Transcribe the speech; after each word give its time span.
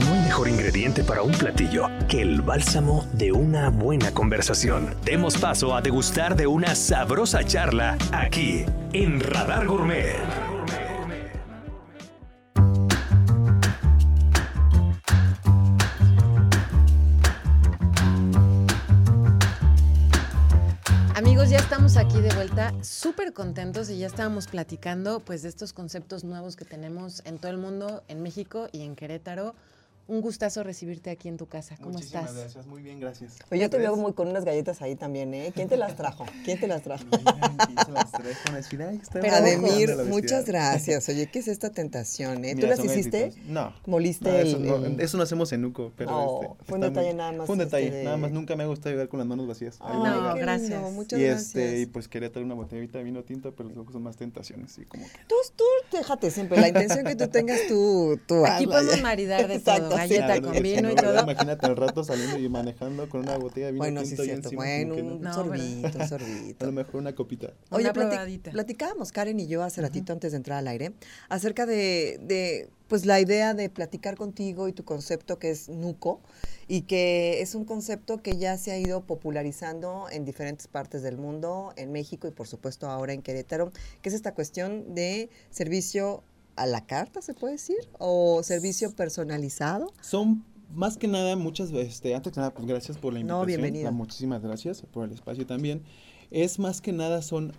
no 0.00 0.12
hay 0.12 0.20
mejor 0.20 0.48
ingrediente 0.48 1.04
para 1.04 1.22
un 1.22 1.32
platillo 1.32 1.88
que 2.08 2.22
el 2.22 2.42
bálsamo 2.42 3.06
de 3.12 3.32
una 3.32 3.70
buena 3.70 4.12
conversación. 4.12 4.94
Demos 5.04 5.36
paso 5.36 5.74
a 5.74 5.82
degustar 5.82 6.36
de 6.36 6.46
una 6.46 6.74
sabrosa 6.74 7.44
charla 7.44 7.96
aquí 8.12 8.64
en 8.92 9.20
Radar 9.20 9.66
Gourmet. 9.66 10.16
Amigos, 21.14 21.50
ya 21.50 21.58
estamos 21.58 21.98
aquí 21.98 22.20
de 22.22 22.34
vuelta, 22.34 22.72
súper 22.82 23.34
contentos 23.34 23.90
y 23.90 23.98
ya 23.98 24.06
estábamos 24.06 24.46
platicando 24.46 25.20
pues 25.20 25.42
de 25.42 25.50
estos 25.50 25.74
conceptos 25.74 26.24
nuevos 26.24 26.56
que 26.56 26.64
tenemos 26.64 27.22
en 27.26 27.38
todo 27.38 27.50
el 27.50 27.58
mundo, 27.58 28.02
en 28.08 28.22
México 28.22 28.68
y 28.72 28.82
en 28.82 28.96
Querétaro. 28.96 29.54
Un 30.10 30.22
gustazo 30.22 30.64
recibirte 30.64 31.08
aquí 31.10 31.28
en 31.28 31.36
tu 31.36 31.46
casa. 31.46 31.76
¿Cómo 31.76 31.90
Muchísimas 31.92 32.24
estás? 32.24 32.36
gracias, 32.40 32.66
muy 32.66 32.82
bien, 32.82 32.98
gracias. 32.98 33.34
Oye, 33.50 33.60
yo 33.60 33.70
te 33.70 33.78
veo 33.78 33.94
muy 33.94 34.12
con 34.12 34.26
unas 34.26 34.44
galletas 34.44 34.82
ahí 34.82 34.96
también, 34.96 35.32
¿eh? 35.34 35.52
¿Quién 35.54 35.68
te 35.68 35.76
las 35.76 35.94
trajo? 35.94 36.26
¿Quién 36.44 36.58
te 36.58 36.66
las 36.66 36.82
trajo? 36.82 37.04
Se 37.86 37.92
las 37.92 38.10
trajo. 38.10 38.28
Ademir, 39.32 39.96
muchas 40.08 40.44
gracias. 40.46 41.08
Oye, 41.08 41.28
¿qué 41.30 41.38
es 41.38 41.46
esta 41.46 41.70
tentación, 41.70 42.44
eh? 42.44 42.50
¿Tú 42.56 42.62
Mira, 42.62 42.70
las 42.70 42.84
hiciste? 42.84 43.32
No. 43.46 43.72
¿Moliste 43.86 44.28
No, 44.30 44.36
eso, 44.36 44.56
el- 44.56 44.66
no, 44.66 44.76
el- 44.84 45.00
eso 45.00 45.16
no 45.16 45.22
hacemos 45.22 45.52
en 45.52 45.62
Nuco, 45.62 45.92
pero 45.96 46.10
Oh, 46.12 46.42
este, 46.42 46.64
fue 46.64 46.74
un 46.78 46.80
muy- 46.80 46.88
detalle 46.90 47.14
nada 47.14 47.32
más, 47.32 47.46
Fue 47.46 47.52
un 47.52 47.58
detalle, 47.60 47.86
este, 47.86 47.98
de- 47.98 48.04
nada 48.04 48.16
más. 48.16 48.32
Nunca 48.32 48.56
me 48.56 48.64
ha 48.64 48.66
gustado 48.66 48.90
llegar 48.90 49.08
con 49.08 49.18
las 49.18 49.28
manos 49.28 49.46
vacías. 49.46 49.78
No, 49.78 50.34
gracias. 50.34 50.70
lindo, 50.70 50.90
Muchas 50.90 51.20
y 51.20 51.22
gracias. 51.22 51.46
este, 51.46 51.78
y 51.80 51.86
pues 51.86 52.08
quería 52.08 52.32
traer 52.32 52.46
una 52.46 52.54
botellita 52.54 52.98
de 52.98 53.04
vino 53.04 53.22
tinto, 53.22 53.54
pero 53.54 53.68
luego 53.68 53.92
son 53.92 54.02
más 54.02 54.16
tentaciones, 54.16 54.76
y 54.78 54.86
como 54.86 55.04
que. 55.06 55.12
Tú, 55.28 55.36
tú, 55.54 55.64
déjate 55.92 56.32
siempre. 56.32 56.60
La 56.60 56.66
intención 56.68 57.04
que 57.04 57.14
tú 57.14 57.28
tengas, 57.28 57.60
tú, 57.68 58.18
tú 58.26 58.44
Aquí 58.44 58.64
hazla, 58.64 58.74
podemos 58.74 59.02
maridar 59.02 59.46
de 59.46 59.54
Exacto, 59.60 59.90
todo. 59.90 59.99
Galleta 60.08 60.40
con 60.42 60.62
vino 60.62 60.90
y 60.90 60.94
todo. 60.94 61.22
Imagínate 61.22 61.66
al 61.66 61.76
rato 61.76 62.04
saliendo 62.04 62.38
y 62.38 62.48
manejando 62.48 63.08
con 63.08 63.20
una 63.22 63.36
botella 63.38 63.66
de 63.66 63.72
vino 63.72 63.82
Bueno, 63.82 64.00
sí, 64.04 64.16
cierto. 64.16 64.48
encima, 64.48 64.62
Bueno, 64.64 64.94
un 64.94 65.20
no. 65.20 65.32
Sorbito, 65.34 65.88
un 65.96 66.00
A 66.02 66.08
sorbito. 66.08 66.66
lo 66.66 66.72
mejor 66.72 66.96
una 66.96 67.14
copita. 67.14 67.52
Oye, 67.70 67.84
Una 67.84 67.92
plati- 67.92 68.08
probadita. 68.10 68.50
platicábamos 68.50 69.12
Karen 69.12 69.38
y 69.40 69.46
yo 69.46 69.62
hace 69.62 69.80
ratito 69.82 70.12
antes 70.12 70.32
de 70.32 70.36
entrar 70.36 70.58
al 70.58 70.68
aire 70.68 70.92
acerca 71.28 71.66
de, 71.66 72.18
de, 72.22 72.68
pues 72.88 73.06
la 73.06 73.20
idea 73.20 73.54
de 73.54 73.68
platicar 73.70 74.16
contigo 74.16 74.66
y 74.68 74.72
tu 74.72 74.84
concepto 74.84 75.38
que 75.38 75.50
es 75.50 75.68
Nuco 75.68 76.20
y 76.66 76.82
que 76.82 77.40
es 77.40 77.54
un 77.54 77.64
concepto 77.64 78.22
que 78.22 78.36
ya 78.36 78.56
se 78.56 78.70
ha 78.72 78.78
ido 78.78 79.02
popularizando 79.02 80.06
en 80.10 80.24
diferentes 80.24 80.66
partes 80.68 81.02
del 81.02 81.16
mundo, 81.16 81.72
en 81.76 81.90
México 81.92 82.28
y 82.28 82.30
por 82.30 82.46
supuesto 82.46 82.88
ahora 82.88 83.12
en 83.12 83.22
Querétaro, 83.22 83.72
que 84.02 84.08
es 84.08 84.14
esta 84.14 84.34
cuestión 84.34 84.94
de 84.94 85.30
servicio 85.50 86.22
a 86.56 86.66
la 86.66 86.86
carta, 86.86 87.22
se 87.22 87.34
puede 87.34 87.54
decir, 87.54 87.76
o 87.98 88.42
servicio 88.42 88.92
personalizado. 88.94 89.92
Son 90.00 90.44
más 90.74 90.96
que 90.96 91.08
nada 91.08 91.34
muchas 91.36 91.72
veces, 91.72 91.94
este, 91.94 92.14
antes 92.14 92.32
que 92.32 92.38
nada, 92.40 92.52
pues 92.54 92.66
gracias 92.68 92.96
por 92.98 93.12
la 93.12 93.20
No, 93.20 93.38
invitación. 93.42 93.46
bienvenido. 93.46 93.88
Ah, 93.88 93.92
Muchísimas 93.92 94.42
gracias 94.42 94.82
por 94.82 95.06
el 95.06 95.12
espacio 95.12 95.46
también. 95.46 95.82
Es 96.30 96.58
más 96.58 96.80
que 96.80 96.92
nada 96.92 97.22
son, 97.22 97.52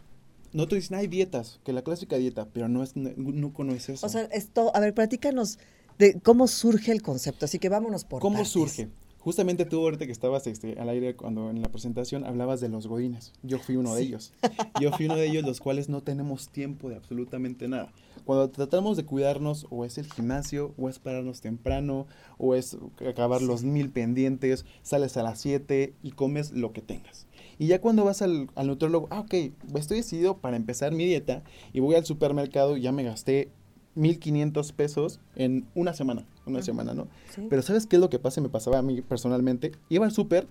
no 0.54 0.68
te 0.68 0.76
dicen, 0.76 0.98
hay 0.98 1.08
dietas, 1.08 1.60
que 1.64 1.74
la 1.74 1.82
clásica 1.82 2.16
dieta, 2.18 2.48
pero 2.54 2.68
no 2.70 2.84
es, 2.84 2.96
no, 2.96 3.12
no 3.58 3.74
es 3.74 3.90
eso. 3.90 4.06
O 4.06 4.10
sea, 4.10 4.24
esto, 4.32 4.72
a 4.76 4.80
ver, 4.80 4.94
platícanos 4.94 5.60
de 5.98 6.20
cómo 6.22 6.48
surge 6.48 6.92
el 6.94 7.02
concepto, 7.02 7.46
así 7.46 7.60
que 7.60 7.68
vámonos 7.70 8.06
por 8.06 8.22
¿Cómo 8.22 8.36
partes. 8.38 8.52
surge? 8.54 8.90
Justamente 9.22 9.66
tú 9.66 9.80
ahorita 9.82 10.08
que 10.08 10.12
estabas 10.12 10.48
este, 10.48 10.80
al 10.80 10.90
aire 10.90 11.16
cuando 11.16 11.52
en 11.52 11.62
la 11.62 11.70
presentación 11.70 12.26
hablabas 12.26 12.60
de 12.60 12.70
los 12.70 12.88
godines. 12.88 13.34
Yo 13.44 13.60
fui 13.60 13.76
uno 13.76 13.94
de 13.94 14.02
ellos. 14.02 14.34
Yo 14.82 14.92
fui 14.92 15.06
uno 15.06 15.16
de 15.16 15.28
ellos 15.28 15.44
los 15.44 15.60
cuales 15.60 15.90
no 15.90 16.02
tenemos 16.02 16.50
tiempo 16.50 16.90
de 16.90 16.96
absolutamente 16.96 17.68
nada. 17.68 17.94
Cuando 18.26 18.50
tratamos 18.50 18.98
de 18.98 19.06
cuidarnos 19.06 19.68
o 19.70 19.86
es 19.86 20.00
el 20.00 20.12
gimnasio 20.12 20.74
o 20.76 20.90
es 20.90 20.98
pararnos 20.98 21.40
temprano 21.40 22.08
o 22.40 22.56
es 22.56 22.78
acabar 23.08 23.44
los 23.44 23.64
mil 23.64 23.92
pendientes, 23.92 24.66
sales 24.82 25.16
a 25.18 25.24
las 25.24 25.40
7 25.40 25.94
y 26.02 26.12
comes 26.12 26.52
lo 26.52 26.74
que 26.74 26.82
tengas. 26.82 27.28
Y 27.60 27.68
ya 27.68 27.80
cuando 27.80 28.04
vas 28.04 28.24
al, 28.24 28.50
al 28.56 28.66
nutriólogo, 28.66 29.08
ah, 29.12 29.20
ok, 29.20 29.36
estoy 29.76 29.98
decidido 29.98 30.40
para 30.40 30.58
empezar 30.58 30.94
mi 30.94 31.06
dieta 31.06 31.44
y 31.74 31.80
voy 31.80 31.94
al 31.94 32.06
supermercado 32.06 32.76
y 32.76 32.82
ya 32.82 32.92
me 32.92 33.04
gasté 33.04 33.52
1.500 33.96 34.74
pesos 34.74 35.20
en 35.36 35.66
una 35.76 35.94
semana, 35.94 36.26
una 36.46 36.62
semana, 36.62 36.94
¿no? 36.94 37.08
Sí. 37.34 37.48
Pero 37.50 37.62
¿sabes 37.62 37.86
qué 37.86 37.98
es 37.98 38.00
lo 38.00 38.10
que 38.10 38.20
pasa? 38.20 38.42
Me 38.42 38.50
pasaba 38.50 38.78
a 38.78 38.82
mí 38.82 39.02
personalmente. 39.02 39.72
Iba 39.90 40.06
al 40.06 40.12
súper, 40.12 40.48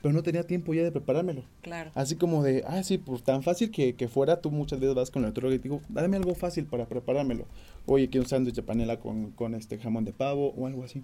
pero 0.00 0.12
no 0.12 0.22
tenía 0.22 0.42
tiempo 0.44 0.74
ya 0.74 0.82
de 0.82 0.90
preparármelo. 0.90 1.44
Claro. 1.62 1.92
Así 1.94 2.16
como 2.16 2.42
de, 2.42 2.64
ah, 2.66 2.82
sí, 2.82 2.98
pues 2.98 3.22
tan 3.22 3.42
fácil 3.42 3.70
que, 3.70 3.94
que 3.94 4.08
fuera, 4.08 4.40
tú 4.40 4.50
muchas 4.50 4.80
veces 4.80 4.94
vas 4.94 5.10
con 5.10 5.22
el 5.22 5.28
nutriólogo 5.28 5.54
y 5.54 5.58
te 5.58 5.68
digo, 5.68 5.80
dame 5.88 6.16
algo 6.16 6.34
fácil 6.34 6.66
para 6.66 6.86
preparármelo. 6.86 7.46
Oye, 7.86 8.08
que 8.08 8.18
un 8.18 8.26
sándwich 8.26 8.56
de 8.56 8.62
panela 8.62 8.98
con, 8.98 9.30
con 9.30 9.54
este 9.54 9.78
jamón 9.78 10.04
de 10.04 10.12
pavo 10.12 10.54
o 10.56 10.66
algo 10.66 10.82
así. 10.84 11.02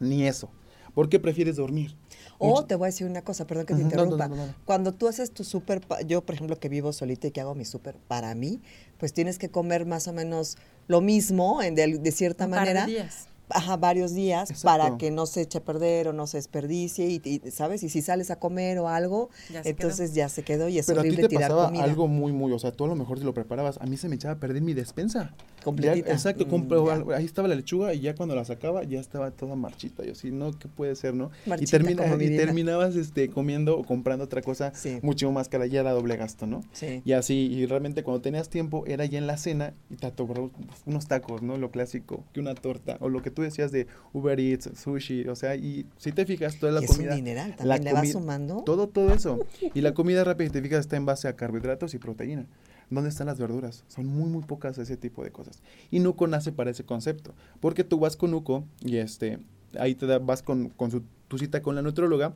Ni 0.00 0.26
eso. 0.26 0.48
¿Por 0.94 1.08
qué 1.08 1.18
prefieres 1.18 1.56
dormir? 1.56 1.96
O 2.38 2.64
te 2.64 2.74
voy 2.74 2.86
a 2.86 2.90
decir 2.90 3.06
una 3.06 3.22
cosa, 3.22 3.46
perdón 3.46 3.66
que 3.66 3.74
te 3.74 3.80
Ujú, 3.80 3.90
no, 3.90 4.04
no, 4.04 4.04
interrumpa. 4.04 4.28
no, 4.28 4.36
no, 4.36 4.46
no. 4.46 4.54
Cuando 4.64 4.92
tú 4.92 5.08
haces 5.08 5.30
tu 5.32 5.44
súper, 5.44 5.80
pa- 5.80 6.02
yo 6.02 6.22
por 6.24 6.34
ejemplo 6.34 6.58
que 6.58 6.68
vivo 6.68 6.92
solita 6.92 7.28
y 7.28 7.30
que 7.30 7.40
hago 7.40 7.54
mi 7.54 7.64
súper 7.64 7.96
para 8.08 8.34
mí, 8.34 8.60
pues 8.98 9.12
tienes 9.12 9.38
que 9.38 9.48
comer 9.48 9.86
más 9.86 10.08
o 10.08 10.12
menos 10.12 10.56
lo 10.88 11.00
mismo 11.00 11.62
en 11.62 11.74
de, 11.74 11.98
de 11.98 12.12
cierta 12.12 12.44
Un 12.46 12.50
par 12.50 12.60
de 12.60 12.74
manera. 12.74 12.86
días. 12.86 13.28
Ajá, 13.54 13.76
varios 13.76 14.14
días 14.14 14.50
Exacto. 14.50 14.64
para 14.64 14.96
que 14.98 15.10
no 15.10 15.26
se 15.26 15.42
eche 15.42 15.58
a 15.58 15.64
perder 15.64 16.08
o 16.08 16.12
no 16.14 16.26
se 16.26 16.38
desperdicie 16.38 17.06
y, 17.08 17.20
y, 17.22 17.50
sabes 17.50 17.82
y 17.82 17.90
si 17.90 18.00
sales 18.00 18.30
a 18.30 18.36
comer 18.36 18.78
o 18.78 18.88
algo 18.88 19.28
Ya 19.52 19.60
entonces 19.64 20.14
ya 20.14 20.30
se 20.30 20.42
quedó 20.42 20.68
y 20.68 20.78
es 20.78 20.86
Pero 20.86 21.00
a 21.00 21.02
ti 21.02 21.08
horrible 21.08 21.22
te 21.24 21.28
tirar 21.28 21.50
pasaba 21.50 21.66
comida 21.66 21.84
algo 21.84 22.08
muy, 22.08 22.32
muy, 22.32 22.50
o 22.52 22.58
sea, 22.58 22.72
tú 22.72 22.84
a 22.84 22.88
lo 22.88 22.94
mejor 22.96 23.18
si 23.18 23.24
lo 23.24 23.34
preparabas, 23.34 23.76
a 23.78 23.84
mí 23.86 23.96
se 23.98 24.08
me 24.08 24.14
echaba 24.14 24.34
a 24.34 24.40
perder 24.40 24.62
mi 24.62 24.72
despensa. 24.72 25.34
Completita. 25.64 26.06
Ya, 26.08 26.12
exacto, 26.12 26.46
Mm, 26.46 27.08
ya. 27.08 27.16
ahí 27.16 27.24
estaba 27.24 27.48
la 27.48 27.54
lechuga 27.54 27.94
y 27.94 28.00
ya 28.00 28.14
cuando 28.14 28.34
la 28.34 28.44
sacaba 28.44 28.82
ya 28.84 29.00
estaba 29.00 29.30
toda 29.30 29.54
marchita. 29.56 30.04
Yo 30.04 30.12
así, 30.12 30.30
no, 30.30 30.50
¿qué 30.58 30.68
puede 30.68 30.94
ser, 30.96 31.14
no? 31.14 31.30
y, 31.58 31.64
termina- 31.66 32.04
y 32.22 32.36
terminabas 32.36 32.96
este, 32.96 33.28
comiendo 33.28 33.78
o 33.78 33.84
comprando 33.84 34.24
otra 34.24 34.42
cosa 34.42 34.72
Sí. 34.74 34.98
mucho 35.02 35.30
más 35.32 35.48
cara, 35.48 35.66
ya 35.66 35.80
era 35.80 35.92
doble 35.92 36.16
gasto, 36.16 36.46
¿no? 36.46 36.62
sí 36.72 37.02
Y 37.04 37.12
así, 37.12 37.34
y 37.52 37.66
realmente 37.66 38.02
cuando 38.02 38.20
tenías 38.22 38.48
tiempo 38.48 38.84
era 38.86 39.04
ya 39.06 39.18
en 39.18 39.26
la 39.26 39.36
cena 39.36 39.74
y 39.90 39.96
te 39.96 40.06
atobró 40.06 40.50
unos 40.86 41.06
tacos, 41.06 41.42
¿no? 41.42 41.56
Lo 41.58 41.70
clásico, 41.70 42.24
que 42.32 42.40
una 42.40 42.54
torta, 42.54 42.96
o 43.00 43.08
lo 43.08 43.22
que 43.22 43.30
tú 43.30 43.42
decías 43.42 43.72
de 43.72 43.86
Uber 44.12 44.38
Eats, 44.40 44.70
sushi, 44.78 45.28
o 45.28 45.36
sea, 45.36 45.56
y 45.56 45.86
si 45.96 46.12
te 46.12 46.26
fijas, 46.26 46.58
toda 46.58 46.72
la 46.72 46.80
Y 46.80 46.84
es 46.84 46.90
un 46.90 46.96
comida... 46.96 47.14
dineral, 47.14 47.50
la 47.62 47.74
también 47.76 47.84
le 47.84 47.92
vas 47.92 48.10
sumando. 48.12 48.62
Todo, 48.64 48.88
todo 48.88 49.12
eso. 49.14 49.38
Y 49.74 49.80
la 49.80 49.94
comida 49.94 50.24
rápida, 50.24 50.48
si 50.48 50.52
te 50.52 50.62
fijas, 50.62 50.80
está 50.80 50.96
en 50.96 51.06
base 51.06 51.28
a 51.28 51.36
carbohidratos 51.36 51.94
y 51.94 51.98
proteína. 51.98 52.46
¿Dónde 52.90 53.10
están 53.10 53.26
las 53.26 53.38
verduras? 53.38 53.84
Son 53.88 54.06
muy, 54.06 54.28
muy 54.28 54.42
pocas 54.42 54.76
ese 54.78 54.96
tipo 54.96 55.24
de 55.24 55.30
cosas. 55.30 55.62
Y 55.90 56.00
Nuco 56.00 56.26
nace 56.26 56.52
para 56.52 56.70
ese 56.70 56.84
concepto. 56.84 57.34
Porque 57.60 57.84
tú 57.84 57.98
vas 57.98 58.16
con 58.16 58.30
Nuco 58.30 58.64
y 58.80 58.96
este, 58.96 59.38
ahí 59.78 59.94
te 59.94 60.06
da- 60.06 60.18
vas 60.18 60.42
con, 60.42 60.68
con 60.68 60.90
su, 60.90 61.02
tu 61.28 61.38
cita 61.38 61.62
con 61.62 61.74
la 61.74 61.82
nutróloga. 61.82 62.34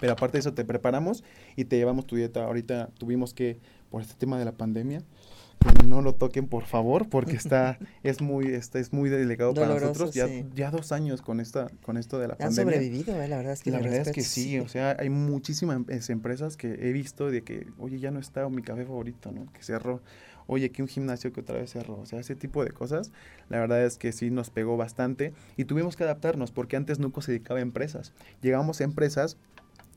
Pero 0.00 0.14
aparte 0.14 0.34
de 0.38 0.40
eso, 0.40 0.54
te 0.54 0.64
preparamos 0.64 1.22
y 1.54 1.64
te 1.66 1.76
llevamos 1.76 2.06
tu 2.06 2.16
dieta. 2.16 2.44
Ahorita 2.44 2.88
tuvimos 2.98 3.34
que, 3.34 3.58
por 3.90 4.00
este 4.00 4.14
tema 4.14 4.38
de 4.38 4.44
la 4.44 4.52
pandemia, 4.52 5.02
que 5.62 5.86
no 5.86 6.00
lo 6.02 6.14
toquen 6.14 6.46
por 6.48 6.64
favor, 6.64 7.08
porque 7.08 7.36
está, 7.36 7.78
es 8.02 8.20
muy, 8.20 8.46
está, 8.48 8.78
es 8.78 8.92
muy 8.92 9.08
delicado 9.10 9.54
para 9.54 9.66
Doloroso, 9.68 9.86
nosotros. 9.88 10.14
Ya, 10.14 10.26
sí. 10.28 10.44
ya 10.54 10.70
dos 10.70 10.92
años 10.92 11.22
con 11.22 11.40
esta, 11.40 11.68
con 11.82 11.96
esto 11.96 12.18
de 12.18 12.28
la 12.28 12.34
Han 12.34 12.38
pandemia. 12.38 12.74
sobrevivido, 12.74 13.20
eh, 13.22 13.28
la 13.28 13.36
verdad 13.36 13.52
es 13.52 13.62
que 13.62 13.70
La 13.70 13.78
verdad 13.78 13.94
es 14.00 14.04
que 14.08 14.20
respetos, 14.20 14.28
sí, 14.32 14.58
o 14.58 14.68
sea, 14.68 14.96
hay 14.98 15.10
muchísimas 15.10 15.76
em- 15.76 15.84
es- 15.88 16.10
empresas 16.10 16.56
que 16.56 16.68
he 16.88 16.92
visto 16.92 17.30
de 17.30 17.42
que, 17.42 17.66
oye, 17.78 17.98
ya 18.00 18.10
no 18.10 18.20
está 18.20 18.48
mi 18.48 18.62
café 18.62 18.84
favorito, 18.84 19.32
¿no? 19.32 19.52
Que 19.52 19.62
cerró. 19.62 20.00
Oye, 20.48 20.70
que 20.72 20.82
un 20.82 20.88
gimnasio 20.88 21.32
que 21.32 21.40
otra 21.40 21.56
vez 21.58 21.70
cerró. 21.70 22.00
O 22.00 22.04
sea, 22.06 22.18
ese 22.18 22.34
tipo 22.34 22.64
de 22.64 22.72
cosas, 22.72 23.12
la 23.48 23.60
verdad 23.60 23.84
es 23.84 23.96
que 23.96 24.10
sí 24.12 24.28
nos 24.30 24.50
pegó 24.50 24.76
bastante 24.76 25.32
y 25.56 25.66
tuvimos 25.66 25.94
que 25.96 26.02
adaptarnos 26.02 26.50
porque 26.50 26.76
antes 26.76 26.98
Nuco 26.98 27.22
se 27.22 27.30
dedicaba 27.30 27.60
a 27.60 27.62
empresas. 27.62 28.12
Llegamos 28.42 28.80
a 28.80 28.84
empresas 28.84 29.36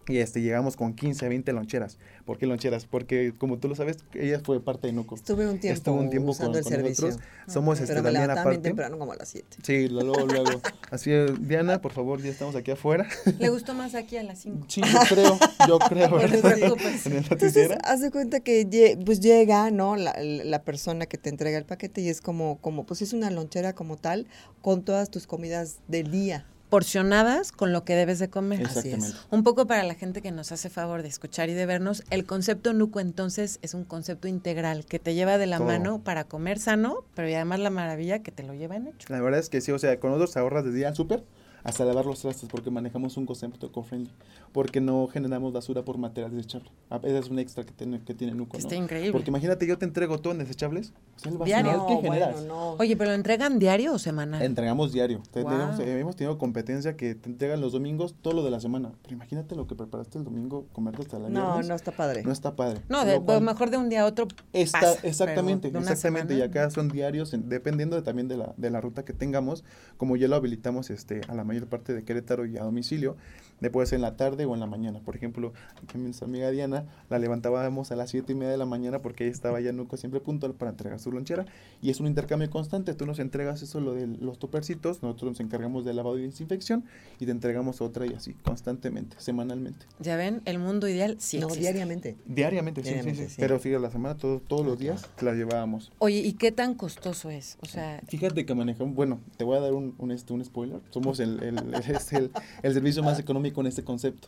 y 0.07 0.17
este, 0.17 0.41
llegamos 0.41 0.75
con 0.75 0.93
15, 0.93 1.27
20 1.27 1.53
loncheras. 1.53 1.97
¿Por 2.25 2.37
qué 2.37 2.45
loncheras? 2.45 2.85
Porque, 2.85 3.33
como 3.37 3.57
tú 3.57 3.67
lo 3.67 3.75
sabes, 3.75 3.97
ella 4.13 4.39
fue 4.43 4.59
parte 4.59 4.87
de 4.87 4.93
Nuco. 4.93 5.15
Estuve 5.15 5.47
un 5.47 5.59
tiempo, 5.59 5.77
Estuvo 5.77 5.95
un 5.95 6.09
tiempo 6.09 6.31
usando 6.31 6.51
con, 6.53 6.57
el 6.59 6.63
con 6.63 6.71
servicio. 6.71 7.05
nosotros. 7.07 7.29
Somos 7.47 7.79
este, 7.79 7.93
pero 7.93 8.03
me 8.03 8.07
también 8.07 8.21
levantaba 8.23 8.49
bien 8.49 8.59
aparte. 8.59 8.69
temprano 8.69 8.99
como 8.99 9.13
a 9.13 9.15
las 9.15 9.29
7. 9.29 9.57
Sí, 9.63 9.87
luego, 9.87 10.25
luego. 10.25 10.61
Así, 10.91 11.11
es, 11.11 11.47
Diana, 11.47 11.81
por 11.81 11.91
favor, 11.91 12.21
ya 12.21 12.29
estamos 12.29 12.55
aquí 12.55 12.71
afuera. 12.71 13.07
Le 13.39 13.49
gustó 13.49 13.73
más 13.73 13.95
aquí 13.95 14.17
a 14.17 14.23
las 14.23 14.39
5. 14.39 14.65
Sí, 14.67 14.81
yo 14.81 14.99
creo, 15.09 15.39
yo 15.67 15.79
creo. 15.79 16.09
No. 16.09 16.21
En 16.21 16.33
el 16.33 17.25
Entonces, 17.29 17.71
haz 17.83 18.01
de 18.01 18.11
cuenta 18.11 18.39
que 18.39 18.97
pues 19.05 19.19
llega, 19.19 19.71
¿no? 19.71 19.95
La, 19.95 20.15
la 20.21 20.63
persona 20.63 21.05
que 21.05 21.17
te 21.17 21.29
entrega 21.29 21.57
el 21.57 21.65
paquete 21.65 22.01
y 22.01 22.09
es 22.09 22.21
como, 22.21 22.59
como, 22.61 22.85
pues 22.85 23.01
es 23.01 23.13
una 23.13 23.31
lonchera 23.31 23.73
como 23.73 23.97
tal, 23.97 24.27
con 24.61 24.83
todas 24.83 25.09
tus 25.09 25.27
comidas 25.27 25.79
del 25.87 26.11
día. 26.11 26.45
Porcionadas 26.75 27.53
con 27.53 27.71
lo 27.71 27.85
que 27.85 27.95
debes 27.95 28.19
de 28.19 28.29
comer. 28.29 28.65
Así 28.65 28.89
es. 28.89 29.15
Un 29.31 29.43
poco 29.43 29.65
para 29.65 29.83
la 29.83 29.93
gente 29.93 30.21
que 30.21 30.31
nos 30.31 30.51
hace 30.51 30.69
favor 30.69 31.03
de 31.03 31.07
escuchar 31.07 31.47
y 31.47 31.53
de 31.53 31.65
vernos, 31.65 32.03
el 32.09 32.25
concepto 32.25 32.73
Nuco 32.73 32.99
entonces 32.99 33.59
es 33.61 33.73
un 33.73 33.85
concepto 33.85 34.27
integral 34.27 34.83
que 34.85 34.99
te 34.99 35.13
lleva 35.15 35.37
de 35.37 35.45
la 35.45 35.55
Todo. 35.59 35.67
mano 35.67 36.03
para 36.03 36.25
comer 36.25 36.59
sano, 36.59 37.05
pero 37.13 37.29
y 37.29 37.33
además 37.33 37.61
la 37.61 37.69
maravilla 37.69 38.19
que 38.19 38.33
te 38.33 38.43
lo 38.43 38.53
llevan 38.53 38.87
hecho. 38.87 39.07
La 39.07 39.21
verdad 39.21 39.39
es 39.39 39.47
que 39.47 39.61
sí, 39.61 39.71
o 39.71 39.79
sea, 39.79 40.01
con 40.01 40.11
nosotros 40.11 40.35
ahorras 40.35 40.65
desde 40.65 40.79
ir 40.79 40.87
al 40.87 40.95
súper 40.97 41.23
hasta 41.65 41.83
lavar 41.83 42.05
los 42.05 42.19
trastes, 42.21 42.47
porque 42.47 42.69
manejamos 42.71 43.17
un 43.17 43.25
concepto 43.25 43.67
eco-friendly, 43.67 44.11
porque 44.53 44.79
no 44.79 45.07
generamos 45.07 45.51
basura 45.51 45.83
por 45.83 45.97
material 45.97 46.31
desechable. 46.31 46.69
A 46.89 46.99
veces 46.99 47.25
es 47.25 47.31
un 47.31 47.39
extra 47.39 47.65
que 47.65 47.73
tiene, 47.73 47.99
que 48.01 48.13
tiene 48.13 48.33
Nuco, 48.33 48.53
¿no? 48.53 48.59
Está 48.59 48.75
increíble. 48.75 49.11
Porque 49.11 49.29
imagínate, 49.31 49.67
yo 49.67 49.77
te 49.77 49.83
entrego 49.85 50.19
todo 50.19 50.31
en 50.31 50.39
desechables, 50.39 50.93
el 51.25 51.37
Diario. 51.43 51.71
basural 51.71 51.87
que 51.87 51.93
No, 51.95 52.01
generas. 52.13 52.33
bueno, 52.35 52.47
no. 52.47 52.71
Oye, 52.79 52.95
¿pero 52.95 53.09
lo 53.09 53.15
entregan 53.15 53.59
diario 53.59 53.93
o 53.93 53.99
semanal? 53.99 54.41
Entregamos 54.41 54.93
diario. 54.93 55.21
Guau. 55.33 55.45
tenemos- 55.49 55.79
eh, 55.79 55.99
hemos 55.99 56.15
tenido 56.15 56.37
competencia 56.37 56.95
que 56.95 57.15
te 57.15 57.29
entregan 57.29 57.59
los 57.59 57.73
domingos 57.73 58.15
todo 58.21 58.33
lo 58.35 58.43
de 58.43 58.51
la 58.51 58.59
semana. 58.59 58.91
Pero 59.01 59.15
imagínate 59.15 59.55
lo 59.55 59.65
que 59.67 59.75
preparaste 59.75 60.19
el 60.19 60.23
domingo, 60.23 60.67
comerte 60.71 61.01
hasta 61.01 61.19
la 61.19 61.29
No, 61.29 61.45
viernes. 61.45 61.67
no 61.67 61.75
está 61.75 61.91
padre. 61.91 62.23
No 62.23 62.31
está 62.31 62.55
padre. 62.55 62.81
No, 62.89 63.03
de, 63.05 63.19
cual- 63.19 63.41
mejor 63.41 63.71
de 63.71 63.77
un 63.77 63.89
día 63.89 64.03
a 64.03 64.05
otro 64.05 64.27
Está, 64.53 64.79
pasa, 64.81 64.99
exactamente, 65.01 65.69
pero 65.69 65.79
de 65.79 65.85
una 65.85 65.91
exactamente. 65.93 66.33
Y 66.35 66.37
semana, 66.37 66.51
acá 66.65 66.69
son 66.69 66.89
diarios, 66.89 67.33
en- 67.33 67.49
dependiendo 67.49 67.95
de- 67.95 68.03
también 68.03 68.27
de 68.27 68.37
la, 68.37 68.53
de 68.55 68.69
la 68.69 68.79
ruta 68.81 69.03
que 69.03 69.13
tengamos. 69.13 69.63
Como 69.97 70.15
ya 70.15 70.27
lo 70.27 70.35
habilitamos 70.35 70.89
este, 70.91 71.21
a 71.27 71.33
la 71.33 71.43
parte 71.63 71.93
de 71.93 72.03
Querétaro 72.03 72.45
y 72.45 72.57
a 72.57 72.63
domicilio, 72.63 73.15
de 73.61 73.69
puede 73.69 73.87
ser 73.87 73.97
en 73.97 74.01
la 74.01 74.17
tarde 74.17 74.45
o 74.45 74.53
en 74.53 74.59
la 74.59 74.65
mañana. 74.65 74.99
Por 74.99 75.15
ejemplo, 75.15 75.53
aquí 75.81 75.97
nuestra 75.97 76.27
amiga 76.27 76.51
Diana 76.51 76.85
la 77.09 77.19
levantábamos 77.19 77.91
a 77.91 77.95
las 77.95 78.09
siete 78.09 78.33
y 78.33 78.35
media 78.35 78.51
de 78.51 78.57
la 78.57 78.65
mañana 78.65 79.01
porque 79.01 79.23
ella 79.25 79.33
estaba 79.33 79.59
ya 79.61 79.71
Nuco 79.71 79.97
siempre 79.97 80.19
puntual 80.19 80.53
para 80.53 80.71
entregar 80.71 80.99
su 80.99 81.11
lonchera. 81.11 81.45
Y 81.81 81.89
es 81.89 81.99
un 81.99 82.07
intercambio 82.07 82.49
constante. 82.49 82.93
Tú 82.93 83.05
nos 83.05 83.19
entregas 83.19 83.61
eso, 83.61 83.79
lo 83.79 83.93
de 83.93 84.07
los 84.07 84.39
topercitos, 84.39 85.01
nosotros 85.03 85.31
nos 85.31 85.39
encargamos 85.39 85.85
de 85.85 85.93
lavado 85.93 86.19
y 86.19 86.23
desinfección 86.23 86.83
y 87.19 87.25
te 87.25 87.31
entregamos 87.31 87.81
otra 87.81 88.05
y 88.05 88.13
así, 88.13 88.33
constantemente, 88.43 89.15
semanalmente. 89.19 89.85
Ya 89.99 90.17
ven, 90.17 90.41
el 90.45 90.59
mundo 90.59 90.87
ideal 90.89 91.15
sí 91.19 91.37
no, 91.39 91.47
existe. 91.47 91.61
diariamente. 91.61 92.17
Diariamente, 92.25 92.81
sí, 92.81 92.87
sí, 92.89 92.93
Diariamente, 92.93 93.29
sí. 93.29 93.35
sí. 93.35 93.41
Pero 93.41 93.59
sí, 93.59 93.73
a 93.73 93.79
la 93.79 93.89
semana, 93.89 94.17
todo- 94.17 94.41
todos 94.41 94.65
los 94.65 94.77
días, 94.77 95.07
la 95.21 95.33
llevábamos. 95.33 95.91
Oye, 95.99 96.17
¿y 96.19 96.33
qué 96.33 96.51
tan 96.51 96.73
costoso 96.75 97.29
es? 97.29 97.57
O 97.61 97.65
sea, 97.67 98.01
Fíjate 98.07 98.45
que 98.45 98.53
manejamos, 98.53 98.95
bueno, 98.95 99.19
te 99.37 99.43
voy 99.45 99.57
a 99.57 99.61
dar 99.61 99.73
un, 99.73 99.95
un, 99.97 100.11
este, 100.11 100.33
un 100.33 100.43
spoiler. 100.43 100.81
Somos 100.89 101.19
el, 101.19 101.41
el, 101.41 101.73
es 101.95 102.11
el, 102.13 102.31
el 102.63 102.73
servicio 102.73 103.01
más 103.03 103.17
económico 103.19 103.44
en 103.61 103.67
este 103.67 103.83
concepto. 103.83 104.27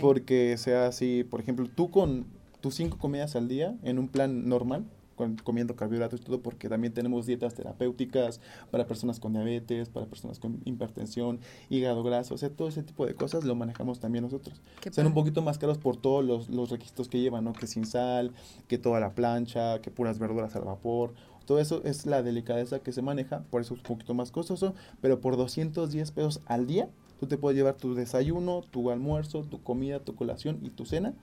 Porque 0.00 0.56
sea 0.58 0.86
así, 0.86 1.24
por 1.24 1.40
ejemplo, 1.40 1.68
tú 1.74 1.90
con 1.90 2.26
tus 2.60 2.74
cinco 2.74 2.98
comidas 2.98 3.36
al 3.36 3.48
día 3.48 3.74
en 3.82 3.98
un 3.98 4.08
plan 4.08 4.48
normal, 4.48 4.84
con- 5.16 5.36
comiendo 5.36 5.76
carbohidratos 5.76 6.20
y 6.20 6.24
todo, 6.24 6.40
porque 6.40 6.68
también 6.68 6.92
tenemos 6.92 7.24
dietas 7.26 7.54
terapéuticas 7.54 8.40
para 8.70 8.86
personas 8.86 9.18
con 9.18 9.32
diabetes, 9.32 9.88
para 9.88 10.04
personas 10.06 10.38
con 10.38 10.60
hipertensión, 10.66 11.40
hígado 11.70 12.02
graso, 12.02 12.34
o 12.34 12.38
sea, 12.38 12.50
todo 12.50 12.68
ese 12.68 12.82
tipo 12.82 13.06
de 13.06 13.14
cosas 13.14 13.44
lo 13.44 13.54
manejamos 13.54 13.98
también 13.98 14.24
nosotros. 14.24 14.60
Qué 14.80 14.92
Son 14.92 15.06
un 15.06 15.14
poquito 15.14 15.40
más 15.42 15.56
caros 15.58 15.78
por 15.78 15.96
todos 15.96 16.24
los, 16.24 16.48
los 16.50 16.70
requisitos 16.70 17.08
que 17.08 17.18
llevan, 17.20 17.44
¿no? 17.44 17.52
Que 17.54 17.66
sin 17.66 17.86
sal, 17.86 18.32
que 18.68 18.76
toda 18.78 19.00
la 19.00 19.14
plancha, 19.14 19.80
que 19.80 19.90
puras 19.90 20.18
verduras 20.18 20.54
al 20.54 20.64
vapor. 20.64 21.14
Todo 21.46 21.60
eso 21.60 21.80
es 21.84 22.06
la 22.06 22.22
delicadeza 22.22 22.80
que 22.80 22.92
se 22.92 23.02
maneja, 23.02 23.44
por 23.50 23.60
eso 23.62 23.74
es 23.74 23.80
un 23.80 23.86
poquito 23.86 24.12
más 24.14 24.30
costoso, 24.32 24.74
pero 25.00 25.20
por 25.20 25.36
210 25.36 26.10
pesos 26.10 26.40
al 26.46 26.66
día, 26.66 26.90
tú 27.18 27.26
te 27.26 27.38
puedes 27.38 27.56
llevar 27.56 27.76
tu 27.76 27.94
desayuno, 27.94 28.62
tu 28.70 28.90
almuerzo, 28.90 29.42
tu 29.42 29.62
comida, 29.62 30.00
tu 30.00 30.14
colación 30.14 30.60
y 30.62 30.70
tu 30.70 30.84
cena, 30.84 31.14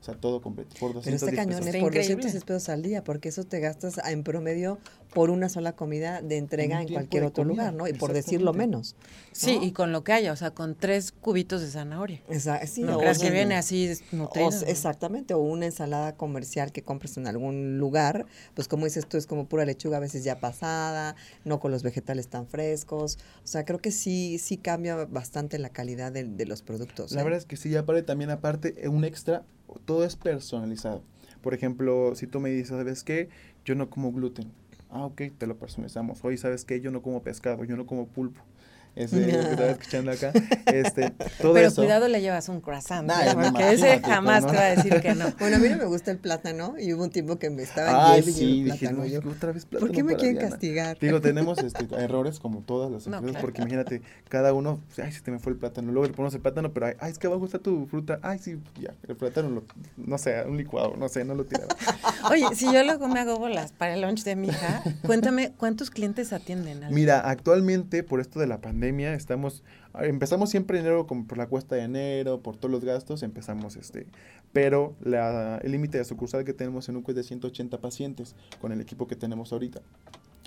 o 0.00 0.04
sea, 0.04 0.14
todo 0.14 0.40
completo, 0.40 0.70
por 0.80 0.90
Pero 0.92 1.00
210 1.00 1.22
está 1.22 1.36
cañón, 1.36 1.60
pesos. 1.60 1.80
por 1.80 1.88
increíble. 1.94 2.14
200 2.22 2.44
pesos 2.44 2.68
al 2.70 2.82
día, 2.82 3.04
porque 3.04 3.28
eso 3.28 3.44
te 3.44 3.60
gastas 3.60 3.98
en 4.08 4.22
promedio 4.22 4.78
por 5.12 5.28
una 5.30 5.48
sola 5.48 5.72
comida 5.72 6.22
de 6.22 6.36
entrega 6.38 6.80
en 6.80 6.88
cualquier 6.88 7.24
otro 7.24 7.42
comida, 7.44 7.64
lugar, 7.70 7.74
¿no? 7.74 7.88
Y 7.88 7.92
por 7.92 8.12
decirlo 8.12 8.52
menos. 8.54 8.96
sí, 9.32 9.56
¿no? 9.58 9.64
y 9.64 9.72
con 9.72 9.92
lo 9.92 10.02
que 10.04 10.12
haya, 10.12 10.32
o 10.32 10.36
sea, 10.36 10.52
con 10.52 10.74
tres 10.74 11.12
cubitos 11.12 11.60
de 11.60 11.68
zanahoria. 11.68 12.22
Esa- 12.28 12.64
sí, 12.66 12.82
no 12.82 12.96
o 12.96 13.00
creas 13.00 13.18
que 13.18 13.30
viene 13.30 13.56
así 13.56 13.92
o 14.16 14.50
exactamente, 14.66 15.34
o 15.34 15.38
una 15.38 15.66
ensalada 15.66 16.14
comercial 16.16 16.72
que 16.72 16.82
compres 16.82 17.16
en 17.16 17.26
algún 17.26 17.78
lugar, 17.78 18.26
pues 18.54 18.68
como 18.68 18.84
dices 18.86 19.06
tú, 19.06 19.16
es 19.16 19.26
como 19.26 19.46
pura 19.46 19.64
lechuga 19.64 19.98
a 19.98 20.00
veces 20.00 20.24
ya 20.24 20.38
pasada, 20.40 21.16
no 21.44 21.60
con 21.60 21.70
los 21.72 21.82
vegetales 21.82 22.28
tan 22.28 22.46
frescos. 22.46 23.18
O 23.44 23.46
sea, 23.46 23.64
creo 23.64 23.80
que 23.80 23.90
sí, 23.90 24.38
sí 24.38 24.56
cambia 24.56 25.04
bastante 25.06 25.58
la 25.58 25.68
calidad 25.70 26.12
de, 26.12 26.24
de 26.24 26.46
los 26.46 26.62
productos. 26.62 27.12
La 27.12 27.20
¿eh? 27.20 27.24
verdad 27.24 27.38
es 27.40 27.46
que 27.46 27.56
sí, 27.56 27.74
aparte 27.76 28.02
también 28.02 28.30
aparte, 28.30 28.74
eh, 28.78 28.88
un 28.88 29.04
extra, 29.04 29.44
todo 29.84 30.04
es 30.04 30.16
personalizado. 30.16 31.02
Por 31.42 31.54
ejemplo, 31.54 32.14
si 32.14 32.26
tú 32.26 32.40
me 32.40 32.50
dices, 32.50 32.68
¿sabes 32.68 33.04
qué? 33.04 33.28
Yo 33.64 33.74
no 33.74 33.90
como 33.90 34.12
gluten. 34.12 34.52
Ah, 34.90 35.04
ok, 35.04 35.22
te 35.38 35.46
lo 35.46 35.56
personalizamos. 35.56 36.24
Hoy, 36.24 36.36
¿sabes 36.36 36.64
qué? 36.64 36.80
Yo 36.80 36.90
no 36.90 37.02
como 37.02 37.22
pescado, 37.22 37.64
yo 37.64 37.76
no 37.76 37.86
como 37.86 38.06
pulpo. 38.08 38.42
Ese 38.96 39.24
que 39.24 39.30
estaba 39.38 39.70
escuchando 39.70 40.10
acá. 40.12 40.32
Este, 40.66 41.10
todo 41.40 41.54
Pero 41.54 41.68
eso. 41.68 41.82
cuidado 41.82 42.08
le 42.08 42.20
llevas 42.20 42.48
un 42.48 42.60
croissant, 42.60 43.06
Nah, 43.06 43.34
no, 43.34 43.52
porque 43.52 43.72
ese 43.72 44.00
jamás 44.00 44.42
¿no? 44.44 44.50
te 44.50 44.56
va 44.56 44.62
a 44.62 44.70
decir 44.76 45.00
que 45.00 45.14
no. 45.14 45.32
Bueno, 45.38 45.56
a 45.56 45.58
mí 45.58 45.68
no 45.68 45.76
me 45.76 45.84
gusta 45.86 46.10
el 46.10 46.18
plátano 46.18 46.74
y 46.78 46.92
hubo 46.92 47.04
un 47.04 47.10
tiempo 47.10 47.38
que 47.38 47.50
me 47.50 47.62
estaba 47.62 48.12
Ay, 48.12 48.20
y 48.20 48.22
sí, 48.24 48.32
lleve 48.32 48.72
dije, 48.72 48.78
plátano. 48.86 48.98
no, 49.02 49.06
yo, 49.06 49.20
otra 49.30 49.52
vez 49.52 49.64
¿Por 49.64 49.70
plátano 49.78 49.92
qué 49.92 50.04
me 50.04 50.16
quieren 50.16 50.38
Diana. 50.38 50.50
castigar? 50.50 50.98
Digo, 50.98 51.20
tenemos 51.22 51.58
este, 51.60 51.86
errores 51.96 52.40
como 52.40 52.60
todas 52.62 52.90
las 52.90 53.06
No, 53.06 53.16
empresas, 53.18 53.32
claro. 53.32 53.46
porque 53.46 53.62
imagínate, 53.62 54.02
cada 54.28 54.52
uno, 54.52 54.80
ay, 55.02 55.12
se 55.12 55.20
te 55.20 55.30
me 55.30 55.38
fue 55.38 55.52
el 55.52 55.58
plátano, 55.58 55.92
luego 55.92 56.06
le 56.08 56.12
ponemos 56.12 56.34
el 56.34 56.40
plátano, 56.40 56.72
pero 56.72 56.86
ay, 56.86 56.94
ay, 57.00 57.12
es 57.12 57.18
que 57.18 57.26
abajo 57.28 57.44
está 57.44 57.58
tu 57.58 57.86
fruta, 57.86 58.18
ay, 58.22 58.38
sí, 58.38 58.58
ya, 58.80 58.94
el 59.08 59.16
plátano, 59.16 59.48
lo, 59.50 59.64
no 59.96 60.18
sé, 60.18 60.42
un 60.46 60.56
licuado, 60.56 60.94
no 60.96 61.08
sé, 61.08 61.24
no 61.24 61.34
lo 61.34 61.44
tiraba. 61.44 61.68
Oye, 62.30 62.46
si 62.54 62.72
yo 62.72 62.82
luego 62.84 63.08
me 63.08 63.20
hago 63.20 63.38
bolas 63.38 63.72
para 63.72 63.94
el 63.94 64.00
lunch 64.02 64.24
de 64.24 64.36
mi 64.36 64.48
hija, 64.48 64.82
cuéntame, 65.06 65.52
¿cuántos 65.56 65.90
clientes 65.90 66.32
atienden? 66.32 66.82
al- 66.84 66.92
Mira, 66.92 67.20
actualmente, 67.20 68.02
por 68.02 68.20
esto 68.20 68.40
de 68.40 68.46
la 68.46 68.58
pandemia, 68.60 68.79
estamos, 68.88 69.62
empezamos 70.00 70.50
siempre 70.50 70.78
enero 70.80 71.06
como 71.06 71.26
por 71.26 71.38
la 71.38 71.46
cuesta 71.46 71.76
de 71.76 71.82
enero, 71.82 72.40
por 72.40 72.56
todos 72.56 72.70
los 72.72 72.84
gastos, 72.84 73.22
empezamos 73.22 73.76
este, 73.76 74.06
pero 74.52 74.94
la, 75.02 75.58
el 75.58 75.72
límite 75.72 75.98
de 75.98 76.04
sucursal 76.04 76.44
que 76.44 76.52
tenemos 76.52 76.88
en 76.88 76.96
UCO 76.96 77.12
es 77.12 77.16
de 77.16 77.22
180 77.22 77.78
pacientes, 77.78 78.34
con 78.60 78.72
el 78.72 78.80
equipo 78.80 79.06
que 79.06 79.16
tenemos 79.16 79.52
ahorita. 79.52 79.80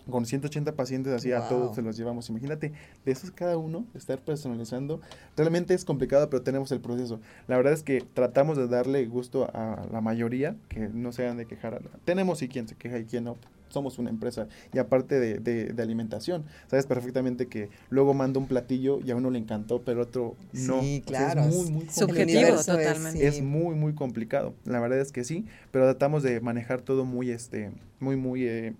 Con 0.09 0.25
180 0.25 0.74
pacientes 0.74 1.13
así 1.13 1.31
a 1.31 1.47
todos 1.47 1.75
se 1.75 1.81
los 1.81 1.95
llevamos. 1.95 2.30
Imagínate, 2.30 2.74
de 3.06 3.12
esos 3.13 3.31
cada 3.31 3.56
uno, 3.57 3.85
estar 3.95 4.19
personalizando, 4.19 5.00
realmente 5.38 5.74
es 5.74 5.85
complicado, 5.85 6.30
pero 6.30 6.44
tenemos 6.44 6.74
el 6.74 6.81
proceso. 6.81 7.21
La 7.47 7.56
verdad 7.56 7.71
es 7.71 7.83
que 7.83 8.01
tratamos 8.13 8.57
de 8.57 8.68
darle 8.68 9.06
gusto 9.06 9.50
a 9.53 9.85
la 9.94 10.01
mayoría, 10.01 10.57
que 10.68 10.89
no 10.89 11.13
se 11.13 11.25
han 11.25 11.38
de 11.38 11.45
quejar. 11.45 11.75
a 11.75 11.80
la- 11.80 11.89
Tenemos 12.03 12.41
y 12.41 12.50
quien 12.50 12.68
se 12.68 12.75
queja 12.75 12.97
y 13.00 13.06
quien 13.06 13.24
no. 13.24 13.38
Somos 13.73 13.97
una 13.97 14.11
empresa 14.11 14.47
y 14.71 14.77
aparte 14.77 15.19
de, 15.19 15.39
de- 15.39 15.73
de 15.73 15.81
alimentación, 15.83 16.43
sabes 16.69 16.85
perfectamente 16.85 17.47
que 17.47 17.69
luego 17.89 18.13
mando 18.13 18.39
un 18.39 18.47
platillo 18.47 18.99
y 19.03 19.09
a 19.09 19.15
uno 19.15 19.31
le 19.31 19.39
encantó, 19.39 19.81
pero 19.81 20.03
otro 20.03 20.35
no. 20.53 20.81
Sí, 20.83 21.01
O 21.05 21.09
sea, 21.09 21.33
claro, 21.33 21.41
es 21.49 21.55
muy, 21.55 21.71
muy 21.71 21.89
subjetivo 21.89 22.55
totalmente. 22.63 23.27
Es 23.27 23.41
muy, 23.41 23.73
muy 23.75 23.95
complicado. 23.95 24.53
La 24.65 24.79
verdad 24.79 24.99
es 24.99 25.11
que 25.11 25.23
sí, 25.23 25.45
pero 25.71 25.85
tratamos 25.85 26.21
de 26.21 26.39
manejar 26.39 26.81
todo 26.81 27.03
muy, 27.03 27.31
este, 27.31 27.71
muy, 27.99 28.15
muy, 28.15 28.45
eh, 28.47 28.73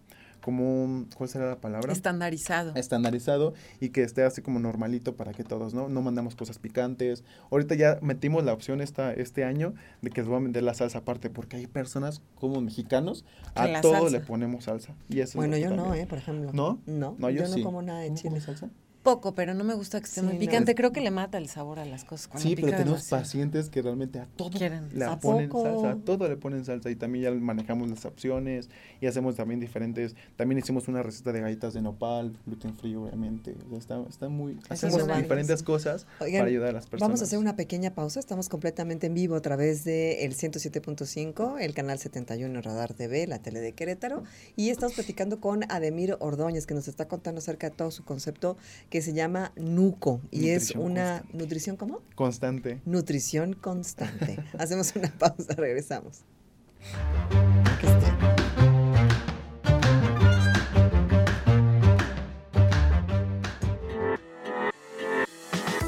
como, 0.44 0.84
un- 0.84 1.08
¿cuál 1.16 1.30
será 1.30 1.48
la 1.48 1.62
palabra? 1.62 1.94
Estandarizado. 1.94 2.76
estandarizado 2.76 3.54
y 3.80 3.90
que 3.90 4.04
esté 4.04 4.24
así 4.24 4.42
como 4.42 4.60
normalito 4.60 5.16
para 5.16 5.32
que 5.32 5.44
todos, 5.44 5.74
¿no? 5.74 5.88
No 5.90 6.02
mandamos 6.02 6.36
cosas 6.36 6.60
picantes. 6.60 7.24
Ahorita 7.50 7.76
ya 7.76 7.98
metimos 8.02 8.44
la 8.44 8.52
opción 8.54 8.82
esta, 8.82 9.14
este 9.14 9.44
año 9.46 9.74
de 10.02 10.10
que 10.10 10.22
les 10.22 10.28
voy 10.28 10.38
a 10.38 10.42
vender 10.42 10.64
la 10.64 10.74
salsa 10.74 11.00
aparte, 11.00 11.30
porque 11.30 11.58
hay 11.58 11.68
personas 11.68 12.22
como 12.36 12.60
mexicanos, 12.62 13.24
a 13.56 13.82
todo 13.82 13.94
salsa. 13.94 14.10
le 14.12 14.20
ponemos 14.20 14.66
salsa. 14.66 14.94
Y 15.10 15.20
eso 15.22 15.30
es 15.30 15.36
Bueno, 15.36 15.58
yo 15.58 15.72
no, 15.72 15.94
¿eh? 15.96 16.06
Por 16.06 16.18
ejemplo. 16.18 16.52
¿No? 16.54 16.80
No, 16.86 17.16
No, 17.18 17.30
yo 17.30 17.44
yo, 17.44 17.48
sí. 17.48 17.60
no 17.62 17.66
como 17.66 17.82
nada 17.82 18.02
de 18.02 18.10
¿No 18.10 18.16
chile. 18.18 18.42
salsa? 18.42 18.70
Poco, 19.04 19.36
pero 19.36 19.54
no 19.54 19.64
me 19.66 19.74
gusta 19.74 20.00
que 20.00 20.06
esté 20.06 20.22
Sí, 20.22 20.26
muy 20.26 20.36
no. 20.36 20.40
picante. 20.40 20.76
Creo 20.76 20.92
que 20.94 21.02
le 21.02 21.12
mata 21.12 21.38
el 21.38 21.50
sabor 21.50 21.78
a 21.80 21.86
las 21.86 22.06
cosas. 22.06 22.28
cuando 22.30 22.48
Sí, 22.50 22.56
pero 22.56 22.68
tenemos 22.70 22.88
demasiado. 23.00 23.22
pacientes 23.24 23.70
que 23.70 23.82
realmente 23.82 24.20
a 24.20 24.26
todo 24.38 24.50
Quieren. 24.50 24.90
le 24.98 25.04
¿A 25.06 25.20
ponen 25.20 25.50
poco? 25.50 25.64
salsa, 25.66 25.92
a 25.92 25.96
todo 25.98 26.30
le 26.30 26.38
ponen 26.38 26.64
salsa 26.64 26.90
y 26.90 26.96
también 26.96 27.26
ya 27.26 27.32
manejamos 27.32 27.90
las 27.90 28.06
opciones 28.06 28.70
y 29.02 29.08
hacemos 29.08 29.36
también 29.36 29.60
diferentes, 29.60 30.16
también 30.38 30.60
hicimos 30.60 30.88
una 30.88 31.04
receta 31.04 31.34
de 31.34 31.42
galletas 31.42 31.74
de 31.74 31.82
nopal, 31.82 32.38
gluten 32.46 32.76
free 32.76 32.96
obviamente, 32.96 33.56
o 33.68 33.70
sea, 33.72 33.78
está, 33.80 34.02
está 34.10 34.30
muy, 34.30 34.58
hacemos 34.70 35.06
diferentes 35.18 35.62
cosas 35.64 36.08
Oigan, 36.22 36.40
para 36.40 36.50
ayudar 36.50 36.70
a 36.70 36.72
las 36.72 36.86
personas. 36.88 37.10
Vamos 37.10 37.22
a 37.22 37.26
hacer 37.26 37.40
una 37.40 37.56
pequeña 37.58 37.94
pausa. 37.94 38.20
Estamos 38.22 38.48
completamente 38.48 39.08
en 39.08 39.14
vivo 39.14 39.36
a 39.36 39.42
través 39.42 39.84
de 39.84 40.24
el 40.24 40.34
107.5, 40.36 41.60
el 41.60 41.74
canal 41.74 42.00
71 42.00 42.56
en 42.56 42.64
Radar 42.64 42.94
TV, 42.94 43.28
la 43.28 43.40
tele 43.40 43.60
de 43.60 43.74
Querétaro. 43.74 44.24
Y 44.56 44.70
estamos 44.70 44.94
platicando 44.94 45.40
con 45.42 45.64
Ademir 45.70 46.16
Ordóñez, 46.20 46.66
que 46.66 46.74
nos 46.74 46.88
está 46.88 47.08
contando 47.08 47.40
acerca 47.40 47.70
de 47.70 47.76
todo 47.76 47.92
su 47.92 48.04
concepto 48.06 48.58
que 48.94 49.02
se 49.02 49.12
llama 49.12 49.52
NUCO. 49.56 50.22
Y 50.30 50.50
es 50.50 50.76
una. 50.76 51.24
constante. 51.24 51.36
¿Nutrición 51.36 51.78
cómo? 51.78 52.02
Constante. 52.14 52.80
Nutrición 52.86 53.54
constante. 53.54 54.38
Hacemos 54.60 54.96
una 54.96 55.12
pausa, 55.12 55.56
regresamos. 55.56 56.20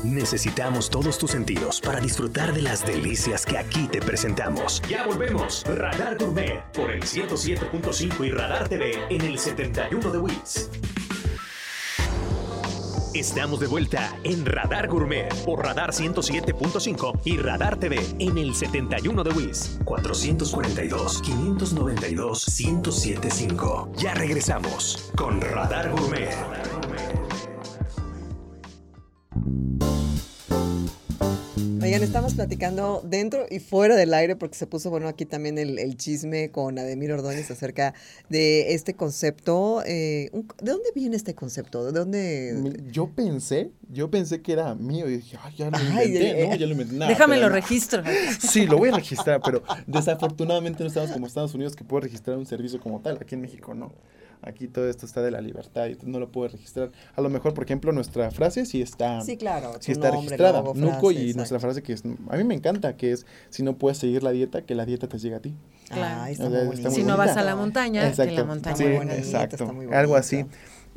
Necesitamos 0.03 0.89
todos 0.89 1.19
tus 1.19 1.29
sentidos 1.29 1.81
para 1.81 1.99
disfrutar 1.99 2.53
de 2.55 2.63
las 2.63 2.83
delicias 2.83 3.45
que 3.45 3.59
aquí 3.59 3.87
te 3.87 3.99
presentamos. 3.99 4.81
Ya 4.89 5.05
volvemos. 5.05 5.63
Radar 5.67 6.17
Gourmet 6.17 6.63
por 6.73 6.89
el 6.89 7.03
107.5 7.03 8.25
y 8.25 8.31
Radar 8.31 8.67
TV 8.67 8.93
en 9.11 9.21
el 9.21 9.37
71 9.37 10.11
de 10.11 10.17
Wits. 10.17 10.71
Estamos 13.15 13.61
de 13.61 13.67
vuelta 13.67 14.13
en 14.25 14.45
Radar 14.45 14.89
Gourmet 14.89 15.33
por 15.45 15.63
Radar 15.63 15.91
107.5 15.91 17.21
y 17.23 17.37
Radar 17.37 17.77
TV 17.77 17.97
en 18.19 18.37
el 18.37 18.53
71 18.53 19.23
de 19.23 19.31
WIS 19.31 19.79
442 19.85 21.21
592 21.21 22.59
1075. 22.59 23.93
Ya 23.95 24.13
regresamos 24.15 25.13
con 25.15 25.39
Radar 25.39 25.91
Gourmet. 25.91 26.74
Oigan, 31.85 32.01
estamos 32.01 32.33
platicando 32.33 33.01
dentro 33.05 33.45
y 33.47 33.59
fuera 33.59 33.95
del 33.95 34.11
aire 34.15 34.35
porque 34.35 34.55
se 34.55 34.65
puso 34.65 34.89
bueno 34.89 35.07
aquí 35.07 35.25
también 35.27 35.59
el, 35.59 35.77
el 35.77 35.95
chisme 35.97 36.49
con 36.49 36.79
Ademir 36.79 37.11
Ordóñez 37.11 37.51
acerca 37.51 37.93
de 38.27 38.73
este 38.73 38.95
concepto. 38.95 39.83
eh, 39.85 40.29
un- 40.33 40.47
¿De 40.63 40.71
dónde 40.71 40.89
viene 40.95 41.15
este 41.15 41.35
concepto? 41.35 41.85
¿De 41.85 41.91
dónde? 41.91 42.81
Yo 42.91 43.11
pensé, 43.11 43.69
yo 43.91 44.09
pensé 44.09 44.41
que 44.41 44.53
era 44.53 44.73
mío 44.73 45.07
y 45.07 45.17
dije, 45.17 45.37
ay, 45.43 45.53
ya 45.57 45.69
lo 45.69 45.77
Ay, 45.77 45.85
inventé, 46.07 46.41
eh, 46.43 46.47
¿no? 46.49 46.55
Ya 46.55 46.65
lo 46.65 46.71
inventé. 46.71 46.95
Nah, 46.95 47.07
Déjame 47.07 47.37
lo 47.37 47.49
no. 47.49 47.53
registro. 47.53 48.01
Sí, 48.39 48.65
lo 48.65 48.79
voy 48.79 48.89
a 48.89 48.93
registrar, 48.95 49.39
pero 49.45 49.61
desafortunadamente 49.85 50.81
no 50.83 50.87
estamos 50.87 51.11
como 51.11 51.27
Estados 51.27 51.53
Unidos 51.53 51.75
que 51.75 51.83
puede 51.83 52.05
registrar 52.05 52.35
un 52.39 52.47
servicio 52.47 52.79
como 52.79 52.99
tal. 53.01 53.19
Aquí 53.21 53.35
en 53.35 53.41
México 53.41 53.75
no. 53.75 53.93
Aquí 54.45 54.67
todo 54.67 54.87
esto 54.89 55.05
está 55.05 55.21
de 55.21 55.31
la 55.31 55.41
libertad 55.41 55.87
y 55.87 55.97
no 56.05 56.19
lo 56.19 56.31
puedo 56.31 56.47
registrar. 56.49 56.91
A 57.15 57.21
lo 57.21 57.29
mejor, 57.29 57.53
por 57.53 57.63
ejemplo, 57.63 57.91
nuestra 57.91 58.29
frase 58.31 58.65
sí 58.65 58.81
está, 58.81 59.21
Sí, 59.21 59.37
claro. 59.37 59.73
sí 59.79 59.91
está 59.91 60.09
nombre, 60.11 60.21
registrada. 60.29 60.59
logo, 60.61 60.73
Nuco 60.75 61.09
frase, 61.09 61.13
y 61.29 61.33
nuestra 61.33 61.59
frase 61.59 61.81
que 61.83 61.93
es, 61.93 62.03
a 62.29 62.37
mí 62.37 62.43
me 62.43 62.53
encanta, 62.55 62.95
que 62.95 63.11
es, 63.11 63.25
si 63.49 63.63
no 63.63 63.77
puedes 63.77 63.97
seguir 63.97 64.23
la 64.23 64.31
dieta, 64.31 64.61
que 64.61 64.75
la 64.75 64.85
dieta 64.85 65.07
te 65.07 65.17
siga 65.19 65.37
a 65.37 65.39
ti. 65.41 65.53
Claro. 65.89 66.21
Ay, 66.21 66.33
está 66.33 66.45
O 66.45 66.49
muy 66.49 66.57
sea, 66.57 66.63
está 66.63 66.69
bonito. 66.69 66.89
muy 66.89 66.95
si 66.95 67.03
no 67.03 67.15
bonita. 67.17 67.25
vas 67.33 67.37
a 67.37 67.43
la 67.43 67.55
montaña, 67.55 68.01
que 68.01 68.05
la 68.05 68.09
Exacto. 68.23 68.45
montaña 68.45 68.75
Sí, 68.75 68.83
muy 68.83 68.93
bonita, 68.97 69.17
exacto. 69.17 69.55
está 69.55 69.73
muy 69.73 69.93
Algo 69.93 70.15
así. 70.15 70.45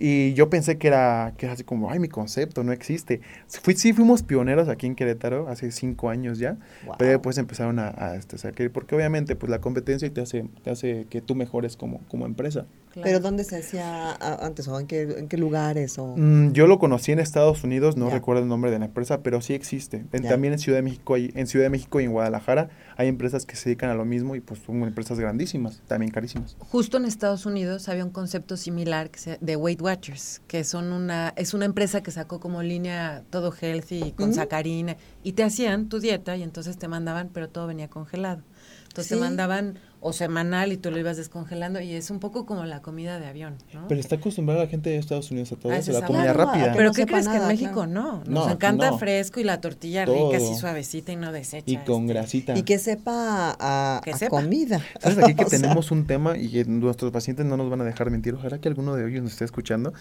Y 0.01 0.33
yo 0.35 0.49
pensé 0.49 0.79
que 0.79 0.87
era, 0.87 1.35
que 1.37 1.47
era 1.47 1.55
así 1.55 1.65
como, 1.65 1.91
ay, 1.91 1.99
mi 1.99 2.07
concepto 2.09 2.63
no 2.63 2.71
existe. 2.71 3.21
Fui, 3.49 3.75
sí 3.75 3.93
fuimos 3.93 4.23
pioneros 4.23 4.69
aquí 4.69 4.87
en 4.87 4.95
Querétaro 4.95 5.49
hace 5.49 5.73
cinco 5.73 6.09
años 6.09 6.39
ya, 6.39 6.57
Wow. 6.87 6.95
pero 7.01 7.11
después 7.11 7.37
empezaron 7.37 7.81
a, 7.81 7.89
a, 7.97 8.15
este, 8.15 8.39
sacar, 8.39 8.71
porque 8.71 8.95
obviamente 8.95 9.35
pues 9.35 9.51
la 9.51 9.61
competencia 9.61 10.09
te 10.15 10.21
hace, 10.21 10.45
te 10.63 10.71
hace 10.71 11.07
que 11.11 11.21
tú 11.21 11.35
mejores 11.35 11.77
como, 11.77 11.99
como 12.09 12.27
empresa. 12.27 12.67
Claro. 12.99 13.05
Pero 13.19 13.21
¿dónde 13.21 13.45
se 13.45 13.57
hacía 13.59 14.13
antes 14.45 14.67
o 14.69 14.79
en 14.81 14.87
qué, 14.87 15.03
en 15.03 15.29
qué 15.29 15.37
lugares? 15.37 15.99
O... 15.99 16.15
Mm, 16.17 16.53
yo 16.53 16.67
lo 16.67 16.79
conocí 16.79 17.13
en 17.13 17.19
Estados 17.21 17.65
Unidos, 17.65 17.97
no 17.97 18.09
Ya. 18.09 18.15
recuerdo 18.15 18.43
el 18.43 18.49
nombre 18.49 18.71
de 18.71 18.79
la 18.79 18.87
empresa, 18.87 19.23
pero 19.23 19.41
sí 19.41 19.55
existe. 19.55 20.05
En- 20.13 20.23
también 20.29 20.53
en 20.55 20.59
Ciudad 20.59 20.79
de 20.79 20.83
México 20.83 21.15
hay, 21.15 21.31
en 21.35 21.47
Ciudad 21.47 21.67
de 21.67 21.71
México 21.71 22.01
y 22.01 22.05
en 22.05 22.13
Guadalajara 22.13 22.69
hay 22.97 23.09
empresas 23.09 23.47
que 23.47 23.57
se 23.57 23.69
dedican 23.71 23.91
a 23.91 23.95
lo 23.95 24.05
mismo 24.05 24.35
y 24.35 24.41
pues 24.41 24.61
son 24.61 24.83
empresas 24.83 25.19
grandísimas, 25.21 25.81
también 25.87 26.11
carísimas. 26.13 26.57
Justo 26.59 26.97
en 26.97 27.05
Estados 27.05 27.47
Unidos 27.47 27.89
había 27.89 28.05
un 28.05 28.11
concepto 28.11 28.57
similar 28.57 29.11
que 29.11 29.19
se, 29.19 29.39
de 29.41 29.57
Weight 29.57 29.81
Watchers, 29.81 30.43
que 30.49 30.65
son 30.65 30.93
una 30.93 31.33
es 31.37 31.55
una 31.55 31.65
empresa 31.65 32.03
que 32.03 32.11
sacó 32.11 32.41
como 32.41 32.63
línea 32.63 33.23
todo 33.31 33.53
healthy 33.53 34.13
con 34.13 34.35
sacarina 34.35 34.97
y 35.23 35.33
te 35.33 35.45
hacían 35.45 35.89
tu 35.89 36.01
dieta 36.01 36.37
y 36.37 36.43
entonces 36.43 36.79
te 36.79 36.89
mandaban, 36.89 37.31
pero 37.33 37.49
todo 37.49 37.67
venía 37.67 37.89
congelado. 37.89 38.43
Entonces 38.89 39.07
Sí. 39.09 39.15
te 39.15 39.21
mandaban 39.21 39.79
o 40.01 40.13
semanal 40.13 40.73
y 40.73 40.77
tú 40.77 40.91
lo 40.91 40.99
ibas 40.99 41.17
descongelando 41.17 41.81
y 41.81 41.93
es 41.93 42.11
un 42.11 42.21
poco 42.21 42.47
como 42.47 42.65
la 42.65 42.83
comida 42.83 43.19
de 43.19 43.27
avión, 43.27 43.57
¿no? 43.75 43.89
Pero 43.89 44.01
está 44.01 44.17
acostumbrada 44.17 44.63
la 44.65 44.69
gente 44.71 44.91
de 44.91 44.97
Estados 44.97 45.31
Unidos 45.31 45.51
a 45.53 45.57
todo 45.57 45.73
Ah, 45.73 45.79
eso, 45.79 45.91
esa 45.91 46.01
la 46.01 46.07
comida 46.07 46.23
Claro, 46.33 46.45
rápida. 46.45 46.73
pero 46.73 46.85
no 46.85 46.93
¿qué 46.93 47.07
crees 47.07 47.27
que 47.29 47.37
en 47.37 47.47
México 47.49 47.73
claro. 47.73 47.91
no? 47.91 48.17
Nos 48.19 48.29
No, 48.29 48.43
aquí 48.45 48.53
encanta 48.53 48.91
no. 48.93 48.99
fresco 48.99 49.41
y 49.41 49.45
la 49.45 49.61
tortilla 49.61 50.05
rica, 50.05 50.37
así 50.37 50.55
suavecita 50.55 51.11
y 51.13 51.17
no 51.17 51.33
deshecha. 51.33 51.65
y 51.71 51.77
con 51.79 52.03
este. 52.03 52.13
grasita. 52.15 52.57
Y 52.59 52.63
que 52.63 52.79
sepa 52.79 53.57
a, 53.59 54.01
Que 54.05 54.13
a 54.13 54.17
sepa. 54.19 54.31
comida. 54.41 54.81
¿Sabes 55.01 55.19
aquí 55.19 55.35
que 55.35 55.45
tenemos 55.47 55.91
un 55.91 56.07
tema 56.07 56.37
y 56.39 56.49
que 56.51 56.65
nuestros 56.65 57.11
pacientes 57.11 57.45
no 57.47 57.57
nos 57.57 57.69
van 57.69 57.81
a 57.81 57.85
dejar 57.85 58.11
mentir? 58.11 58.35
Ojalá 58.35 58.59
que 58.61 58.69
alguno 58.69 58.95
de 58.95 59.09
ellos 59.11 59.23
nos 59.23 59.33
esté 59.33 59.45
escuchando. 59.47 59.93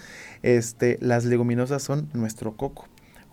Este, 0.43 0.97
las 1.01 1.25
leguminosas 1.25 1.81
son 1.81 2.09
nuestro 2.13 2.55
coco. 2.55 2.87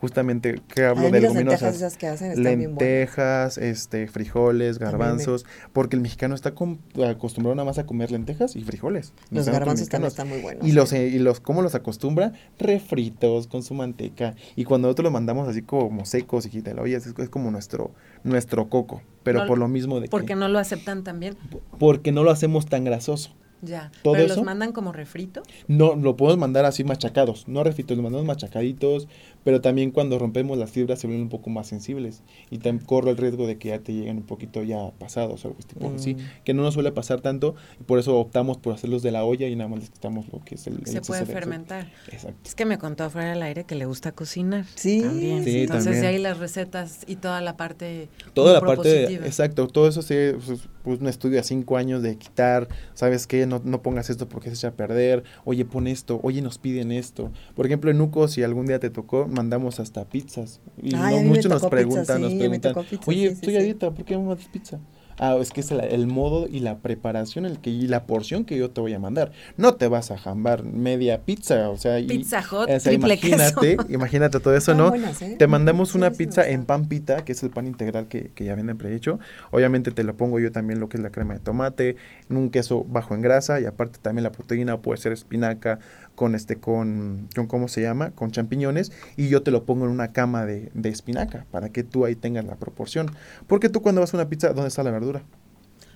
Justamente, 0.05 0.61
que 0.69 0.85
hablo 0.85 1.07
ay, 1.07 1.13
de 1.13 1.21
lentejas 1.21 1.35
leguminosas? 1.35 1.77
esas 1.77 1.97
que 1.97 2.07
hacen 2.09 2.29
están 2.33 2.45
bien 2.45 2.75
buenas. 2.75 2.81
lentejas, 2.83 3.57
este, 3.59 4.07
frijoles, 4.07 4.79
También 4.79 4.99
garbanzos, 4.99 5.47
porque 5.73 5.97
el 5.97 6.03
mexicano 6.03 6.35
está 6.35 6.55
com- 6.55 6.77
acostumbrado 7.09 7.55
nada 7.55 7.65
más 7.65 7.79
a 7.79 7.87
comer 7.87 8.11
lentejas 8.11 8.55
y 8.55 8.63
frijoles. 8.65 9.15
Los 9.31 9.49
garbanzos 9.49 9.89
también 9.89 10.09
están 10.09 10.29
muy 10.29 10.41
buenos. 10.43 10.67
Y 10.67 10.73
los, 10.73 10.93
eh, 10.93 11.09
y 11.09 11.19
los, 11.19 11.41
¿cómo 11.41 11.63
los 11.63 11.75
acostumbra? 11.75 12.33
Refritos 12.59 13.47
con 13.47 13.63
su 13.63 13.73
manteca. 13.75 14.35
Y 14.57 14.65
cuando 14.65 14.89
nosotros 14.89 15.05
los 15.05 15.13
mandamos 15.13 15.49
así 15.49 15.63
como 15.63 16.05
secos 16.05 16.45
y 16.47 16.51
quítalo, 16.51 16.83
oye, 16.83 16.97
es, 16.97 17.07
es 17.07 17.29
como 17.31 17.51
nuestro, 17.51 17.93
nuestro 18.25 18.69
coco. 18.69 19.03
Pero 19.23 19.41
No- 19.41 19.47
por 19.47 19.59
lo 19.59 19.69
mismo 19.69 20.01
de 20.01 20.09
Porque 20.09 20.29
que, 20.29 20.35
no 20.37 20.49
lo 20.49 20.59
aceptan 20.59 21.03
tan 21.03 21.19
bien. 21.19 21.37
porque 21.79 22.13
no 22.13 22.25
lo 22.25 22.31
hacemos 22.31 22.67
tan 22.67 22.85
grasoso. 22.85 23.35
Ya. 23.65 23.91
¿Todo 24.03 24.15
pero 24.15 24.27
eso? 24.27 24.37
los 24.37 24.45
mandan 24.45 24.73
como 24.73 24.93
refrito. 24.93 25.43
No, 25.69 25.95
lo 25.97 26.17
podemos 26.17 26.39
mandar 26.39 26.65
así 26.65 26.85
machacados, 26.85 27.49
no 27.49 27.65
refritos, 27.65 27.97
lo 27.97 28.03
mandamos 28.03 28.27
machacaditos, 28.27 29.09
pero 29.45 29.61
también 29.61 29.91
cuando 29.91 30.19
rompemos 30.19 30.57
las 30.59 30.71
fibras 30.71 30.99
se 30.99 31.07
vuelven 31.07 31.23
un 31.25 31.29
poco 31.29 31.51
más 31.51 31.67
sensibles 31.67 32.23
y 32.51 32.59
también 32.59 32.85
corro 32.87 33.11
el 33.11 33.17
riesgo 33.17 33.47
de 33.47 33.59
que 33.59 33.69
ya 33.69 33.79
te 33.79 33.93
lleguen 33.93 34.19
un 34.19 34.23
poquito 34.23 34.63
ya 34.63 34.91
pasados 34.99 35.45
o 35.45 35.49
algo 35.49 35.61
tipo 35.61 35.93
así, 35.95 36.15
Mm. 36.15 36.19
que 36.45 36.55
no 36.55 36.63
nos 36.63 36.75
suele 36.75 36.93
pasar 36.93 37.21
tanto 37.21 37.55
y 37.81 37.85
por 37.85 37.99
eso 37.99 38.19
optamos 38.19 38.57
por 38.59 38.73
hacerlos 38.75 39.03
de 39.03 39.11
la 39.11 39.25
olla 39.25 39.47
y 39.49 39.57
nada 39.57 39.69
más 39.69 39.81
les 39.81 39.91
quitamos 39.91 40.27
lo 40.33 40.43
que 40.45 40.55
es 40.55 40.67
el... 40.67 40.75
el 40.79 40.87
Se 40.87 41.01
puede 41.03 41.25
de- 41.25 41.33
fermentar. 41.33 41.91
Exacto. 42.11 42.39
Es 42.45 42.55
que 42.55 42.65
me 42.65 42.79
contó 42.79 43.09
fuera 43.11 43.31
del 43.31 43.43
aire 43.43 43.65
que 43.65 43.75
le 43.75 43.85
gusta 43.87 44.13
cocinar. 44.13 44.65
Sí, 44.75 45.03
También. 45.03 45.45
Sí, 45.45 45.61
Entonces, 45.61 45.85
también. 45.85 46.03
de 46.03 46.09
ahí 46.09 46.19
las 46.19 46.39
recetas 46.39 47.01
y 47.07 47.17
toda 47.17 47.41
la 47.41 47.57
parte. 47.57 48.09
Toda 48.33 48.53
la 48.55 48.61
parte, 48.61 49.15
exacto, 49.15 49.67
todo 49.69 49.89
eso 49.89 50.03
se, 50.03 50.37
pues, 50.47 50.61
pues, 50.83 51.01
un 51.01 51.09
estudio 51.09 51.37
de 51.37 51.43
cinco 51.45 51.77
años 51.77 52.03
de 52.03 52.17
quitar, 52.17 52.69
¿sabes 52.95 53.27
qué? 53.27 53.47
No, 53.47 53.54
no 53.65 53.83
pongas 53.83 54.11
esto 54.11 54.29
porque 54.29 54.51
se 54.51 54.57
echa 54.57 54.69
a 54.69 54.73
perder, 54.73 55.25
oye, 55.45 55.65
pon 55.65 55.87
esto, 55.87 56.21
oye, 56.23 56.43
nos 56.43 56.59
piden 56.59 56.93
esto. 56.93 57.31
Por 57.55 57.67
ejemplo, 57.67 57.91
en 57.91 57.99
Nuco, 57.99 58.29
si 58.29 58.43
algún 58.43 58.67
día 58.67 58.81
te 58.81 58.91
tocó, 58.91 59.29
mandamos 59.29 59.81
hasta 59.81 60.05
pizzas. 60.05 60.61
Y 60.83 60.95
Ay, 60.95 61.17
no, 61.17 61.29
muchos 61.29 61.47
nos 61.47 61.63
pizza, 61.63 61.71
preguntan, 61.71 62.21
nos 62.23 62.35
preguntan, 62.35 62.75
pizza, 62.89 63.05
oye, 63.07 63.29
sí, 63.29 63.35
estoy 63.35 63.57
a 63.57 63.61
dieta, 63.61 63.91
¿por 63.91 64.05
qué 64.05 64.17
me 64.17 64.25
mandas 64.25 64.47
pizza? 64.49 64.81
Ah, 65.19 65.37
es 65.41 65.51
que 65.51 65.61
es 65.61 65.71
el 65.71 66.07
modo 66.07 66.47
y 66.49 66.61
la 66.61 66.79
preparación 66.79 67.47
el 67.47 67.59
que, 67.61 67.71
y 67.71 67.87
la 67.87 68.05
porción 68.05 68.45
que 68.45 68.57
yo 68.57 68.71
te 68.71 68.81
voy 68.81 68.93
a 68.95 68.99
mandar. 68.99 69.33
No 69.57 69.75
te 69.75 69.89
vas 69.89 70.11
a 70.11 70.19
jambar 70.19 70.65
media 70.65 71.23
pizza, 71.23 71.71
o 71.71 71.77
sea, 71.77 72.01
y- 72.01 72.07
Pizza 72.07 72.41
Hut, 72.41 72.65
o 72.65 72.67
sea, 72.67 72.79
triple 72.81 73.15
imagínate, 73.15 73.77
queso. 73.77 73.87
imagínate 73.93 74.41
todo 74.41 74.57
eso, 74.57 74.75
¿no? 74.75 74.89
buenas, 74.91 75.21
¿eh? 75.23 75.37
Te 75.39 75.47
mandamos 75.47 75.95
una 75.95 76.11
sí, 76.11 76.17
pizza 76.19 76.49
en 76.49 76.65
pan 76.65 76.87
pita, 76.89 77.25
que 77.25 77.33
es 77.33 77.43
el 77.43 77.51
pan 77.51 77.67
integral 77.67 78.09
que, 78.09 78.31
que 78.35 78.45
ya 78.45 78.55
viene 78.55 78.75
prehecho. 78.75 79.19
Obviamente 79.51 79.91
te 79.91 80.05
lo 80.05 80.17
pongo 80.17 80.41
yo 80.41 80.51
también 80.53 80.81
lo 80.81 80.89
que 80.89 80.97
es 80.97 81.03
la 81.03 81.11
crema 81.11 81.35
de 81.35 81.41
tomate, 81.41 81.97
en 82.31 82.37
un 82.37 82.51
queso 82.51 82.85
bajo 82.85 83.15
en 83.15 83.23
grasa 83.23 83.61
y 83.61 83.67
aparte 83.67 83.99
también 84.01 84.25
la 84.25 84.33
proteína 84.33 84.79
puede 84.81 85.01
ser 85.01 85.13
espinaca 85.13 85.79
con 86.15 86.35
este 86.37 86.57
con, 86.57 87.29
con 87.35 87.47
¿cómo 87.49 87.67
se 87.67 87.83
llama? 87.83 88.13
con 88.13 88.31
champiñones 88.31 88.93
y 89.17 89.29
yo 89.29 89.43
te 89.43 89.51
lo 89.51 89.65
pongo 89.65 89.85
en 89.85 89.91
una 89.91 90.13
cama 90.13 90.47
de, 90.47 90.71
de 90.75 90.89
espinaca 90.89 91.45
para 91.51 91.71
que 91.71 91.83
tú 91.83 92.05
ahí 92.05 92.15
tengas 92.15 92.45
la 92.45 92.55
proporción. 92.57 93.11
Porque 93.47 93.69
tú 93.69 93.83
cuando 93.83 94.01
vas 94.01 94.15
a 94.15 94.17
una 94.17 94.29
pizza, 94.29 94.53
¿dónde 94.53 94.69
está 94.69 94.83
la 94.83 94.93
verdura? 95.05 95.23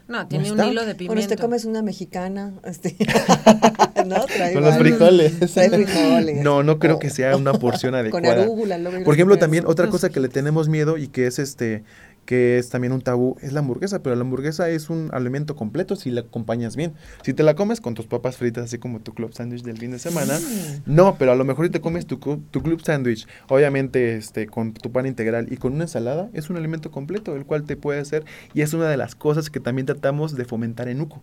No, 0.09 0.27
tiene 0.27 0.51
un 0.51 0.59
está? 0.59 0.71
hilo 0.71 0.87
de 0.87 0.95
pimiento. 0.95 1.13
Bueno, 1.15 1.21
usted 1.21 1.39
comes 1.39 1.65
una 1.67 1.83
mexicana, 1.83 2.55
este, 2.65 2.97
¿no? 4.07 4.25
Trae 4.25 4.55
Con 4.55 4.65
los 4.65 4.77
frijoles. 4.79 5.39
Trae 5.53 5.69
frijoles. 5.69 6.43
No, 6.43 6.63
no 6.63 6.79
creo 6.79 6.99
que 6.99 7.11
sea 7.11 7.37
una 7.37 7.53
porción 7.53 7.93
Con 7.93 8.01
adecuada. 8.01 8.43
arúgula. 8.43 8.79
luego 8.79 8.97
hay 8.97 9.05
Por 9.05 9.15
ejemplo, 9.15 9.37
también 9.39 9.65
otra 9.67 9.89
cosa 9.89 10.09
que 10.09 10.21
le 10.21 10.29
tenemos 10.29 10.69
miedo 10.71 10.97
y 10.97 11.09
que 11.09 11.27
es 11.27 11.39
este 11.39 11.85
que 12.29 12.59
es 12.59 12.69
también 12.69 12.93
un 12.93 13.01
tabú 13.01 13.39
es 13.41 13.55
la 13.55 13.61
hamburguesa, 13.61 14.03
pero 14.03 14.15
la 14.15 14.21
hamburguesa 14.21 14.69
es 14.69 14.91
un 14.91 15.09
alimento 15.15 15.57
completo 15.57 15.97
si 15.97 16.11
la 16.11 16.21
acompañas 16.21 16.77
bien. 16.77 16.93
Si 17.23 17.33
te 17.33 17.43
la 17.43 17.55
comes 17.55 17.81
con 17.81 17.95
tus 17.95 18.05
papas 18.05 18.37
fritas, 18.37 18.65
así 18.65 18.77
como 18.77 19.01
tu 19.01 19.15
club 19.15 19.33
sándwich 19.33 19.63
del 19.63 19.79
fin 19.79 19.93
de 19.93 19.99
semana, 19.99 20.39
no, 20.85 21.17
pero 21.19 21.33
a 21.33 21.37
lo 21.37 21.47
mejor 21.47 21.65
si 21.65 21.73
te 21.73 21.81
comes 21.81 22.05
tu, 22.05 22.19
tu 22.19 22.63
club 22.63 22.83
sándwich, 22.85 23.27
obviamente 23.49 24.17
este 24.17 24.47
con 24.47 24.75
tu 24.75 24.93
pan 24.93 25.07
integral 25.07 25.51
y 25.51 25.57
con 25.57 25.73
una 25.73 25.85
ensalada, 25.85 26.29
es 26.35 26.51
un 26.51 26.59
alimento 26.59 26.91
completo, 26.91 27.35
el 27.35 27.47
cual 27.47 27.65
te 27.65 27.79
puede 27.79 28.01
hacer 28.01 28.27
y 28.53 28.61
es 28.61 28.75
una 28.75 28.91
de 28.91 28.99
las 28.99 29.15
cosas 29.15 29.49
que 29.49 29.59
también 29.59 29.87
tratamos 29.87 30.37
de 30.37 30.45
fomentar 30.45 30.89
en 30.89 31.01
UCO, 31.01 31.23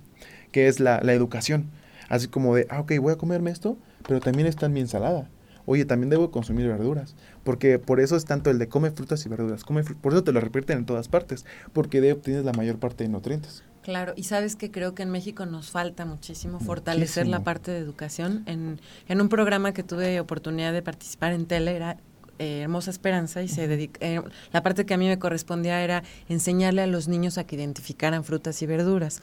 que 0.51 0.67
es 0.67 0.79
la, 0.79 1.01
la 1.01 1.13
educación. 1.13 1.69
Así 2.09 2.29
como 2.29 2.55
de, 2.55 2.65
ah, 2.71 2.79
ok, 2.79 2.93
voy 2.99 3.13
a 3.13 3.17
comerme 3.17 3.51
esto, 3.51 3.77
pero 4.07 4.21
también 4.21 4.47
está 4.47 4.65
en 4.65 4.73
mi 4.73 4.79
ensalada. 4.79 5.29
Oye, 5.65 5.85
también 5.85 6.09
debo 6.09 6.31
consumir 6.31 6.67
verduras, 6.67 7.15
porque 7.43 7.79
por 7.79 7.99
eso 7.99 8.15
es 8.15 8.25
tanto 8.25 8.49
el 8.49 8.59
de 8.59 8.67
come 8.67 8.91
frutas 8.91 9.25
y 9.25 9.29
verduras, 9.29 9.63
come 9.63 9.83
por 9.83 10.13
eso 10.13 10.23
te 10.23 10.31
lo 10.31 10.39
repiten 10.39 10.79
en 10.79 10.85
todas 10.85 11.07
partes, 11.07 11.45
porque 11.73 12.01
de 12.01 12.07
ahí 12.07 12.13
obtienes 12.13 12.45
la 12.45 12.53
mayor 12.53 12.77
parte 12.77 13.03
de 13.03 13.09
nutrientes. 13.09 13.63
Claro, 13.81 14.13
y 14.15 14.23
sabes 14.23 14.55
que 14.55 14.71
creo 14.71 14.95
que 14.95 15.03
en 15.03 15.11
México 15.11 15.45
nos 15.45 15.69
falta 15.69 16.05
muchísimo 16.05 16.59
fortalecer 16.59 17.27
la 17.27 17.43
parte 17.43 17.69
de 17.69 17.77
educación. 17.77 18.41
En, 18.47 18.81
en 19.07 19.21
un 19.21 19.29
programa 19.29 19.73
que 19.73 19.83
tuve 19.83 20.19
oportunidad 20.19 20.73
de 20.73 20.81
participar 20.81 21.33
en 21.33 21.45
tele 21.45 21.75
era 21.75 21.97
eh, 22.37 22.61
Hermosa 22.63 22.91
Esperanza 22.91 23.43
y 23.43 23.47
se 23.47 23.67
dedica, 23.67 23.97
eh, 24.05 24.21
la 24.51 24.61
parte 24.61 24.85
que 24.85 24.93
a 24.93 24.97
mí 24.97 25.07
me 25.07 25.17
correspondía 25.17 25.81
era 25.81 26.03
enseñarle 26.27 26.81
a 26.81 26.87
los 26.87 27.07
niños 27.07 27.37
a 27.37 27.45
que 27.45 27.55
identificaran 27.55 28.25
frutas 28.25 28.61
y 28.61 28.65
verduras. 28.65 29.21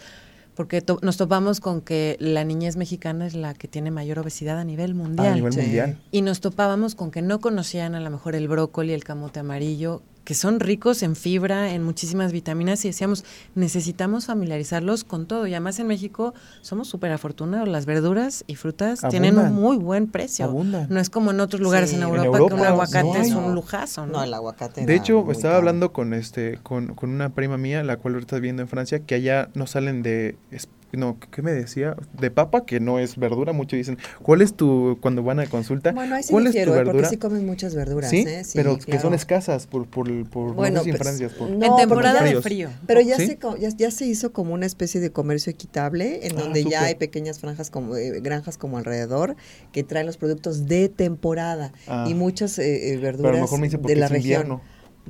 Porque 0.55 0.83
to- 0.83 0.99
nos 1.03 1.17
topamos 1.17 1.61
con 1.61 1.81
que 1.81 2.17
la 2.21 2.45
niñez 2.45 2.77
mexicana 2.77 3.27
es 3.27 3.35
la 3.35 3.55
que 3.55 3.69
tiene 3.69 3.91
mayor 3.91 4.19
obesidad 4.19 4.59
a 4.59 4.65
nivel 4.65 4.95
mundial. 4.95 5.33
A 5.33 5.35
nivel 5.35 5.53
Sí. 5.53 5.61
mundial. 5.63 5.99
Y 6.11 6.21
nos 6.23 6.41
topábamos 6.41 6.95
con 6.95 7.11
que 7.11 7.23
no 7.23 7.41
conocían 7.41 7.95
a 7.95 8.01
lo 8.01 8.11
mejor 8.11 8.35
el 8.35 8.49
brócoli, 8.49 8.93
el 8.93 9.03
camote 9.03 9.41
amarillo, 9.41 10.03
que 10.25 10.35
son 10.35 10.61
ricos 10.61 11.03
en 11.03 11.17
fibra, 11.17 11.73
en 11.75 11.83
muchísimas 11.83 12.33
vitaminas, 12.33 12.85
y 12.85 12.89
decíamos, 12.89 13.25
necesitamos 13.55 14.27
familiarizarlos 14.27 15.05
con 15.05 15.27
todo. 15.27 15.47
Y 15.47 15.53
además 15.53 15.79
en 15.79 15.87
México 15.87 16.35
somos 16.61 16.89
súper 16.89 17.13
afortunados, 17.13 17.69
las 17.69 17.87
verduras 17.87 18.45
y 18.47 18.55
frutas 18.57 19.01
tienen 19.11 19.39
un 19.39 19.53
muy 19.55 19.77
buen 19.77 20.07
precio. 20.07 20.45
Abundan. 20.47 20.87
No 20.91 21.01
es 21.01 21.11
como 21.11 21.31
en 21.31 21.41
otros 21.41 21.61
lugares 21.61 21.91
Sí, 21.91 21.97
en 21.97 22.03
en 22.03 22.09
Europa, 22.09 22.23
que 22.23 22.37
Europa 22.39 22.55
un 22.55 22.61
no 22.61 22.67
aguacate 22.67 23.21
es 23.21 23.33
un 23.33 23.55
lujazo, 23.55 24.07
¿no? 24.07 24.13
No, 24.13 24.23
el 24.25 24.35
aguacate. 24.35 24.87
De 24.87 24.95
hecho, 24.95 25.21
estaba 25.33 25.55
caro. 25.55 25.57
hablando 25.59 25.93
con 25.93 26.15
este 26.15 26.59
con, 26.63 26.95
con 26.95 27.11
una 27.11 27.31
prima 27.31 27.59
mía, 27.59 27.83
la 27.83 27.97
cual 27.97 28.15
ahorita 28.15 28.37
viviendo 28.37 28.63
en 28.63 28.69
Francia, 28.69 29.01
que 29.01 29.15
allá 29.15 29.49
no 29.55 29.67
salen 29.67 30.03
de 30.03 30.37
es- 30.51 30.69
no, 30.97 31.19
¿qué 31.31 31.43
me 31.43 31.53
decía? 31.53 31.97
De 32.19 32.31
papa, 32.31 32.65
que 32.67 32.81
no 32.81 32.99
es 32.99 33.17
verdura, 33.17 33.53
muchos 33.53 33.77
dicen, 33.77 33.99
¿cuál 34.23 34.43
es 34.43 34.55
tu, 34.55 34.99
cuando 35.01 35.23
van 35.23 35.41
a 35.41 35.47
consulta, 35.47 35.93
Bueno, 35.93 36.15
ahí 36.17 36.23
sí 36.23 36.31
cuál 36.33 36.47
es 36.47 36.53
tu 36.53 36.59
¿eh? 36.59 36.65
porque 36.67 36.85
verdura? 36.85 37.09
sí 37.09 37.17
comen 37.17 37.47
muchas 37.47 37.75
verduras, 37.75 38.11
¿Sí? 38.11 38.25
¿eh? 38.27 38.45
Sí, 38.45 38.53
pero 38.55 38.79
que 38.79 38.99
son 38.99 39.15
escasas 39.15 39.67
por, 39.67 39.87
por, 39.87 40.07
por 40.29 40.55
Bueno, 40.55 40.83
pues, 40.85 41.33
por- 41.39 41.51
no, 41.51 41.65
en 41.67 41.77
temporada 41.77 42.21
porque- 42.21 42.35
de 42.37 42.43
frío. 42.43 42.71
Pero 42.87 43.01
ya, 43.01 43.17
¿Sí? 43.17 43.27
se, 43.27 43.39
co- 43.39 43.57
ya, 43.57 43.69
ya 43.71 43.91
se 43.91 44.07
hizo 44.07 44.33
como 44.33 44.55
una 44.55 44.67
especie 44.67 45.01
de 45.01 45.11
comercio 45.11 45.51
equitable, 45.51 46.27
en 46.27 46.37
Ah, 46.39 46.43
donde 46.43 46.65
ya 46.65 46.85
hay 46.85 46.95
pequeñas 46.95 47.39
franjas 47.39 47.71
como 47.71 47.97
eh, 47.97 48.21
granjas 48.21 48.59
como 48.59 48.79
alrededor 48.79 49.37
que 49.73 49.83
traen 49.85 50.07
los 50.07 50.17
productos 50.17 50.67
de 50.67 50.89
temporada 50.89 51.73
Ah. 51.87 52.07
y 52.09 52.15
muchas 52.15 52.59
eh, 52.59 52.93
eh, 52.93 52.97
pero 52.97 52.99
a 52.99 53.03
verduras 53.13 53.37
lo 53.37 53.43
mejor 53.43 53.59
me 53.61 53.67
dice 53.67 53.79
porque 53.79 53.95
de 53.95 54.01
la 54.01 54.07
es 54.07 54.13
región. 54.13 54.43
invierno. 54.43 54.63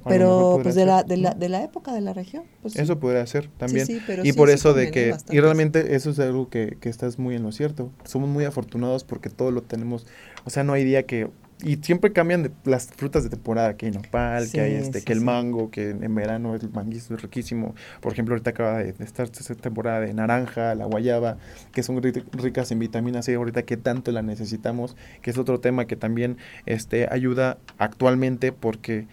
Pero 0.09 0.59
pues 0.63 0.75
de 0.75 0.85
la, 0.87 1.03
de, 1.03 1.17
la, 1.17 1.35
de 1.35 1.49
la 1.49 1.63
época 1.63 1.93
de 1.93 2.01
la 2.01 2.13
región. 2.13 2.45
Pues. 2.63 2.77
Eso 2.77 2.99
podría 2.99 3.25
ser 3.27 3.49
también. 3.59 3.87
sí, 3.87 4.01
pero 4.07 4.25
y 4.25 4.33
sí, 4.33 4.37
por 4.37 4.51
eso 4.51 4.75
de 4.75 4.91
que, 4.91 5.15
y 5.31 5.41
realmente 5.41 5.95
eso 5.95 6.11
es 6.11 6.19
algo 6.19 6.49
que, 6.49 6.77
que 6.81 6.89
estás 6.89 7.19
muy 7.19 7.37
en 7.37 7.43
lo 7.43 7.53
cierto. 7.53 7.91
Somos 8.05 8.29
muy 8.29 8.45
afortunados 8.45 9.05
porque 9.05 9.31
todo 9.31 9.51
lo 9.51 9.63
tenemos, 9.63 10.07
o 10.45 10.51
sea, 10.51 10.65
no 10.65 10.73
hay 10.73 10.85
día 10.85 11.05
que, 11.05 11.29
y 11.63 11.77
siempre 11.77 12.13
cambian 12.13 12.43
de 12.43 12.51
las 12.65 12.87
frutas 12.89 13.23
de 13.23 13.31
temporada, 13.31 13.77
que 13.77 13.87
hay 13.87 13.93
nopal, 13.93 14.51
que 14.51 14.61
hay 14.61 14.75
este, 14.75 15.03
que 15.03 15.13
el 15.13 15.21
mango, 15.21 15.71
que 15.71 15.91
en 15.91 16.15
verano 16.17 16.57
el 16.57 16.69
manguito 16.71 17.15
es 17.15 17.23
riquísimo. 17.23 17.77
Por 18.01 18.13
ejemplo, 18.13 18.35
ahorita 18.35 18.51
acaba 18.51 18.79
de 18.79 18.95
estar 19.05 19.29
esta 19.33 19.55
temporada 19.55 20.01
de 20.01 20.13
naranja, 20.13 20.75
la 20.75 20.87
guayaba, 20.87 21.37
que 21.71 21.85
son 21.85 22.03
ri- 22.03 22.25
ricas 22.33 22.73
en 22.73 22.81
vitamina 22.81 23.23
C 23.23 23.35
ahorita 23.35 23.63
que 23.63 23.77
tanto 23.77 24.11
la 24.11 24.23
necesitamos, 24.23 24.97
que 25.21 25.31
es 25.31 25.39
otro 25.39 25.61
tema 25.61 25.87
que 25.87 25.95
también 25.95 26.37
este, 26.67 27.07
ayuda 27.09 27.59
actualmente 27.79 28.51
porque 28.51 29.07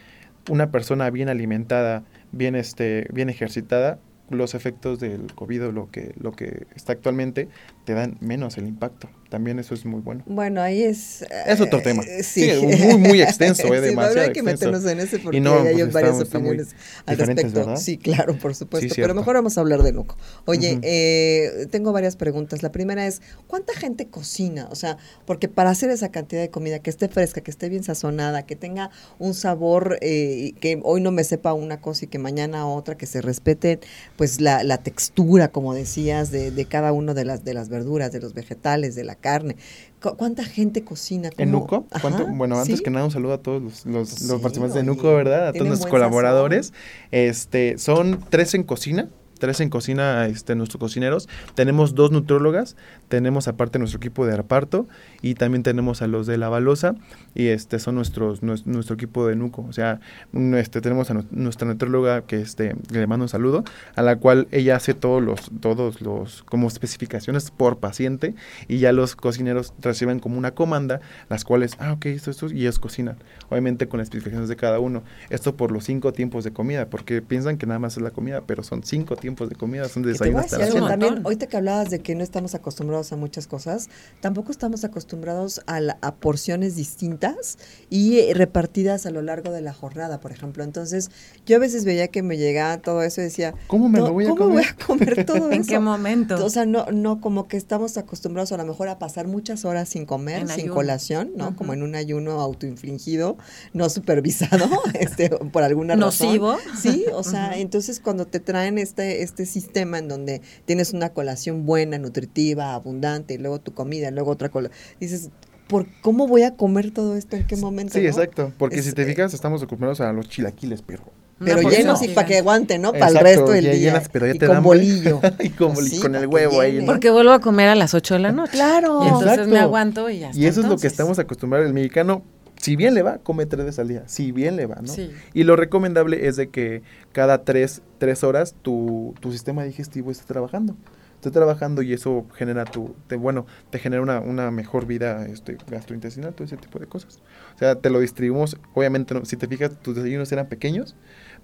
una 0.49 0.71
persona 0.71 1.09
bien 1.09 1.29
alimentada, 1.29 2.03
bien, 2.31 2.55
este, 2.55 3.07
bien 3.11 3.29
ejercitada, 3.29 3.99
los 4.29 4.53
efectos 4.53 4.99
del 4.99 5.33
COVID 5.33 5.67
o 5.67 5.71
lo 5.71 5.89
que, 5.89 6.13
lo 6.19 6.31
que 6.31 6.67
está 6.75 6.93
actualmente 6.93 7.49
te 7.89 7.95
dan 7.95 8.17
menos 8.19 8.55
el 8.59 8.67
impacto. 8.67 9.09
También 9.29 9.57
eso 9.59 9.73
es 9.75 9.83
muy 9.85 9.99
bueno. 10.01 10.23
Bueno, 10.27 10.59
ahí 10.61 10.81
es... 10.83 11.23
Es 11.47 11.59
otro 11.61 11.79
eh, 11.79 11.83
tema. 11.83 12.03
Sí, 12.03 12.49
Sí, 12.51 12.65
muy, 12.65 12.97
muy 12.97 13.21
extenso, 13.23 13.63
eh, 13.73 13.77
Sí, 13.79 13.85
demasiado 13.85 14.07
habría 14.21 14.33
que 14.33 14.39
extenso. 14.41 14.65
meternos 14.71 14.91
en 14.91 14.99
ese 14.99 15.19
porque 15.19 15.37
Y 15.37 15.39
no, 15.41 15.53
hay 15.61 15.75
pues, 15.75 15.93
varias 15.93 16.11
está- 16.13 16.23
está 16.23 16.39
muy 16.39 16.49
opiniones 16.49 16.75
al 17.07 17.17
respecto. 17.17 17.53
¿verdad? 17.59 17.75
Sí, 17.77 17.97
claro, 17.97 18.37
por 18.37 18.53
supuesto. 18.55 18.93
pero 18.95 19.13
mejor 19.15 19.35
vamos 19.35 19.57
a 19.57 19.61
hablar 19.61 19.81
de 19.83 19.91
Nuco. 19.91 20.17
Oye, 20.45 20.79
eh, 20.83 21.67
tengo 21.71 21.91
varias 21.91 22.15
preguntas. 22.15 22.61
La 22.63 22.71
primera 22.71 23.05
es, 23.07 23.21
¿cuánta 23.47 23.73
gente 23.73 24.07
cocina? 24.07 24.67
O 24.71 24.75
sea, 24.75 24.97
porque 25.25 25.47
para 25.47 25.69
hacer 25.71 25.89
esa 25.91 26.09
cantidad 26.09 26.41
de 26.41 26.49
comida 26.49 26.79
que 26.79 26.89
esté 26.91 27.07
fresca, 27.07 27.41
que 27.41 27.51
esté 27.51 27.69
bien 27.69 27.83
sazonada, 27.83 28.47
que 28.47 28.55
tenga 28.55 28.89
un 29.19 29.33
sabor, 29.35 29.97
eh, 30.01 30.53
que 30.59 30.79
hoy 30.83 31.01
no 31.01 31.11
me 31.11 31.23
sepa 31.23 31.53
una 31.53 31.81
cosa 31.81 32.05
y 32.05 32.07
que 32.07 32.17
mañana 32.19 32.67
otra, 32.67 32.95
que 32.97 33.05
se 33.07 33.21
respete 33.21 33.79
pues 34.15 34.41
la, 34.41 34.63
la 34.63 34.77
textura, 34.79 35.49
como 35.49 35.73
decías, 35.75 36.31
de, 36.31 36.49
de 36.51 36.65
cada 36.65 36.93
uno 36.93 37.13
de 37.13 37.25
las, 37.25 37.43
de 37.45 37.53
las 37.53 37.69
verduras, 37.69 37.78
de 38.11 38.19
los 38.19 38.33
vegetales, 38.33 38.95
de 38.95 39.03
la 39.03 39.15
carne. 39.15 39.55
Cu- 40.01 40.15
¿Cuánta 40.17 40.43
gente 40.43 40.83
cocina? 40.83 41.29
¿En 41.37 41.51
¿Cómo? 41.51 41.59
Nuco? 41.61 41.85
¿Cuánto? 42.01 42.23
Ajá, 42.23 42.33
bueno, 42.35 42.59
antes 42.59 42.77
¿sí? 42.77 42.83
que 42.83 42.89
nada, 42.89 43.05
un 43.05 43.11
saludo 43.11 43.33
a 43.33 43.37
todos 43.37 43.61
los, 43.61 43.85
los, 43.85 44.21
los 44.21 44.37
Sí, 44.37 44.41
participantes 44.41 44.75
de 44.75 44.83
Nuco, 44.83 45.13
¿verdad? 45.15 45.47
A 45.49 45.53
todos 45.53 45.67
nuestros 45.67 45.89
colaboradores. 45.91 46.73
Este, 47.11 47.77
son 47.77 48.23
tres 48.29 48.53
en 48.53 48.63
cocina, 48.63 49.09
tres 49.39 49.59
en 49.61 49.69
cocina, 49.69 50.27
este, 50.27 50.55
nuestros 50.55 50.79
cocineros. 50.79 51.27
Tenemos 51.55 51.95
dos 51.95 52.11
nutrólogas, 52.11 52.75
tenemos 53.07 53.47
aparte 53.47 53.79
nuestro 53.79 53.97
equipo 53.97 54.25
de 54.25 54.37
reparto 54.37 54.87
y 55.21 55.33
también 55.35 55.63
tenemos 55.63 56.01
a 56.01 56.07
los 56.07 56.27
de 56.27 56.37
la 56.37 56.49
balosa 56.49 56.95
y 57.33 57.47
este 57.47 57.79
son 57.79 57.95
nuestros 57.95 58.43
nues- 58.43 58.65
nuestro, 58.65 58.95
equipo 58.95 59.25
de 59.25 59.35
Nuco. 59.35 59.65
O 59.67 59.73
sea, 59.73 59.99
este, 60.33 60.81
tenemos 60.81 61.09
a 61.09 61.13
nu- 61.15 61.25
nuestra 61.31 61.67
nutróloga 61.67 62.21
que 62.23 62.41
este, 62.41 62.75
le 62.91 63.07
mando 63.07 63.23
un 63.25 63.29
saludo, 63.29 63.63
a 63.95 64.01
la 64.01 64.17
cual 64.17 64.47
ella 64.51 64.75
hace 64.75 64.93
todos 64.93 65.23
los, 65.23 65.49
todos 65.61 66.01
los, 66.01 66.43
como 66.43 66.67
especificaciones 66.67 67.51
por 67.51 67.77
paciente 67.77 68.35
y 68.67 68.79
ya 68.79 68.91
los 68.91 69.15
cocineros 69.15 69.73
reciben 69.81 70.19
como 70.19 70.37
una 70.37 70.51
comanda, 70.51 70.99
las 71.29 71.45
cuales, 71.45 71.75
ah, 71.79 71.93
ok, 71.93 72.07
esto, 72.07 72.31
esto, 72.31 72.47
y 72.47 72.61
ellos 72.61 72.79
cocinan, 72.79 73.17
obviamente 73.49 73.87
con 73.87 73.99
las 73.99 74.07
especificaciones 74.07 74.49
de 74.49 74.55
cada 74.55 74.79
uno. 74.79 75.03
Esto 75.29 75.55
por 75.55 75.71
los 75.71 75.85
cinco 75.85 76.11
tiempos 76.11 76.43
de 76.43 76.51
comida, 76.51 76.87
porque 76.89 77.21
piensan 77.21 77.57
que 77.57 77.65
nada 77.65 77.79
más 77.79 77.95
es 77.95 78.03
la 78.03 78.11
comida, 78.11 78.41
pero 78.45 78.63
son 78.63 78.83
cinco 78.83 79.15
tiempos 79.15 79.28
de 79.35 79.55
comida, 79.55 79.87
son 79.89 80.03
desayuno 80.03 80.39
hasta 80.39 80.57
montón. 80.57 80.87
también, 80.89 81.21
ahorita 81.25 81.47
que 81.47 81.57
hablabas 81.57 81.89
de 81.89 81.99
que 81.99 82.15
no 82.15 82.23
estamos 82.23 82.55
acostumbrados 82.55 83.11
a 83.11 83.15
muchas 83.15 83.47
cosas, 83.47 83.89
tampoco 84.21 84.51
estamos 84.51 84.83
acostumbrados 84.83 85.61
a, 85.67 85.79
la- 85.79 85.97
a 86.01 86.15
porciones 86.15 86.75
distintas 86.75 87.57
y 87.89 88.19
eh, 88.19 88.33
repartidas 88.33 89.05
a 89.05 89.11
lo 89.11 89.21
largo 89.21 89.51
de 89.51 89.61
la 89.61 89.73
jornada, 89.73 90.19
por 90.19 90.31
ejemplo. 90.31 90.63
Entonces, 90.63 91.11
yo 91.45 91.55
a 91.57 91.59
veces 91.59 91.85
veía 91.85 92.07
que 92.07 92.23
me 92.23 92.37
llegaba 92.37 92.77
todo 92.79 93.01
eso 93.03 93.21
y 93.21 93.25
decía, 93.25 93.53
¿Cómo 93.67 93.89
me 93.89 93.99
"No, 93.99 94.07
lo 94.07 94.13
voy 94.13 94.25
a 94.25 94.29
¿cómo 94.29 94.45
comer? 94.45 94.55
voy 94.55 94.65
a 94.65 94.85
comer 94.85 95.25
todo 95.25 95.51
¿En 95.51 95.61
eso? 95.61 95.69
qué 95.69 95.79
momento? 95.79 96.43
O 96.45 96.49
sea, 96.49 96.65
no, 96.65 96.85
no, 96.91 97.21
como 97.21 97.47
que 97.47 97.57
estamos 97.57 97.97
acostumbrados 97.97 98.51
a 98.51 98.57
lo 98.57 98.65
mejor 98.65 98.87
a 98.89 98.99
pasar 98.99 99.27
muchas 99.27 99.65
horas 99.65 99.89
sin 99.89 100.05
comer, 100.05 100.41
En 100.41 100.47
sin 100.47 100.59
ayuno. 100.61 100.73
colación, 100.75 101.31
¿no? 101.35 101.55
Como 101.55 101.73
en 101.73 101.83
un 101.83 101.95
ayuno 101.95 102.39
autoinfligido, 102.41 103.37
no 103.73 103.89
supervisado, 103.89 104.67
este, 104.93 105.29
por 105.29 105.63
alguna 105.63 105.95
razón. 105.95 106.27
Nocivo. 106.27 106.57
Sí, 106.79 107.05
o 107.13 107.23
sea, 107.23 107.57
entonces 107.57 107.99
cuando 107.99 108.25
te 108.25 108.39
traen 108.39 108.77
este, 108.77 109.18
este 109.23 109.45
sistema 109.45 109.97
en 109.99 110.07
donde 110.07 110.41
tienes 110.65 110.93
una 110.93 111.09
colación 111.09 111.65
buena, 111.65 111.97
nutritiva, 111.97 112.73
abundante, 112.73 113.35
y 113.35 113.37
luego 113.37 113.59
tu 113.59 113.73
comida, 113.73 114.09
y 114.09 114.11
luego 114.11 114.31
otra 114.31 114.49
colación, 114.49 114.77
dices, 114.99 115.29
¿por 115.67 115.87
cómo 116.01 116.27
voy 116.27 116.43
a 116.43 116.55
comer 116.55 116.91
todo 116.91 117.15
esto? 117.15 117.35
¿En 117.35 117.45
qué 117.47 117.55
momento? 117.55 117.93
Sí, 117.93 118.01
no? 118.01 118.07
exacto, 118.07 118.51
porque 118.57 118.79
Es, 118.79 118.85
si 118.85 118.93
te 118.93 119.03
eh, 119.03 119.05
fijas, 119.05 119.33
estamos 119.33 119.61
acostumbrados 119.61 120.01
a 120.01 120.11
los 120.13 120.27
chilaquiles, 120.29 120.81
pero... 120.81 121.03
Pero 121.41 121.61
llenos 121.69 122.01
y 122.03 122.09
para 122.09 122.27
que 122.27 122.39
aguante, 122.39 122.77
¿no? 122.79 122.91
Para 122.91 123.07
el 123.07 123.17
resto 123.19 123.51
del 123.51 123.63
ya 123.63 123.71
día. 123.71 123.79
llenas, 123.91 124.09
pero 124.11 124.27
ya 124.27 124.33
y 124.33 124.37
te 124.37 124.45
con 124.45 124.55
da 124.55 124.57
hambre. 124.57 124.67
bolillo. 124.77 125.21
y 125.39 125.49
con, 125.51 125.73
Pues 125.73 125.87
sí, 125.87 126.01
el 126.05 126.27
huevo 126.27 126.59
ahí. 126.59 126.79
¿no? 126.79 126.85
Porque 126.85 127.11
vuelvo 127.11 127.31
a 127.31 127.39
comer 127.39 127.69
a 127.69 127.75
las 127.75 127.93
8 127.93 128.15
de 128.15 128.19
la 128.19 128.33
noche. 128.33 128.51
Claro. 128.51 128.99
Y 129.03 129.07
entonces 129.07 129.29
Exacto. 129.31 129.49
me 129.53 129.59
aguanto 129.59 130.09
y 130.09 130.19
ya 130.19 130.31
Y 130.33 130.47
eso 130.47 130.59
es 130.59 130.67
lo 130.67 130.77
que 130.77 130.87
estamos 130.87 131.17
acostumbrados. 131.17 131.65
El 131.65 131.73
mexicano, 131.73 132.23
si 132.59 132.75
bien 132.75 132.93
le 132.93 133.01
va, 133.01 133.17
come 133.17 133.45
tres 133.45 133.65
veces 133.65 133.79
al 133.79 133.87
día. 133.87 134.03
Si 134.07 134.31
bien 134.31 134.55
le 134.55 134.65
va, 134.67 134.75
¿no? 134.75 134.87
Sí. 134.87 135.11
Y 135.33 135.43
lo 135.45 135.55
recomendable 135.55 136.27
es 136.27 136.35
de 136.35 136.49
que 136.49 136.83
cada 137.13 137.43
tres, 137.43 137.81
tres 137.97 138.23
horas 138.23 138.53
tu, 138.61 139.15
tu 139.21 139.31
sistema 139.31 139.63
digestivo 139.63 140.11
esté 140.11 140.25
trabajando. 140.25 140.75
Esté 141.15 141.31
trabajando 141.31 141.81
y 141.81 141.91
eso 141.91 142.25
genera 142.35 142.63
tu, 142.63 142.95
te, 143.07 143.17
bueno, 143.17 143.45
te 143.71 143.79
genera 143.79 144.01
una, 144.01 144.21
una 144.21 144.51
mejor 144.51 144.85
vida 144.85 145.25
este, 145.27 145.57
gastrointestinal, 145.69 146.33
todo 146.33 146.45
ese 146.45 146.55
tipo 146.55 146.79
de 146.79 146.85
cosas. 146.87 147.19
O 147.55 147.59
sea, 147.59 147.75
te 147.75 147.89
lo 147.89 147.99
distribuimos, 147.99 148.55
obviamente, 148.73 149.13
no- 149.13 149.25
si 149.25 149.35
te 149.35 149.47
fijas, 149.47 149.71
tus 149.81 149.95
desayunos 149.97 150.31
eran 150.31 150.47
pequeños, 150.47 150.95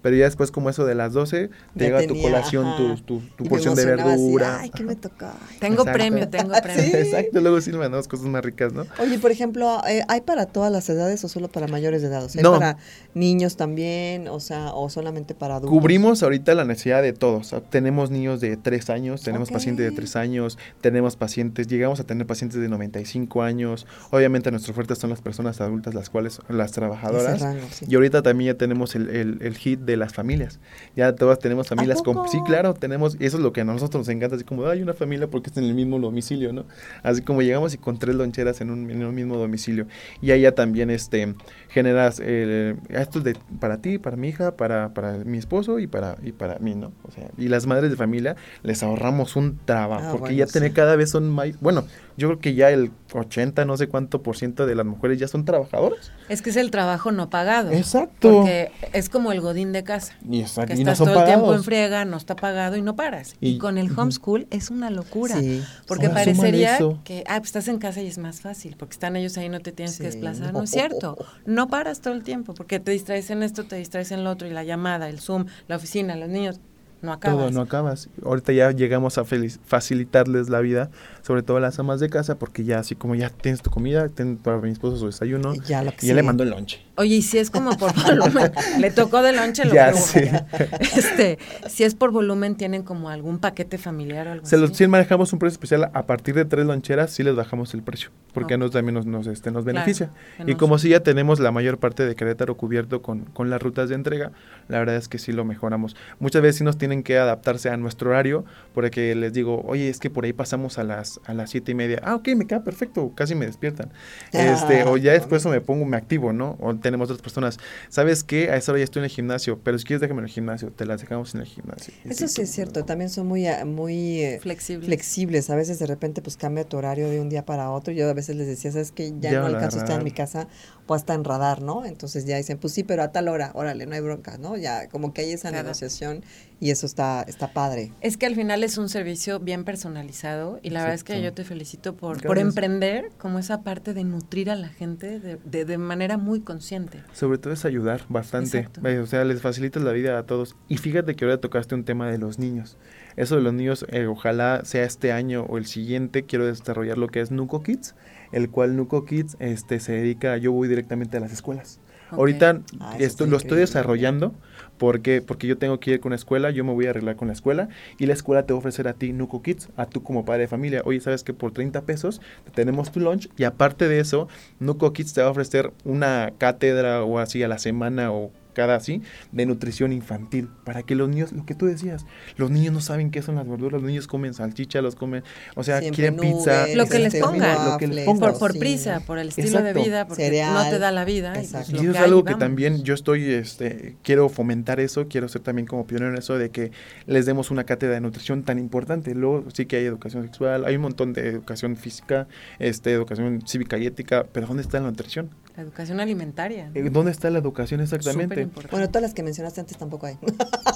pero 0.06 0.18
ya 0.18 0.26
después 0.26 0.52
como 0.52 0.70
eso 0.70 0.86
de 0.86 0.94
las 0.94 1.12
12, 1.14 1.50
te 1.76 1.84
llega 1.84 2.06
tu 2.06 2.14
colación, 2.22 2.64
ajá. 2.64 2.76
tu, 2.76 2.94
tu, 2.98 3.20
tu 3.34 3.40
Y 3.40 3.42
me 3.42 3.48
porción 3.48 3.74
de 3.74 3.82
así, 3.82 3.90
verdura. 3.90 4.60
Ay, 4.60 4.70
¿qué 4.70 4.84
me 4.84 4.94
toca? 4.94 5.32
Ay, 5.50 5.56
Tengo 5.58 5.82
Exacto. 5.82 5.98
premio, 5.98 6.28
tengo 6.28 6.52
premio. 6.62 6.84
Sí. 6.84 6.90
Exacto, 6.96 7.40
luego 7.40 7.60
sí 7.60 7.72
le 7.72 7.78
mandamos 7.78 8.06
cosas 8.06 8.26
más 8.26 8.44
ricas, 8.44 8.72
¿no? 8.72 8.86
Oye, 9.00 9.18
por 9.18 9.32
ejemplo, 9.32 9.80
eh, 9.88 10.02
¿hay 10.06 10.20
para 10.20 10.46
todas 10.46 10.70
las 10.70 10.88
edades 10.88 11.24
o 11.24 11.28
solo 11.28 11.48
para 11.48 11.66
mayores 11.66 12.02
de 12.02 12.06
edad? 12.08 12.22
O 12.22 12.28
sea, 12.28 12.38
¿hay 12.38 12.44
No. 12.44 12.52
para 12.52 12.76
niños 13.14 13.56
también? 13.56 14.28
O 14.28 14.38
sea, 14.38 14.72
o 14.74 14.88
solamente 14.90 15.34
para 15.34 15.56
adultos. 15.56 15.76
Cubrimos 15.76 16.22
ahorita 16.22 16.54
la 16.54 16.64
necesidad 16.64 17.02
de 17.02 17.12
todos. 17.12 17.48
Sea, 17.48 17.60
Tenemos 17.62 18.12
niños 18.12 18.40
de 18.40 18.56
3 18.56 18.88
años, 18.90 19.22
tenemos 19.22 19.50
pacientes 19.50 19.84
de 19.86 19.90
Ok. 19.90 19.96
3 19.96 20.14
años, 20.14 20.56
tenemos 20.80 21.16
pacientes, 21.16 21.66
llegamos 21.66 21.98
a 21.98 22.04
tener 22.04 22.28
pacientes 22.28 22.60
de 22.60 22.68
95 22.68 23.42
años. 23.42 23.88
Obviamente 24.12 24.52
nuestra 24.52 24.70
oferta 24.70 24.94
son 24.94 25.10
las 25.10 25.20
personas 25.20 25.60
adultas, 25.60 25.94
las 25.94 26.10
cuales, 26.10 26.38
las 26.48 26.70
trabajadoras. 26.70 27.40
rango, 27.40 27.66
sí. 27.72 27.86
Y 27.88 27.94
ahorita 27.96 28.22
también 28.22 28.52
ya 28.54 28.58
tenemos 28.58 28.94
el, 28.94 29.08
el, 29.10 29.38
el 29.40 29.56
hit 29.56 29.80
de 29.80 29.95
las 29.96 30.12
familias. 30.12 30.58
Ya 30.94 31.14
todas 31.14 31.38
tenemos 31.38 31.68
familias 31.68 32.02
con... 32.02 32.28
Sí, 32.28 32.38
claro, 32.46 32.74
tenemos... 32.74 33.16
Eso 33.20 33.36
es 33.36 33.42
lo 33.42 33.52
que 33.52 33.62
a 33.62 33.64
nosotros 33.64 34.00
nos 34.00 34.08
encanta, 34.08 34.36
así 34.36 34.44
como, 34.44 34.66
hay 34.66 34.82
una 34.82 34.94
familia 34.94 35.28
porque 35.28 35.48
está 35.48 35.60
en 35.60 35.66
el 35.66 35.74
mismo 35.74 35.98
domicilio, 35.98 36.52
¿no? 36.52 36.64
Así 37.02 37.22
como 37.22 37.42
llegamos 37.42 37.74
y 37.74 37.78
con 37.78 37.98
tres 37.98 38.14
loncheras 38.14 38.60
en 38.60 38.70
un, 38.70 38.90
en 38.90 39.04
un 39.04 39.14
mismo 39.14 39.36
domicilio. 39.36 39.86
Y 40.20 40.30
ahí 40.30 40.42
ya 40.42 40.52
también, 40.52 40.90
este, 40.90 41.34
generas... 41.68 42.20
eh, 42.22 42.76
esto 42.88 43.18
es 43.18 43.24
de, 43.24 43.36
para 43.60 43.78
ti, 43.78 43.98
para 43.98 44.16
mi 44.16 44.28
hija, 44.28 44.56
para, 44.56 44.94
para 44.94 45.18
mi 45.18 45.38
esposo 45.38 45.78
y 45.78 45.86
para, 45.86 46.16
y 46.22 46.32
para 46.32 46.58
mí, 46.58 46.74
¿no? 46.74 46.92
O 47.02 47.10
sea, 47.10 47.28
y 47.36 47.48
las 47.48 47.66
madres 47.66 47.90
de 47.90 47.96
familia 47.96 48.36
les 48.62 48.82
ahorramos 48.82 49.36
un 49.36 49.58
trabajo, 49.64 50.06
Ah, 50.06 50.10
porque 50.10 50.34
bueno, 50.34 50.38
ya 50.38 50.46
tener 50.46 50.70
sí. 50.70 50.74
cada 50.74 50.96
vez 50.96 51.10
son 51.10 51.28
más... 51.30 51.58
Bueno, 51.60 51.84
yo 52.16 52.28
creo 52.28 52.38
que 52.40 52.54
ya 52.54 52.70
el 52.70 52.90
80, 53.12 53.64
no 53.64 53.76
sé 53.76 53.88
cuánto 53.88 54.22
por 54.22 54.36
ciento 54.36 54.66
de 54.66 54.74
las 54.74 54.86
mujeres 54.86 55.18
ya 55.18 55.28
son 55.28 55.44
trabajadoras. 55.44 56.12
Es 56.28 56.42
que 56.42 56.50
es 56.50 56.56
el 56.56 56.70
trabajo 56.70 57.12
no 57.12 57.30
pagado. 57.30 57.70
Exacto. 57.72 58.30
Porque 58.30 58.70
es 58.92 59.08
como 59.08 59.32
el 59.32 59.40
godín 59.40 59.72
de 59.72 59.75
casa. 59.84 60.14
Y, 60.28 60.40
exacto, 60.40 60.74
Que 60.74 60.80
y 60.80 60.84
no 60.84 60.92
estás 60.92 60.98
son 60.98 61.08
todo 61.14 61.20
el 61.20 61.26
tiempo 61.26 61.54
en 61.54 61.62
friega, 61.64 62.04
no 62.04 62.16
está 62.16 62.36
pagado 62.36 62.76
y 62.76 62.82
no 62.82 62.96
paras. 62.96 63.34
Y, 63.40 63.50
Y- 63.50 63.58
con 63.58 63.78
el 63.78 63.90
homeschool 63.98 64.46
es 64.50 64.70
una 64.70 64.90
locura. 64.90 65.38
Sí. 65.40 65.62
Porque 65.86 66.08
parecería 66.10 66.78
que, 67.04 67.24
ah, 67.26 67.38
pues 67.38 67.48
estás 67.48 67.68
en 67.68 67.78
casa 67.78 68.00
y 68.02 68.06
es 68.06 68.18
más 68.18 68.40
fácil, 68.40 68.76
porque 68.78 68.92
están 68.94 69.16
ellos 69.16 69.36
ahí, 69.38 69.48
no 69.48 69.60
te 69.60 69.72
tienes 69.72 69.94
Sí, 69.96 70.02
que 70.02 70.04
desplazar. 70.10 70.52
no. 70.52 70.58
No 70.60 70.64
es 70.64 70.70
cierto. 70.70 71.16
No 71.46 71.68
paras 71.68 72.00
todo 72.00 72.14
el 72.14 72.22
tiempo, 72.22 72.54
porque 72.54 72.80
te 72.80 72.90
distraes 72.92 73.30
en 73.30 73.42
esto, 73.42 73.64
te 73.64 73.76
distraes 73.76 74.10
en 74.12 74.24
lo 74.24 74.30
otro, 74.30 74.46
y 74.48 74.50
la 74.50 74.64
llamada, 74.64 75.08
el 75.08 75.20
Zoom, 75.20 75.46
la 75.68 75.76
oficina, 75.76 76.16
los 76.16 76.28
niños, 76.28 76.60
no 77.02 77.12
acabas. 77.12 77.38
Todo, 77.38 77.50
no 77.50 77.60
acabas. 77.60 78.08
Ahorita 78.24 78.52
ya 78.52 78.70
llegamos 78.72 79.18
a 79.18 79.24
facilitarles 79.24 80.48
la 80.48 80.60
vida, 80.60 80.90
sobre 81.22 81.42
todo 81.42 81.58
a 81.58 81.60
las 81.60 81.78
amas 81.78 82.00
de 82.00 82.08
casa, 82.08 82.38
porque 82.38 82.64
ya 82.64 82.78
así 82.78 82.94
como 82.94 83.14
ya 83.14 83.28
tienes 83.30 83.62
tu 83.62 83.70
comida, 83.70 84.08
ten 84.08 84.36
para 84.38 84.58
mi 84.58 84.70
esposo 84.70 84.96
su 84.96 85.06
desayuno, 85.06 85.54
Y 85.54 85.60
ya 85.60 85.82
lo 85.82 85.92
que 85.92 86.06
y 86.06 86.08
ya 86.08 86.14
le 86.14 86.22
mandó 86.22 86.42
el 86.42 86.50
lonche. 86.50 86.80
Oye, 86.96 87.16
y 87.16 87.22
si 87.22 87.38
es 87.38 87.50
como 87.50 87.76
por 87.76 87.92
volumen, 88.06 88.50
le 88.78 88.90
tocó 88.90 89.22
de 89.22 89.32
lonche 89.32 89.64
lo 89.64 89.74
Ya 89.74 89.88
que 89.90 89.94
hubo. 89.94 90.02
sé. 90.06 90.44
Este, 90.80 91.38
si 91.68 91.84
es 91.84 91.94
por 91.94 92.10
volumen, 92.10 92.56
¿tienen 92.56 92.82
como 92.82 93.10
algún 93.10 93.38
paquete 93.38 93.78
familiar 93.78 94.26
o 94.28 94.32
algo 94.32 94.46
Se 94.46 94.56
los, 94.56 94.70
así? 94.70 94.84
sí 94.84 94.88
manejamos 94.88 95.32
un 95.32 95.38
precio 95.38 95.54
especial 95.54 95.90
a 95.92 96.06
partir 96.06 96.34
de 96.34 96.44
tres 96.44 96.66
loncheras, 96.66 97.10
sí 97.10 97.22
les 97.22 97.34
bajamos 97.36 97.74
el 97.74 97.82
precio, 97.82 98.10
porque 98.32 98.54
Ok. 98.54 98.60
nos 98.60 98.70
también 98.70 98.94
nos, 98.94 99.06
nos, 99.06 99.26
este, 99.26 99.50
nos 99.50 99.64
beneficia. 99.64 100.10
Y 100.40 100.44
nos- 100.52 100.56
como 100.56 100.78
si 100.78 100.88
ya 100.90 101.00
tenemos 101.00 101.38
la 101.40 101.52
mayor 101.52 101.78
parte 101.78 102.06
de 102.06 102.14
Querétaro 102.14 102.56
cubierto 102.56 103.02
con, 103.02 103.20
con 103.26 103.50
las 103.50 103.60
rutas 103.62 103.88
de 103.88 103.94
entrega, 103.94 104.32
la 104.68 104.78
verdad 104.78 104.96
es 104.96 105.08
que 105.08 105.18
sí 105.18 105.32
lo 105.32 105.44
mejoramos. 105.44 105.96
Muchas 106.18 106.42
veces 106.42 106.56
sí 106.56 106.64
nos 106.64 106.78
tienen 106.78 107.02
que 107.02 107.18
adaptarse 107.18 107.68
a 107.70 107.76
nuestro 107.76 108.10
horario, 108.10 108.44
porque 108.74 109.14
les 109.14 109.32
digo, 109.32 109.62
oye, 109.66 109.88
es 109.88 109.98
que 110.00 110.10
por 110.10 110.24
ahí 110.24 110.32
pasamos 110.32 110.78
a 110.78 110.84
las 110.84 111.20
a 111.26 111.34
las 111.34 111.50
siete 111.50 111.72
y 111.72 111.74
media. 111.74 112.00
Ah, 112.04 112.14
ok, 112.14 112.28
me 112.36 112.46
queda 112.46 112.64
perfecto, 112.64 113.12
casi 113.14 113.34
me 113.34 113.46
despiertan. 113.46 113.90
Este, 114.32 114.84
o 114.84 114.96
ya 114.96 115.12
después 115.12 115.44
me 115.46 115.60
pongo, 115.60 115.84
me 115.84 115.96
activo, 115.96 116.32
¿no? 116.32 116.56
O 116.60 116.74
tenemos 116.86 117.10
otras 117.10 117.22
personas, 117.22 117.58
¿sabes 117.88 118.22
qué? 118.22 118.50
A 118.50 118.56
esa 118.56 118.72
hora 118.72 118.78
ya 118.78 118.84
estoy 118.84 119.00
en 119.00 119.04
el 119.04 119.10
gimnasio, 119.10 119.58
pero 119.62 119.78
si 119.78 119.84
quieres 119.84 120.00
déjame 120.00 120.20
en 120.20 120.26
el 120.26 120.30
gimnasio, 120.30 120.70
te 120.70 120.86
las 120.86 121.00
dejamos 121.00 121.34
en 121.34 121.40
el 121.40 121.46
gimnasio. 121.46 121.92
Eso 122.08 122.28
sí 122.28 122.42
es 122.42 122.50
cierto, 122.50 122.84
también 122.84 123.10
son 123.10 123.26
muy, 123.26 123.46
ah, 123.48 123.64
muy 123.64 124.20
eh, 124.22 124.38
Flexible. 124.40 124.86
flexibles. 124.86 125.50
A 125.50 125.56
veces 125.56 125.78
de 125.78 125.86
repente 125.86 126.22
pues 126.22 126.36
cambia 126.36 126.64
tu 126.64 126.76
horario 126.76 127.08
de 127.10 127.20
un 127.20 127.28
día 127.28 127.44
para 127.44 127.70
otro. 127.70 127.92
Yo 127.92 128.08
a 128.08 128.12
veces 128.14 128.36
les 128.36 128.46
decía, 128.46 128.70
sabes 128.72 128.92
que 128.92 129.10
ya, 129.20 129.32
Ya 129.32 129.40
no 129.40 129.48
la 129.48 129.56
alcanzo 129.58 129.78
a 129.78 129.82
estar 129.82 129.98
en 129.98 130.04
mi 130.04 130.12
casa 130.12 130.46
o 130.86 130.94
hasta 130.94 131.14
en 131.14 131.24
radar, 131.24 131.62
¿no? 131.62 131.84
Entonces 131.84 132.24
ya 132.26 132.36
dicen, 132.36 132.58
pues 132.58 132.72
sí, 132.72 132.84
pero 132.84 133.02
a 133.02 133.10
tal 133.10 133.26
hora, 133.28 133.50
órale, 133.54 133.86
no 133.86 133.94
hay 133.94 134.00
bronca, 134.00 134.38
¿no? 134.38 134.56
Ya 134.56 134.88
como 134.88 135.12
que 135.12 135.22
hay 135.22 135.32
esa 135.32 135.48
Claro. 135.50 135.64
negociación 135.64 136.22
y 136.58 136.70
eso 136.70 136.86
está, 136.86 137.22
está 137.22 137.52
padre. 137.52 137.92
Es 138.00 138.16
que 138.16 138.26
al 138.26 138.34
final 138.34 138.64
es 138.64 138.78
un 138.78 138.88
servicio 138.88 139.40
bien 139.40 139.64
personalizado 139.64 140.58
y 140.62 140.70
la 140.70 140.80
verdad 140.80 140.94
es 140.94 141.04
que 141.04 141.12
Exacto. 141.14 141.28
yo 141.30 141.34
te 141.34 141.44
felicito 141.44 141.94
por, 141.96 142.22
por 142.22 142.38
emprender 142.38 143.10
como 143.18 143.38
esa 143.38 143.62
parte 143.62 143.92
de 143.94 144.04
nutrir 144.04 144.50
a 144.50 144.54
la 144.56 144.68
gente 144.68 145.20
de, 145.20 145.38
de, 145.44 145.64
de 145.64 145.78
manera 145.78 146.16
muy 146.16 146.40
consciente. 146.40 147.02
Sobre 147.12 147.38
todo 147.38 147.52
es 147.52 147.64
ayudar 147.64 148.02
bastante. 148.08 148.58
Exacto. 148.58 148.80
O 149.02 149.06
sea, 149.06 149.24
les 149.24 149.42
facilitas 149.42 149.82
la 149.82 149.92
vida 149.92 150.18
a 150.18 150.22
todos. 150.24 150.56
Y 150.68 150.78
fíjate 150.78 151.14
que 151.14 151.24
ahora 151.24 151.38
tocaste 151.40 151.74
un 151.74 151.84
tema 151.84 152.10
de 152.10 152.18
los 152.18 152.38
niños. 152.38 152.78
Eso 153.16 153.36
de 153.36 153.42
los 153.42 153.54
niños, 153.54 153.86
eh, 153.90 154.06
ojalá 154.06 154.62
sea 154.64 154.84
este 154.84 155.12
año 155.12 155.44
o 155.48 155.58
el 155.58 155.66
siguiente, 155.66 156.24
quiero 156.24 156.46
desarrollar 156.46 156.98
lo 156.98 157.08
que 157.08 157.20
es 157.20 157.30
Nuco 157.30 157.62
Kids, 157.62 157.94
el 158.32 158.50
cual 158.50 158.76
Nuco 158.76 159.04
Kids 159.06 159.36
este, 159.40 159.80
se 159.80 159.92
dedica, 159.92 160.36
yo 160.36 160.52
voy 160.52 160.68
directamente 160.68 161.16
a 161.16 161.20
las 161.20 161.32
escuelas. 161.32 161.80
Ok. 162.10 162.18
Ahorita 162.18 162.60
Ah, 162.78 162.96
esto, 162.98 163.26
lo 163.26 163.36
estoy 163.36 163.58
desarrollando 163.58 164.34
porque, 164.78 165.22
porque 165.22 165.46
yo 165.46 165.58
tengo 165.58 165.80
que 165.80 165.92
ir 165.92 166.00
con 166.00 166.10
la 166.10 166.16
escuela, 166.16 166.50
yo 166.50 166.64
me 166.64 166.72
voy 166.72 166.86
a 166.86 166.90
arreglar 166.90 167.16
con 167.16 167.28
la 167.28 167.34
escuela 167.34 167.68
y 167.98 168.06
la 168.06 168.12
escuela 168.12 168.44
te 168.44 168.52
va 168.52 168.58
a 168.58 168.60
ofrecer 168.60 168.88
a 168.88 168.94
ti 168.94 169.12
Nuco 169.12 169.42
Kids, 169.42 169.68
a 169.76 169.86
tú 169.86 170.02
como 170.02 170.24
padre 170.24 170.42
de 170.42 170.48
familia. 170.48 170.82
Oye, 170.84 171.00
sabes 171.00 171.24
que 171.24 171.32
por 171.32 171.52
30 171.52 171.82
pesos 171.82 172.20
tenemos 172.54 172.92
tu 172.92 173.00
lunch 173.00 173.28
y 173.36 173.44
aparte 173.44 173.88
de 173.88 174.00
eso, 174.00 174.28
Nuco 174.58 174.92
Kids 174.92 175.14
te 175.14 175.20
va 175.20 175.28
a 175.28 175.30
ofrecer 175.30 175.72
una 175.84 176.32
cátedra 176.38 177.02
o 177.04 177.18
así 177.18 177.42
a 177.42 177.48
la 177.48 177.58
semana 177.58 178.12
o 178.12 178.30
cada 178.56 178.74
así 178.76 179.02
de 179.32 179.44
nutrición 179.44 179.92
infantil 179.92 180.48
para 180.64 180.82
que 180.82 180.94
los 180.94 181.10
niños, 181.10 181.32
lo 181.32 181.44
que 181.44 181.54
tú 181.54 181.66
decías, 181.66 182.06
los 182.38 182.50
niños 182.50 182.72
no 182.72 182.80
saben 182.80 183.10
qué 183.10 183.20
son 183.20 183.34
las 183.34 183.46
verduras, 183.46 183.82
los 183.82 183.82
niños 183.82 184.06
comen 184.06 184.32
salchicha, 184.32 184.80
los 184.80 184.94
comen, 184.94 185.22
o 185.54 185.62
sea, 185.62 185.80
Siempre 185.80 185.96
quieren 185.96 186.18
pizza, 186.18 186.62
nuggets, 186.62 186.76
Lo 186.76 186.86
que 186.86 186.98
les 186.98 187.14
este, 187.14 187.26
pongan. 187.26 187.70
Lo 187.70 187.76
que 187.76 187.86
les 187.86 188.04
pongan. 188.06 188.32
Por, 188.32 188.38
por 188.38 188.52
sí. 188.54 188.58
prisa, 188.58 189.00
por 189.00 189.18
el 189.18 189.28
estilo 189.28 189.48
Exacto. 189.48 189.78
de 189.78 189.84
vida, 189.84 190.06
porque 190.06 190.24
Cereal. 190.24 190.54
no 190.54 190.70
te 190.70 190.78
da 190.78 190.90
la 190.90 191.04
vida. 191.04 191.34
y, 191.34 191.46
pues, 191.46 191.68
Y 191.68 191.76
eso 191.76 191.90
es 191.90 191.96
algo 191.98 192.20
hay, 192.20 192.24
que 192.24 192.32
vamos. 192.32 192.38
también 192.38 192.82
yo 192.82 192.94
estoy, 192.94 193.30
este, 193.30 193.98
quiero 194.02 194.30
fomentar 194.30 194.80
eso, 194.80 195.06
quiero 195.06 195.28
ser 195.28 195.42
también 195.42 195.66
como 195.66 195.86
pionero 195.86 196.12
en 196.12 196.16
eso 196.16 196.38
de 196.38 196.48
que 196.50 196.72
les 197.06 197.26
demos 197.26 197.50
una 197.50 197.64
cátedra 197.64 197.94
de 197.94 198.00
nutrición 198.00 198.42
tan 198.42 198.58
importante. 198.58 199.14
Luego 199.14 199.44
sí 199.52 199.66
que 199.66 199.76
hay 199.76 199.84
educación 199.84 200.22
sexual, 200.22 200.64
hay 200.64 200.76
un 200.76 200.82
montón 200.82 201.12
de 201.12 201.28
educación 201.28 201.76
física, 201.76 202.26
este, 202.58 202.90
educación 202.92 203.42
cívica 203.46 203.76
y 203.76 203.84
ética, 203.84 204.24
pero 204.32 204.46
¿dónde 204.46 204.62
está 204.62 204.80
la 204.80 204.86
nutrición? 204.86 205.28
La 205.56 205.62
educación 205.62 206.00
alimentaria. 206.00 206.70
Eh, 206.74 206.90
¿Dónde 206.90 207.10
está 207.12 207.30
la 207.30 207.38
educación 207.38 207.80
exactamente? 207.80 208.46
Bueno, 208.70 208.88
todas 208.88 209.00
las 209.00 209.14
que 209.14 209.22
mencionaste 209.22 209.60
antes 209.60 209.78
tampoco 209.78 210.04
hay. 210.04 210.18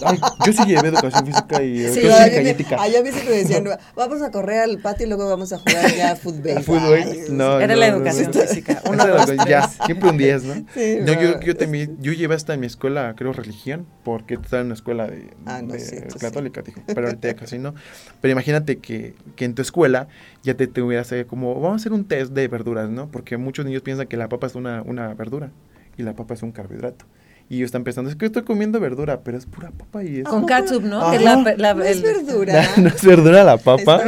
Ay, 0.03 0.19
yo 0.47 0.53
sí 0.55 0.65
llevé 0.65 0.89
educación 0.89 1.27
física 1.27 1.63
y 1.63 1.81
Sí, 1.81 1.85
educación 2.01 2.13
Ay, 2.15 2.23
cívica 2.31 2.41
y 2.41 2.45
me- 2.45 2.51
ética. 2.51 2.77
ay, 2.81 2.97
a 2.97 3.03
mí 3.03 3.11
siempre 3.11 3.31
me 3.35 3.37
decían, 3.43 3.65
vamos 3.95 4.23
a 4.23 4.31
correr 4.31 4.61
al 4.61 4.79
patio 4.79 5.05
y 5.05 5.09
luego 5.11 5.29
vamos 5.29 5.53
a 5.53 5.59
jugar 5.59 5.95
ya 5.95 6.17
fútbol. 6.17 6.63
Fútbol, 6.63 6.95
Ay, 6.95 7.25
no, 7.29 7.61
Era 7.61 7.75
no, 7.75 7.81
la 7.81 7.91
no, 7.91 7.97
educación 7.99 8.31
no. 8.35 8.41
física. 8.41 8.81
Dos, 8.83 9.47
ya, 9.47 9.69
siempre 9.69 10.09
un 10.09 10.17
10, 10.17 10.45
¿no? 10.45 10.55
Sí, 10.73 10.97
No, 11.03 11.13
yo, 11.21 11.41
yo, 11.41 11.57
también, 11.59 11.99
yo 12.01 12.15
llevé 12.15 12.35
hasta 12.35 12.57
mi 12.57 12.67
escuela, 12.67 13.15
creo, 13.19 13.35
religión, 13.35 13.87
porque 14.03 14.35
estaba 14.35 14.61
en 14.63 14.67
una 14.69 14.75
escuela 14.77 15.07
de, 15.09 15.29
Ah, 15.45 15.61
no, 15.61 15.75
de 15.75 15.81
sí, 15.81 15.97
católica, 16.19 16.63
dijo, 16.63 16.81
pero 16.87 17.09
ahorita 17.09 17.29
ya 17.29 17.37
casi 17.37 17.59
no. 17.59 17.75
Pero 18.23 18.33
imagínate 18.33 18.79
que, 18.79 19.15
que 19.37 19.45
en 19.45 19.55
tu 19.55 19.61
escuela 19.61 20.09
ya 20.43 20.55
te 20.55 20.67
tuvieras 20.69 21.13
eh, 21.13 21.27
como, 21.27 21.55
vamos 21.61 21.73
a 21.73 21.77
hacer 21.83 21.93
un 21.93 22.07
test 22.07 22.33
de 22.33 22.49
verduras, 22.49 22.89
¿no? 22.89 23.11
Porque 23.11 23.37
muchos 23.37 23.67
niños 23.67 23.83
piensan 23.83 24.07
que 24.07 24.17
la 24.17 24.31
papa 24.31 24.47
es 24.47 24.55
una, 24.55 24.70
una 24.87 25.13
verdura 25.15 25.51
y 25.97 26.03
la 26.03 26.15
papa 26.15 26.35
es 26.35 26.43
un 26.43 26.53
carbohidrato. 26.53 27.05
Y 27.49 27.57
ellos 27.57 27.67
están 27.67 27.83
pensando, 27.83 28.09
es 28.09 28.15
que 28.15 28.27
estoy 28.27 28.45
comiendo 28.45 28.79
verdura, 28.79 29.23
pero 29.25 29.37
es 29.37 29.45
pura 29.45 29.73
papa 29.73 30.05
y 30.05 30.21
es... 30.21 30.25
Con 30.25 30.47
catsup, 30.47 30.85
¿no? 30.85 31.01
La- 31.19 31.37
la- 31.57 31.75
No 31.75 31.83
es 31.83 32.01
verdura. 32.01 32.63
no 32.77 32.89
es 32.91 33.05
verdura 33.05 33.43
la 33.43 33.57
papa. 33.57 34.01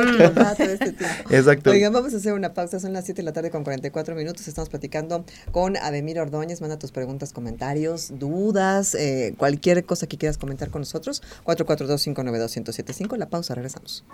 Este. 0.59 0.94
Exacto. 1.37 1.70
Oigan, 1.70 1.92
vamos 1.92 2.14
a 2.14 2.18
hacer 2.18 2.35
una 2.35 2.55
pausa. 2.55 2.79
Son 2.79 2.92
las 2.92 3.05
7 3.05 3.20
de 3.20 3.25
la 3.27 3.33
tarde 3.33 3.51
con 3.51 3.64
44 3.64 4.14
minutos. 4.14 4.46
Estamos 4.46 4.68
platicando 4.68 5.25
con 5.51 5.77
Ademir 5.77 6.20
Ordóñez. 6.20 6.61
Manda 6.61 6.79
tus 6.79 6.92
preguntas, 6.92 7.33
comentarios, 7.33 8.12
dudas, 8.16 8.94
eh, 8.94 9.35
cualquier 9.37 9.85
cosa 9.87 10.07
que 10.07 10.18
quieras 10.18 10.38
comentar 10.38 10.70
con 10.70 10.83
nosotros. 10.83 11.20
442-592-1075. 11.44 13.16
La 13.16 13.29
pausa, 13.29 13.57
regresamos. 13.57 14.05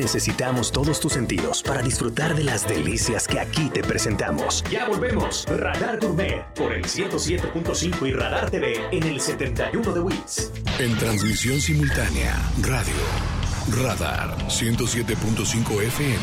Necesitamos 0.00 0.72
todos 0.72 0.98
tus 0.98 1.12
sentidos 1.12 1.62
para 1.62 1.82
disfrutar 1.82 2.34
de 2.34 2.42
las 2.42 2.66
delicias 2.66 3.28
que 3.28 3.38
aquí 3.38 3.68
te 3.68 3.82
presentamos. 3.82 4.64
Ya 4.70 4.88
volvemos. 4.88 5.44
Radar 5.46 6.00
Gourmet 6.00 6.42
por 6.54 6.72
el 6.72 6.84
107.5 6.84 8.08
y 8.08 8.12
Radar 8.14 8.50
TV 8.50 8.80
en 8.92 9.02
el 9.02 9.20
71 9.20 9.92
de 9.92 10.00
Wits. 10.00 10.52
En 10.78 10.96
transmisión 10.96 11.60
simultánea, 11.60 12.34
radio, 12.62 13.82
radar 13.82 14.38
107.5 14.48 15.82
FM 15.82 16.16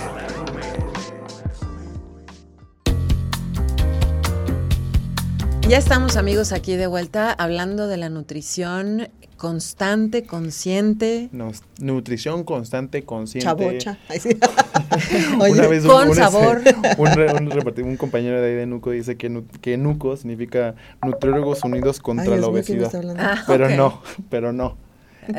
Ya 5.67 5.77
estamos 5.77 6.17
amigos 6.17 6.51
aquí 6.51 6.77
de 6.77 6.87
vuelta 6.87 7.31
hablando 7.31 7.87
de 7.87 7.97
la 7.97 8.09
nutrición 8.09 9.11
constante, 9.41 10.21
consciente. 10.21 11.27
Nos- 11.31 11.63
nutrición 11.79 12.43
constante, 12.43 13.01
consciente. 13.05 13.49
Ay, 14.07 14.19
sí. 14.19 14.29
Una 15.39 15.67
vez 15.67 15.83
con 15.83 16.09
un, 16.09 16.15
sabor. 16.15 16.61
Un, 16.99 17.85
un 17.87 17.97
compañero 17.97 18.39
de 18.39 18.49
ahí 18.49 18.55
de 18.55 18.67
Nuco 18.67 18.91
dice 18.91 19.17
que, 19.17 19.29
nu- 19.29 19.47
que 19.61 19.77
Nuco 19.77 20.15
significa 20.15 20.75
Nutriólogos 21.03 21.63
Unidos 21.63 21.99
contra 21.99 22.35
Ay, 22.35 22.39
la 22.39 22.49
Dios 22.49 22.51
mío, 22.51 22.63
¿quién 22.63 22.77
me 22.81 22.85
Obesidad. 22.85 23.15
Ah, 23.19 23.43
pero 23.47 23.67
no, 23.71 24.03
pero 24.29 24.53
no. 24.53 24.77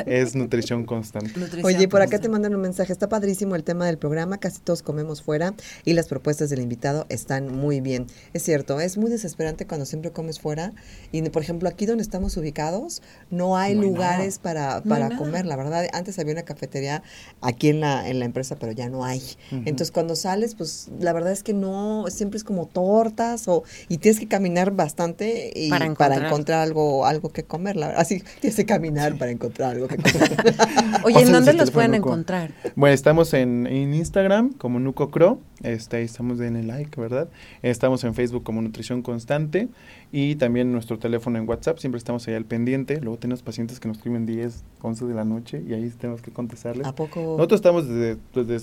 Es 0.05 0.35
nutrición 0.35 0.85
constante. 0.85 1.31
Nutrición 1.39 1.65
Oye, 1.65 1.87
por 1.87 2.01
acá 2.01 2.11
te 2.11 2.15
constante. 2.17 2.29
mandan 2.29 2.55
un 2.55 2.61
mensaje. 2.61 2.91
Está 2.93 3.09
padrísimo 3.09 3.55
el 3.55 3.63
tema 3.63 3.85
del 3.85 3.97
programa. 3.97 4.37
Casi 4.37 4.59
todos 4.61 4.81
comemos 4.81 5.21
fuera 5.21 5.53
y 5.85 5.93
las 5.93 6.07
propuestas 6.07 6.49
del 6.49 6.59
invitado 6.61 7.05
están 7.09 7.53
muy 7.55 7.81
bien. 7.81 8.07
Es 8.33 8.43
cierto, 8.43 8.79
es 8.79 8.97
muy 8.97 9.09
desesperante 9.11 9.67
cuando 9.67 9.85
siempre 9.85 10.11
comes 10.11 10.39
fuera. 10.39 10.73
Y, 11.11 11.21
por 11.29 11.41
ejemplo, 11.41 11.67
aquí 11.69 11.85
donde 11.85 12.03
estamos 12.03 12.37
ubicados, 12.37 13.01
no 13.29 13.57
hay 13.57 13.75
lugares 13.75 14.39
para, 14.39 14.69
No 14.69 14.75
hay 14.75 14.81
para 14.89 15.09
nada. 15.09 15.17
comer. 15.17 15.45
La 15.45 15.55
verdad, 15.55 15.85
antes 15.93 16.17
había 16.19 16.33
una 16.33 16.43
cafetería 16.43 17.03
aquí 17.41 17.69
en 17.69 17.79
la, 17.81 18.07
en 18.09 18.19
la 18.19 18.25
empresa, 18.25 18.55
pero 18.57 18.71
ya 18.71 18.89
no 18.89 19.03
hay. 19.05 19.21
Entonces, 19.51 19.91
cuando 19.91 20.15
sales, 20.15 20.55
pues 20.55 20.89
la 20.99 21.13
verdad 21.13 21.31
es 21.31 21.43
que 21.43 21.53
no, 21.53 22.05
siempre 22.09 22.37
es 22.37 22.43
como 22.43 22.67
tortas 22.67 23.47
o 23.47 23.63
y 23.89 23.97
tienes 23.97 24.19
que 24.19 24.27
caminar 24.27 24.71
bastante 24.71 25.51
y 25.55 25.69
Para 25.69 25.79
para 25.93 26.15
encontrar. 26.15 26.25
encontrar, 26.27 26.59
algo, 26.61 27.05
algo 27.05 27.29
que 27.29 27.43
comer. 27.43 27.75
La 27.75 27.87
verdad, 27.87 28.01
así 28.01 28.23
tienes 28.39 28.55
que 28.55 28.65
caminar 28.65 29.17
para 29.17 29.31
encontrar 29.31 29.72
algo 29.73 29.87
que 29.87 29.97
comer. 30.11 30.55
Oye, 31.03 31.21
¿en 31.21 31.31
dónde 31.31 31.53
los 31.53 31.71
pueden 31.71 31.91
Nuco. 31.91 32.09
encontrar? 32.09 32.51
Bueno, 32.75 32.93
estamos 32.93 33.33
en, 33.33 33.67
en 33.67 33.93
Instagram 33.93 34.53
como 34.53 34.79
Nuco 34.79 35.11
Cro, 35.11 35.39
este, 35.61 35.97
ahí 35.97 36.03
estamos 36.05 36.39
en 36.39 36.55
el 36.55 36.67
like, 36.67 36.99
¿verdad? 36.99 37.29
Estamos 37.61 38.03
en 38.03 38.13
Facebook 38.13 38.43
como 38.43 38.61
Nutrición 38.61 39.01
Constante 39.01 39.69
y 40.11 40.35
también 40.35 40.71
nuestro 40.71 40.99
teléfono 40.99 41.37
en 41.37 41.47
WhatsApp, 41.47 41.77
siempre 41.79 41.97
estamos 41.97 42.27
ahí 42.27 42.35
al 42.35 42.45
pendiente. 42.45 42.99
Luego 43.01 43.17
tenemos 43.17 43.41
pacientes 43.43 43.79
que 43.79 43.87
nos 43.87 43.97
escriben 43.97 44.25
10, 44.25 44.63
11 44.81 45.05
de 45.05 45.13
la 45.13 45.25
noche 45.25 45.63
y 45.67 45.73
ahí 45.73 45.89
tenemos 45.89 46.21
que 46.21 46.31
contestarles. 46.31 46.85
¿A 46.85 46.93
poco? 46.93 47.35
Nosotros 47.37 47.57
estamos 47.59 47.87
desde, 47.87 48.17
desde 48.33 48.55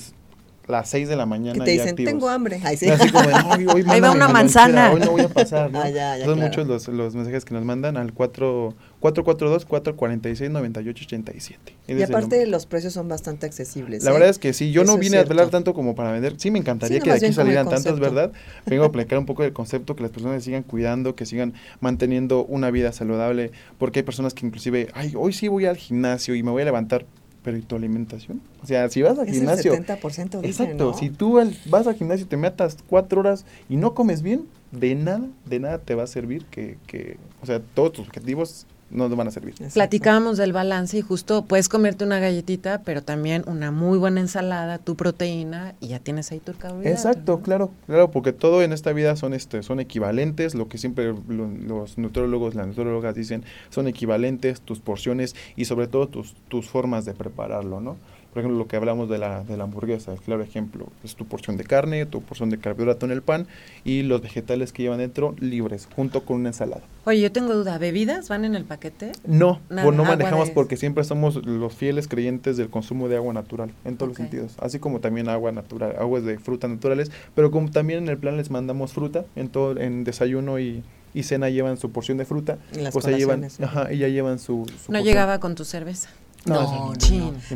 las 0.69 0.89
6 0.89 1.09
de 1.09 1.17
la 1.17 1.27
mañana. 1.27 1.59
Que 1.59 1.65
te 1.65 1.71
dicen, 1.73 1.89
activos. 1.91 2.13
tengo 2.13 2.29
hambre. 2.29 2.61
Ay, 2.63 2.77
sí. 2.77 2.89
Así 2.89 3.11
como, 3.11 3.27
de, 3.27 3.33
"No, 3.33 3.49
hoy, 3.51 3.67
hoy 3.75 3.85
Ahí 3.89 4.01
va 4.01 4.13
una 4.13 4.29
manzana". 4.29 4.93
Hoy 4.93 5.01
no 5.01 5.11
voy 5.11 5.23
a 5.23 5.29
pasar, 5.29 5.71
¿no? 5.71 5.81
Ah, 5.83 5.89
ya, 5.89 6.17
ya, 6.19 6.25
Son 6.25 6.35
claro. 6.35 6.49
muchos 6.49 6.67
los, 6.67 6.89
los 6.89 7.15
mensajes 7.15 7.45
que 7.45 7.55
nos 7.55 7.65
mandan 7.65 7.97
al 7.97 8.13
4, 8.13 8.75
442 9.01 9.65
446 9.65 10.51
9887 10.51 11.37
Ese 11.37 11.59
Y 11.89 11.93
es 11.93 12.09
el 12.09 12.15
aparte 12.15 12.47
los 12.47 12.67
precios 12.67 12.93
son 12.93 13.09
bastante 13.09 13.47
accesibles. 13.47 14.05
La 14.05 14.11
¿eh? 14.11 14.13
verdad 14.13 14.29
es 14.29 14.39
que 14.39 14.53
sí, 14.53 14.71
yo 14.73 14.83
Eso 14.83 14.93
no 14.93 14.99
vine 14.99 15.17
a 15.19 15.21
hablar 15.23 15.49
tanto 15.49 15.75
como 15.75 15.95
para 15.95 16.13
vender. 16.13 16.35
Sí, 16.37 16.51
me 16.51 16.59
encantaría 16.59 16.99
Sí, 16.99 17.03
que 17.03 17.11
de 17.11 17.17
aquí 17.17 17.33
salieran 17.33 17.69
tantas. 17.69 17.99
¿verdad? 17.99 18.31
Vengo 18.67 18.85
a 18.85 18.87
aplicar 18.87 19.19
un 19.19 19.27
poco 19.27 19.43
el 19.45 19.53
concepto, 19.53 19.97
que 19.97 20.03
las 20.03 20.11
personas 20.13 20.45
sigan 20.45 20.63
cuidando, 20.63 21.15
que 21.15 21.27
sigan 21.27 21.55
manteniendo 21.81 22.45
una 22.45 22.71
vida 22.71 22.93
saludable, 22.93 23.51
porque 23.79 24.01
hay 24.01 24.03
personas 24.05 24.35
que 24.35 24.47
inclusive, 24.47 24.89
ay, 24.95 25.15
hoy 25.17 25.33
sí 25.33 25.49
voy 25.49 25.67
al 25.67 25.77
gimnasio 25.77 26.35
y 26.35 26.43
me 26.43 26.51
voy 26.51 26.63
a 26.63 26.67
levantar, 26.67 27.07
pero 27.43 27.57
¿y 27.57 27.63
tu 27.63 27.77
alimentación? 27.77 28.41
O 28.63 28.67
sea, 28.67 28.89
si 28.89 29.03
vas 29.03 29.19
al 29.19 29.29
Es 29.29 29.35
gimnasio... 29.35 29.73
el 29.75 29.85
70% 29.87 30.41
dice, 30.43 30.63
Exacto, 30.65 30.91
¿no? 30.93 30.95
si 30.99 31.11
tú 31.11 31.39
al- 31.39 31.55
vas 31.67 31.87
al 31.87 31.95
gimnasio 31.95 32.27
y 32.27 32.29
te 32.29 32.37
metas 32.37 32.77
cuatro 32.87 33.21
horas 33.21 33.45
y 33.69 33.77
no 33.77 33.95
comes 33.95 34.23
bien, 34.23 34.47
de 34.73 34.95
nada, 34.95 35.27
de 35.47 35.59
nada 35.61 35.79
te 35.79 35.95
va 35.95 36.05
a 36.05 36.07
servir 36.07 36.45
que, 36.47 36.79
que 36.87 37.17
o 37.43 37.47
sea, 37.47 37.61
todos 37.61 37.93
tus 37.93 38.07
objetivos 38.07 38.67
no 38.91 39.09
te 39.09 39.15
van 39.15 39.29
a 39.29 39.31
servir. 39.31 39.55
Exacto. 39.55 39.75
Platicábamos 39.75 40.37
del 40.37 40.53
balance 40.53 40.99
y 40.99 41.01
justo 41.03 41.45
puedes 41.45 41.69
comerte 41.69 42.05
una 42.05 42.19
galletita, 42.19 42.83
pero 42.85 43.03
también 43.03 43.45
una 43.47 43.71
muy 43.71 43.99
buena 43.99 44.21
ensalada, 44.21 44.79
tu 44.79 44.97
proteína 44.97 45.75
y 45.81 45.89
ya 45.89 45.99
tienes 46.01 46.33
ahí 46.33 46.41
tu 46.41 46.53
carbohidrato. 46.55 46.95
Exacto, 46.97 47.37
¿no? 47.39 47.43
claro, 47.43 47.71
claro, 47.87 48.11
porque 48.11 48.33
todo 48.33 48.63
en 48.63 48.73
esta 48.73 48.93
vida 48.93 49.17
son 49.17 49.35
este, 49.35 49.63
son 49.63 49.81
equivalentes, 49.81 50.55
lo 50.55 50.69
que 50.69 50.79
siempre 50.79 51.15
lo- 51.29 51.49
los 51.49 51.99
nutrólogos, 51.99 52.55
las 52.55 52.67
nutrólogas 52.67 53.15
dicen, 53.15 53.45
son 53.71 53.87
equivalentes 53.89 54.61
tus 54.61 54.81
porciones 54.81 55.35
y 55.57 55.65
sobre 55.67 55.87
todo 55.87 56.09
tus, 56.09 56.35
tus 56.49 56.69
formas 56.69 57.05
de 57.05 57.15
prepararlo, 57.15 57.81
¿no? 57.81 57.97
Por 58.33 58.41
ejemplo, 58.41 58.59
lo 58.59 58.69
que 58.69 58.77
hablamos 58.77 59.09
de 59.09 59.19
la, 59.19 59.43
de 59.43 59.57
la 59.57 59.65
hamburguesa, 59.65 60.13
el 60.13 60.21
claro 60.21 60.43
ejemplo, 60.43 60.87
es 61.03 61.17
tu 61.17 61.27
porción 61.27 61.57
de 61.57 61.65
carne, 61.65 62.07
tu 62.07 62.23
porción 62.23 62.49
de 62.51 62.59
carbohidrato 62.59 63.05
en 63.07 63.13
el 63.13 63.23
pan 63.23 63.49
y 63.85 64.03
los 64.03 64.23
vegetales 64.23 64.73
que 64.73 64.85
llevan 64.85 64.99
dentro 64.99 65.35
libres, 65.41 65.89
junto 65.97 66.25
con 66.25 66.37
una 66.37 66.51
ensalada. 66.51 66.83
Oye, 67.07 67.21
yo 67.21 67.33
tengo 67.33 67.55
duda, 67.55 67.79
¿bebidas 67.79 68.29
van 68.29 68.45
en 68.45 68.55
el 68.55 68.65
paquete? 68.65 69.11
No, 69.27 69.61
Nada, 69.69 69.83
pues 69.83 69.97
no 69.97 70.05
agua 70.05 70.17
manejamos 70.17 70.51
porque 70.51 70.77
siempre 70.77 71.03
somos 71.03 71.45
los 71.45 71.75
fieles 71.75 72.07
creyentes 72.07 72.57
del 72.57 72.71
consumo 72.71 73.09
de 73.09 73.17
agua 73.17 73.33
natural, 73.35 73.73
en 73.85 73.97
todos 73.97 74.11
los 74.11 74.17
sentidos, 74.19 74.55
así 74.61 74.79
como 74.79 75.01
también 75.01 75.29
agua 75.29 75.51
natural, 75.51 75.97
aguas 75.99 76.23
de 76.25 76.39
frutas 76.39 76.71
naturales, 76.71 77.11
pero 77.35 77.51
como 77.51 77.71
también 77.71 78.05
en 78.05 78.09
el 78.11 78.19
plan 78.19 78.37
les 78.37 78.51
mandamos 78.51 78.93
fruta, 78.93 79.25
en 79.35 79.49
todo, 79.49 79.77
en 79.81 80.05
desayuno 80.05 80.61
y, 80.61 80.85
y 81.15 81.25
cena 81.25 81.49
llevan 81.51 81.79
su 81.79 81.91
porción 81.91 82.19
de 82.19 82.27
fruta, 82.27 82.59
Y 82.73 82.81
las 82.81 82.93
pues 82.93 83.07
ahí 83.07 83.17
llevan, 83.17 83.45
ajá, 83.61 83.93
y 83.93 83.99
ya 83.99 84.07
llevan 84.07 84.39
su, 84.39 84.65
su 84.67 84.93
No 84.93 84.99
porción. 84.99 85.03
llegaba 85.05 85.41
con 85.41 85.57
tu 85.57 85.65
cerveza. 85.65 86.11
No, 86.47 86.93
No. 86.93 86.95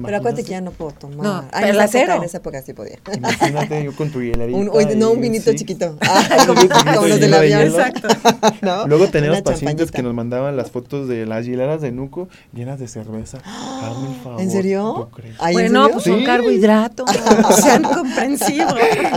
Pero 0.05 0.17
acuérdate 0.17 0.45
que 0.45 0.51
ya 0.51 0.61
no 0.61 0.71
puedo 0.71 0.91
tomar. 0.93 1.17
No, 1.19 1.45
pero 1.53 1.67
en, 1.69 1.77
la 1.77 1.85
esa 1.85 1.99
época, 2.01 2.17
en 2.17 2.23
esa 2.25 2.37
época 2.39 2.63
sí 2.63 2.73
podía. 2.75 2.99
Imagínate 3.17 3.83
yo 3.85 3.97
con 3.97 4.11
tu 4.11 4.21
hielerita. 4.21 4.59
Un, 4.59 4.99
no, 4.99 5.11
un 5.13 5.21
vinito 5.21 5.51
sí. 5.51 5.57
chiquito. 5.57 5.97
Ah, 6.03 6.45
como, 6.47 6.61
Un 7.03 7.09
los 7.09 7.21
del 7.21 7.31
de 7.31 7.37
avión. 7.37 7.63
Exacto. 7.63 8.09
¿no? 8.63 8.87
Luego 8.87 9.09
tenemos 9.09 9.39
Una 9.39 9.45
pacientes 9.45 9.87
champañita. 9.87 9.97
que 9.97 10.03
nos 10.03 10.15
mandaban 10.15 10.57
las 10.57 10.71
fotos 10.71 11.09
de 11.09 11.25
las 11.27 11.47
hieleras 11.47 11.81
de 11.81 11.93
Nuco 11.93 12.29
llenas 12.53 12.79
de 12.79 12.89
cerveza. 12.89 13.39
Hazme 13.45 14.09
el 14.11 14.23
favor, 14.23 14.41
¿En 14.41 14.51
serio? 14.51 15.09
¿tú 15.11 15.17
crees? 15.17 15.37
Ay, 15.41 15.55
¿en 15.55 15.61
bueno, 15.73 15.81
serio? 15.85 15.93
pues 15.95 16.05
son 16.05 16.19
Sí. 16.19 16.25
carbohidratos. 16.25 17.11
Sean 17.63 17.83
comprensivos. 17.83 18.75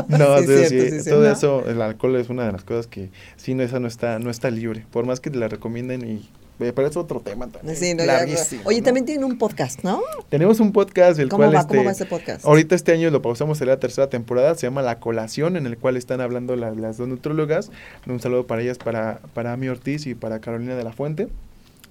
No, 0.07 0.37
Sí, 0.39 0.45
sí, 0.45 0.53
es 0.53 0.69
cierto, 0.69 0.85
sí, 0.85 0.91
sí, 0.91 0.99
sí, 1.01 1.09
todo 1.09 1.23
¿no? 1.23 1.31
eso, 1.31 1.63
el 1.67 1.81
alcohol 1.81 2.15
es 2.15 2.29
una 2.29 2.45
de 2.45 2.51
las 2.53 2.63
cosas 2.63 2.87
que 2.87 3.09
sí, 3.35 3.53
no, 3.53 3.63
esa 3.63 3.79
no 3.79 3.87
está, 3.87 4.19
no 4.19 4.29
está 4.29 4.49
libre. 4.49 4.85
Por 4.91 5.05
más 5.05 5.19
que 5.19 5.29
te 5.29 5.37
la 5.37 5.47
recomienden 5.47 6.07
y 6.09 6.29
pero 6.57 6.87
es 6.87 6.97
otro 6.97 7.19
tema 7.21 7.47
también. 7.47 7.75
Sí, 7.75 7.93
no, 7.93 8.03
larguísimo, 8.05 8.61
Oye, 8.65 8.79
¿no? 8.79 8.83
también 8.85 9.05
tienen 9.05 9.23
un 9.23 9.37
podcast, 9.37 9.83
¿no? 9.83 10.01
tenemos 10.29 10.59
un 10.59 10.71
podcast 10.71 11.19
el 11.19 11.29
¿Cómo 11.29 11.43
cual 11.43 11.55
va? 11.55 11.59
este, 11.61 11.75
¿Cómo 11.75 11.85
va 11.85 11.91
ese 11.91 12.05
podcast? 12.05 12.45
ahorita 12.45 12.75
este 12.75 12.91
año 12.93 13.09
lo 13.11 13.21
pausamos 13.21 13.61
en 13.61 13.67
la 13.67 13.79
tercera 13.79 14.09
temporada, 14.09 14.55
se 14.55 14.67
llama 14.67 14.81
La 14.81 14.99
Colación, 14.99 15.55
en 15.55 15.65
el 15.67 15.77
cual 15.77 15.97
están 15.97 16.21
hablando 16.21 16.55
la- 16.55 16.71
las 16.71 16.97
dos 16.97 17.07
nutrólogas. 17.07 17.71
Un 18.07 18.19
saludo 18.19 18.47
para 18.47 18.61
ellas, 18.61 18.77
para, 18.77 19.19
para 19.33 19.53
Ami 19.53 19.67
Ortiz 19.69 20.07
y 20.07 20.15
para 20.15 20.39
Carolina 20.39 20.75
de 20.75 20.83
la 20.83 20.91
Fuente. 20.93 21.27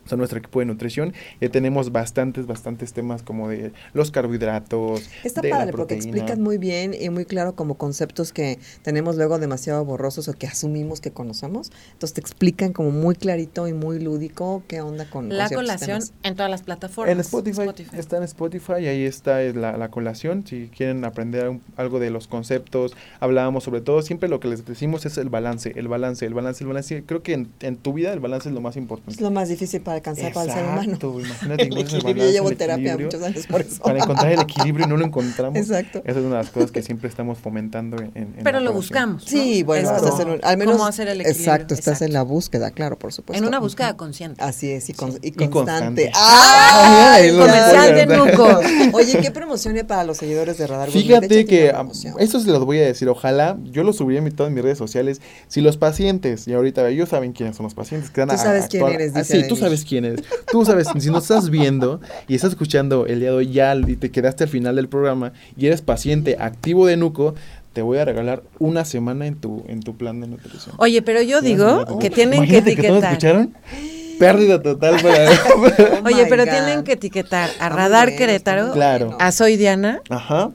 Son 0.07 0.19
nuestro 0.19 0.39
equipo 0.39 0.61
de 0.61 0.67
nutrición. 0.67 1.13
Ya 1.41 1.49
tenemos 1.51 1.93
bastantes, 1.93 2.47
bastantes 2.47 2.93
temas 2.93 3.23
como 3.23 3.49
de 3.49 3.73
los 3.93 4.11
carbohidratos. 4.11 5.03
Está 5.25 5.41
de 5.41 5.51
la 5.51 5.57
padre 5.59 5.73
porque 5.73 5.95
proteína. 5.97 6.17
explicas 6.17 6.39
muy 6.39 6.59
bien 6.59 6.95
y 6.99 7.11
muy 7.11 7.25
claro 7.25 7.55
como 7.55 7.75
conceptos 7.77 8.33
que 8.33 8.59
tenemos 8.83 9.17
luego 9.17 9.39
demasiado 9.39 9.85
borrosos 9.85 10.29
o 10.29 10.33
que 10.35 10.47
asumimos 10.47 11.01
que 11.01 11.11
conocemos. 11.11 11.71
Entonces 11.93 12.15
te 12.15 12.21
explican 12.21 12.73
como 12.73 12.91
muy 12.91 13.15
clarito 13.15 13.69
y 13.69 13.73
muy 13.73 13.99
lúdico 14.01 14.63
qué 14.69 14.81
onda 14.81 15.09
con 15.11 15.29
La 15.29 15.49
colación 15.51 16.01
temas. 16.01 16.13
en 16.23 16.35
todas 16.37 16.51
las 16.51 16.63
plataformas. 16.63 17.13
En 17.13 17.21
Spotify, 17.21 17.63
está 17.97 18.17
en 18.19 18.23
Spotify, 18.25 18.73
ahí 18.87 19.05
está 19.05 19.43
es 19.43 19.57
la, 19.57 19.77
la 19.77 19.91
colación, 19.91 20.47
si 20.47 20.69
quieren 20.69 21.05
aprender 21.05 21.49
un- 21.49 21.63
algo 21.77 21.99
de 21.99 22.11
los 22.11 22.27
conceptos, 22.29 22.95
hablábamos 23.21 23.65
sobre 23.65 23.81
todo, 23.81 24.03
siempre 24.03 24.29
lo 24.29 24.41
que 24.41 24.49
les 24.49 24.65
decimos 24.65 25.07
es 25.07 25.19
el 25.19 25.29
balance, 25.29 25.73
el 25.77 25.89
balance, 25.89 26.25
el 26.27 26.35
balance, 26.35 26.63
el 26.65 26.69
balance, 26.69 27.03
creo 27.05 27.23
que 27.23 27.33
en, 27.35 27.49
en 27.61 27.77
tu 27.77 27.93
vida 27.93 28.13
el 28.13 28.21
balance 28.21 28.49
es 28.49 28.55
lo 28.55 28.61
más 28.61 28.77
importante. 28.77 29.13
Es 29.13 29.21
lo 29.21 29.31
más 29.31 29.49
difícil 29.49 29.81
para 29.81 29.96
alcanzar 29.97 30.33
para 30.33 30.47
el 30.47 30.53
ser 30.53 30.65
humano. 30.65 30.83
Exacto, 30.83 31.21
imagínate 31.21 31.63
El 31.63 31.69
encuentras 31.69 31.93
el 31.95 31.99
equilibrio. 32.01 32.25
Yo 32.27 32.31
llevo 32.33 32.51
terapia 32.53 32.97
muchos 32.99 33.23
años 33.23 33.47
por 33.47 33.61
eso. 33.61 33.83
Para 33.83 33.99
encontrar 33.99 34.33
el 34.33 34.41
equilibrio 34.41 34.87
y 34.87 34.89
no 34.89 34.97
lo 34.97 35.05
encontramos. 35.07 35.59
Exacto. 35.59 36.03
Esa 36.05 36.19
es 36.21 36.25
una 36.25 36.37
de 36.39 36.43
las 36.45 36.51
cosas 36.51 36.71
que 36.71 36.83
siempre 36.83 37.09
estamos 37.09 37.39
fomentando 37.39 37.97
en, 37.99 38.11
en 38.15 38.35
Pero 38.45 38.61
lo 38.61 38.73
buscamos. 38.73 39.23
¿no? 39.25 39.29
Sí, 39.29 39.63
bueno, 39.63 39.89
Es 39.91 39.97
estás 39.97 40.11
como- 40.11 40.23
en 40.23 40.29
un- 40.31 40.41
al 40.43 40.57
menos 40.57 40.75
cómo 40.77 40.87
hacer 40.87 41.09
el 41.09 41.21
equilibrio. 41.21 41.43
Exacto, 41.53 41.75
estás 41.75 42.03
en 42.03 42.13
la 42.13 42.23
búsqueda, 42.23 42.71
claro, 42.71 42.99
por 42.99 43.13
supuesto. 43.13 43.43
En 43.43 43.49
una 43.49 43.59
búsqueda 43.59 43.97
consciente. 43.97 44.43
Así 44.43 44.71
es, 44.71 44.89
y, 44.89 44.93
con- 44.95 45.19
Y 45.23 45.33
constante. 45.33 45.49
constante. 45.51 46.11
¡Ah! 46.15 47.13
Ay, 47.15 47.31
los 47.33 47.47
Comercial 47.47 47.95
de 47.95 48.03
spoilers. 48.05 48.39
Nuco. 48.39 48.61
Oye, 48.97 49.19
¿qué 49.21 49.31
promoción 49.31 49.77
hay 49.77 49.85
para 49.85 50.05
los 50.05 50.17
seguidores 50.19 50.59
de 50.59 50.67
Radar? 50.67 50.91
Fíjate 50.91 51.45
que 51.45 51.71
promoción. 51.73 52.15
eso 52.19 52.41
se 52.41 52.49
los 52.51 52.65
voy 52.65 52.79
a 52.81 52.87
decir, 52.87 53.09
ojalá, 53.09 53.57
yo 53.65 53.83
lo 53.85 53.93
subí 53.93 54.17
en 54.17 54.25
mi- 54.25 54.31
todas 54.31 54.53
mis 54.53 54.63
redes 54.63 54.79
sociales, 54.79 55.21
si 55.49 55.61
los 55.61 55.77
pacientes, 55.77 56.47
y 56.49 56.53
ahorita 56.53 56.89
ellos 56.89 57.09
saben 57.09 57.33
quiénes 57.33 57.57
son 57.57 57.65
los 57.65 57.75
pacientes, 57.75 58.11
que 58.11 58.21
van 58.21 58.29
Tú 58.29 58.35
a- 58.35 58.39
sabes 58.39 58.65
a 58.65 58.69
quién 58.69 58.83
actuar- 58.83 58.95
eres, 58.95 59.15
dice 59.15 59.43
sí, 59.43 59.49
tú 59.49 59.57
sabes 59.57 59.85
quién 59.87 60.05
eres, 60.05 60.23
tú 60.51 60.65
sabes, 60.65 60.89
si 60.99 61.11
nos 61.11 61.23
estás 61.23 61.51
viendo 61.51 62.01
y 62.29 62.35
estás 62.35 62.51
escuchando 62.51 63.07
el 63.07 63.21
día 63.21 63.31
de 63.31 63.37
hoy 63.37 63.51
ya 63.51 63.75
y 63.75 63.97
te 63.97 64.11
quedaste 64.11 64.45
al 64.45 64.51
final 64.51 64.77
del 64.77 64.89
programa 64.89 65.33
y 65.57 65.67
eres 65.67 65.83
paciente 65.83 66.37
activo 66.39 66.87
de 66.87 66.97
Nuco, 66.97 67.35
te 67.73 67.83
voy 67.83 67.99
a 67.99 68.05
regalar 68.05 68.43
una 68.59 68.85
semana 68.85 69.27
en 69.27 69.37
tu, 69.37 69.63
en 69.69 69.81
tu 69.81 69.97
plan 69.97 70.21
de 70.21 70.27
nutrición. 70.29 70.75
Oye, 70.79 71.03
pero 71.03 71.21
yo 71.23 71.41
digo 71.43 71.99
que 71.99 72.09
tienen 72.11 72.47
que 72.47 72.61
todos 72.63 72.67
etiquetar. 72.73 73.05
escucharon? 73.13 73.55
Pérdida 74.19 74.63
total 74.63 74.97
para... 75.03 75.31
Oh 76.03 76.07
Oye, 76.07 76.27
pero 76.29 76.45
God. 76.47 76.51
tienen 76.53 76.85
que 76.85 76.93
etiquetar 76.93 77.51
a 77.61 77.69
Radar 77.69 78.17
Querétaro, 78.17 78.73
Claro. 78.73 79.17
a 79.21 79.31
Soy 79.31 79.57
Diana, 79.57 80.01
Ajá, 80.09 80.53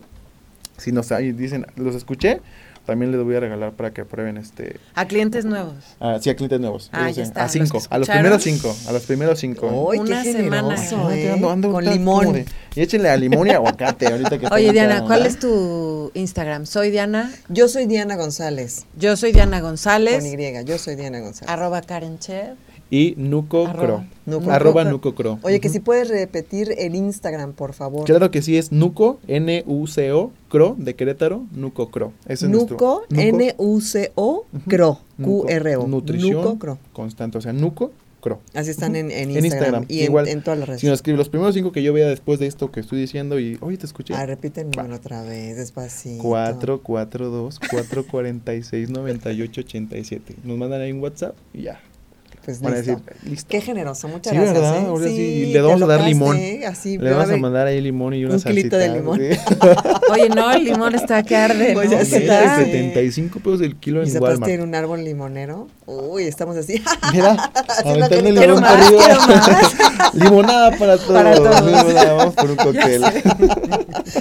Si 0.78 0.92
nos 0.92 1.12
ahí 1.12 1.32
dicen, 1.32 1.68
los 1.76 1.96
escuché, 1.96 2.42
también 2.86 3.12
les 3.12 3.24
voy 3.24 3.36
a 3.36 3.40
regalar 3.40 3.72
para 3.74 3.92
que 3.92 4.04
prueben 4.06 4.38
este. 4.38 4.78
A 4.96 5.06
clientes 5.06 5.46
nuevos. 5.46 5.76
Ah, 6.00 6.18
sí, 6.22 6.30
a 6.30 6.36
clientes 6.36 6.60
nuevos. 6.60 6.90
Ah, 6.92 7.10
ya 7.10 7.24
está. 7.24 7.46
A 7.46 7.50
cinco, 7.50 7.82
a 7.90 7.98
los 7.98 8.10
primeros 8.10 8.44
cinco, 8.44 8.76
a 8.88 8.92
los 8.92 9.04
primeros 9.04 9.40
cinco. 9.40 9.90
¡Ay, 9.92 10.00
qué 10.00 10.12
Una 10.12 10.24
semana. 10.24 10.76
¿eh? 11.16 11.32
ando- 11.34 11.52
ando 11.52 11.72
Con 11.72 11.86
limón. 11.86 12.34
de- 12.34 12.46
y 12.76 12.82
échenle 12.82 13.10
a 13.10 13.18
limón 13.18 13.48
y 13.48 13.52
aguacate 13.52 14.08
ahorita 14.08 14.38
que 14.40 14.48
Oye, 14.52 14.72
Diana, 14.72 15.04
¿cuál 15.06 15.26
es 15.26 15.40
tu 15.40 16.12
Instagram? 16.14 16.66
Soy 16.66 16.92
Diana. 16.92 17.32
Yo 17.50 17.68
soy 17.68 17.86
Diana 17.86 18.16
González. 18.16 18.86
Yo 18.98 19.16
soy 19.16 19.32
Diana 19.32 19.60
Con 19.62 19.70
González. 19.72 20.24
Y. 20.26 20.66
Yo 20.66 20.78
soy 20.78 20.96
Diana 20.96 21.20
González. 21.20 21.50
Arroba 21.50 21.82
Karen 21.82 22.20
Chef. 22.20 22.58
Y 22.94 23.16
Nuco 23.18 23.66
Arroba. 23.66 23.86
Cro. 23.88 24.06
Nuco 24.28 24.52
Arroba 24.52 24.82
Cro. 24.84 24.92
Nuco 24.92 25.16
Cro. 25.16 25.40
Oye, 25.42 25.60
que 25.60 25.70
si 25.70 25.80
puedes 25.80 26.10
repetir 26.10 26.76
el 26.78 26.94
Instagram, 26.94 27.54
por 27.54 27.74
favor. 27.74 28.06
Claro 28.06 28.30
que 28.30 28.44
sí, 28.44 28.56
es 28.56 28.72
Nuco, 28.72 29.20
N-U-C-O, 29.28 30.32
Cro, 30.48 30.76
de 30.78 30.96
Querétaro, 30.96 31.44
Nuco 31.54 31.90
Cro. 31.90 32.14
Ese 32.28 32.46
es 32.46 32.52
nuestro- 32.52 32.76
Nuco, 32.76 33.04
N-U-C-O. 33.10 34.46
Cro, 34.68 35.00
Q-R-O. 35.20 35.88
Nutrición 35.88 36.60
constante, 36.94 37.40
o 37.40 37.42
sea, 37.42 37.52
Nuco 37.52 37.92
Cro. 38.22 38.40
Así 38.54 38.70
están 38.70 38.96
en, 38.96 39.10
en 39.10 39.32
En 39.36 39.44
Instagram, 39.44 39.46
Instagram, 39.46 39.86
y 39.90 40.00
en, 40.02 40.06
igual. 40.06 40.28
en 40.28 40.44
todas 40.44 40.60
las 40.60 40.68
redes. 40.70 40.82
Si 40.82 40.86
nos 40.86 40.94
escribe 41.00 41.18
los 41.18 41.30
primeros 41.30 41.56
cinco 41.56 41.72
que 41.72 41.82
yo 41.82 41.94
vea 41.94 42.08
después 42.08 42.40
de 42.40 42.46
esto 42.46 42.72
que 42.72 42.80
estoy 42.80 43.02
diciendo 43.02 43.40
y, 43.40 43.58
oye, 43.60 43.78
te 43.78 43.88
escuché. 43.88 44.14
Ah, 44.14 44.28
número 44.28 44.96
otra 44.96 45.24
vez, 45.24 45.58
despacito. 45.58 46.22
442 46.22 47.60
446 47.60 48.92
9887 48.92 50.36
Nos 50.44 50.60
mandan 50.60 50.82
ahí 50.82 50.92
un 50.92 51.00
WhatsApp 51.02 51.36
y 51.56 51.64
ya. 51.64 51.82
Pues 52.46 52.60
van 52.60 52.74
a 52.74 52.78
listo. 52.78 52.92
decir, 52.92 53.30
listo. 53.32 53.48
Qué 53.50 53.62
generoso, 53.62 54.08
muchas 54.10 54.32
Sí, 54.34 54.38
gracias. 54.38 54.60
¿verdad? 54.62 54.78
¿eh? 54.82 54.86
Ahora 54.88 55.08
sí, 55.08 55.16
Sí, 55.16 55.46
le 55.54 55.62
vamos 55.62 55.82
a 55.82 55.86
dar 55.86 56.02
limón. 56.02 56.40
Así, 56.68 56.98
Le 56.98 57.10
vamos 57.12 57.30
a 57.30 57.38
mandar 57.38 57.68
ahí 57.68 57.80
limón 57.80 58.14
y 58.14 58.26
una 58.26 58.36
un 58.36 58.42
kilito 58.42 58.78
de 58.78 58.88
salsita, 58.88 59.00
limón. 59.02 59.20
sí. 59.20 59.40
Oye, 60.12 60.30
no, 60.30 60.52
el 60.52 60.64
limón 60.66 60.94
está 60.96 61.24
que 61.24 61.36
arde. 61.38 61.72
Pues 61.74 61.90
¿no? 61.90 61.98
ya 61.98 62.04
Sí, 62.06 62.12
sé. 62.12 62.18
Está- 62.24 62.58
75 62.58 63.40
pesos 63.40 63.62
el 63.62 63.78
kilo 63.78 64.02
Y 64.02 64.08
en 64.08 64.12
sepas 64.12 64.32
Walmart. 64.32 64.50
tiene 64.50 64.64
un 64.64 64.76
árbol 64.76 65.04
limonero. 65.06 65.68
Uy, 65.86 66.24
estamos 66.24 66.58
así. 66.58 66.82
Mira, 67.14 67.52
aventando 67.86 68.28
el 68.30 68.36
limón 68.36 68.62
para 68.62 68.88
arriba. 68.88 69.04
Limonada 70.14 70.78
para 70.78 70.98
todos. 70.98 71.14
Para 71.14 71.36
todos. 71.36 71.66
Limonada, 71.66 72.14
vamos 72.14 72.36
por 72.36 72.50
un 72.52 72.56
cóctel. 72.58 73.02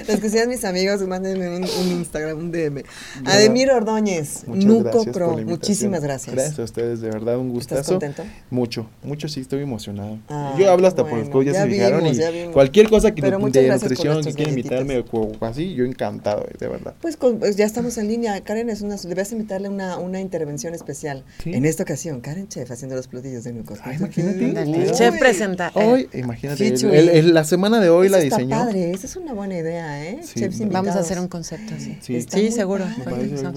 Los 0.09 0.21
que 0.21 0.31
sean 0.31 0.49
mis 0.49 0.65
amigos, 0.65 1.01
mándenme 1.03 1.49
un, 1.49 1.65
un 1.65 1.89
Instagram, 1.93 2.39
un 2.39 2.53
DM. 2.53 2.83
Ademir 3.25 3.71
Ordóñez, 3.71 4.45
Muchas 4.47 4.65
Nuco 4.65 5.05
Pro, 5.07 5.37
muchísimas 5.39 6.03
gracias. 6.03 6.35
Gracias 6.35 6.59
a 6.59 6.63
ustedes, 6.63 7.01
de 7.01 7.11
verdad, 7.11 7.39
un 7.39 7.49
¿Estás 7.59 7.79
gustazo. 7.79 7.99
Contento? 8.15 8.33
Mucho, 8.51 8.87
mucho 9.03 9.29
sí, 9.29 9.41
estoy 9.41 9.63
emocionado. 9.63 10.19
Ay, 10.29 10.63
Yo 10.63 10.71
hablo 10.71 10.87
hasta 10.89 11.03
por 11.03 11.13
los 11.19 11.29
bueno, 11.29 11.33
codos, 11.33 11.47
ya, 11.47 11.53
ya 11.53 11.63
se 11.65 11.71
fijaron. 11.71 12.07
y 12.07 12.15
ya 12.15 12.51
cualquier 12.53 12.89
cosa 12.89 13.15
que 13.15 13.23
Pero 13.23 13.39
de, 13.39 13.63
de 13.63 13.69
nutrición 13.71 14.23
que 14.23 14.45
galletitas. 14.45 14.49
invitarme 14.81 15.05
o, 15.11 15.33
así, 15.45 15.75
yo 15.75 15.85
encantado, 15.85 16.47
de 16.59 16.69
verdad. 16.69 16.95
Pues, 17.01 17.17
con- 17.17 17.39
pues 17.39 17.57
ya 17.57 17.65
estamos 17.65 17.97
en 17.99 18.09
línea. 18.09 18.41
Karen 18.43 18.71
es 18.71 18.83
una, 18.83 18.97
a 19.33 19.37
invitarle 19.37 19.69
una, 19.69 19.99
una 19.99 20.21
intervención 20.21 20.75
especial. 20.75 21.25
¿Sí? 21.43 21.53
En 21.55 21.65
esta 21.65 21.83
ocasión, 21.83 22.21
Karen 22.21 22.49
Chef 22.49 22.71
haciendo 22.71 22.97
los 22.97 23.09
platillos 23.09 23.45
de 23.45 23.53
Nuco. 23.53 23.75
Ay, 23.83 23.97
imagínate. 23.97 24.93
Chef 24.93 25.19
presenta. 25.19 25.71
Hoy, 25.75 26.09
imagínate, 26.13 26.67
el- 26.69 26.85
el- 26.95 27.09
el- 27.09 27.35
la 27.35 27.45
semana 27.45 27.81
de 27.81 27.89
hoy 27.91 28.07
Eso 28.07 28.17
la 28.17 28.23
está 28.23 28.37
diseñó. 28.39 28.57
padre, 28.57 28.91
esa 28.93 29.07
es 29.07 29.17
una 29.17 29.33
buena 29.33 29.57
idea, 29.59 30.05
¿eh? 30.05 30.21
Sí, 30.23 30.41
Chefs 30.41 30.59
vamos 30.59 30.61
a 30.61 30.73
Vamos 30.73 30.75
a 30.75 30.79
invitados. 30.79 31.07
hacer 31.07 31.21
un 31.21 31.29
concepto 31.29 31.75
así. 31.75 31.99
Sí. 32.01 32.17
Está 32.17 32.37
Sí, 32.39 32.51
seguro. 32.51 32.85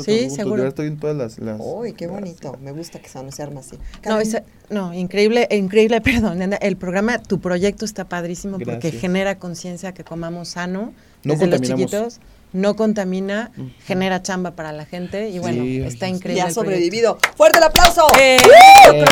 Sí, 0.06 0.30
seguro. 0.30 0.64
Yo 0.64 0.70
estoy 0.70 0.88
en 0.88 0.98
todas 0.98 1.16
las. 1.16 1.40
las 1.40 1.60
Uy, 1.64 1.94
qué 1.94 2.08
bonito. 2.08 2.58
Me 2.62 2.72
gusta 2.72 3.00
que 3.00 3.10
se 3.32 3.42
arma 3.44 3.60
así. 3.62 3.76
No, 4.06 4.20
Karen, 4.20 4.44
no, 4.70 4.94
increíble, 4.94 5.48
increíble, 5.52 6.02
perdón. 6.02 6.42
El 6.60 6.78
programa, 6.78 7.20
tu 7.20 7.40
proyecto 7.40 7.86
está 7.86 8.06
padrísimo 8.06 8.58
porque 8.60 8.92
genera 8.92 9.38
conciencia 9.38 9.94
que 9.94 10.04
comamos 10.04 10.50
sano 10.50 10.94
No 11.24 11.34
desde 11.34 11.48
los 11.48 11.62
chiquitos, 11.62 12.20
no 12.54 12.76
contamina, 12.76 13.52
genera 13.86 14.22
chamba 14.22 14.52
para 14.52 14.72
la 14.72 14.86
gente 14.86 15.30
y 15.30 15.40
bueno, 15.40 15.64
Sí, 15.64 15.82
está 15.82 16.06
oye, 16.06 16.14
y 16.14 16.16
increíble. 16.18 16.42
ha 16.44 16.52
sobrevivido. 16.52 17.18
¡Fuerte 17.36 17.58
el 17.58 17.64
aplauso! 17.66 18.08
¡Eh! 18.20 18.38
Eh. 18.38 19.06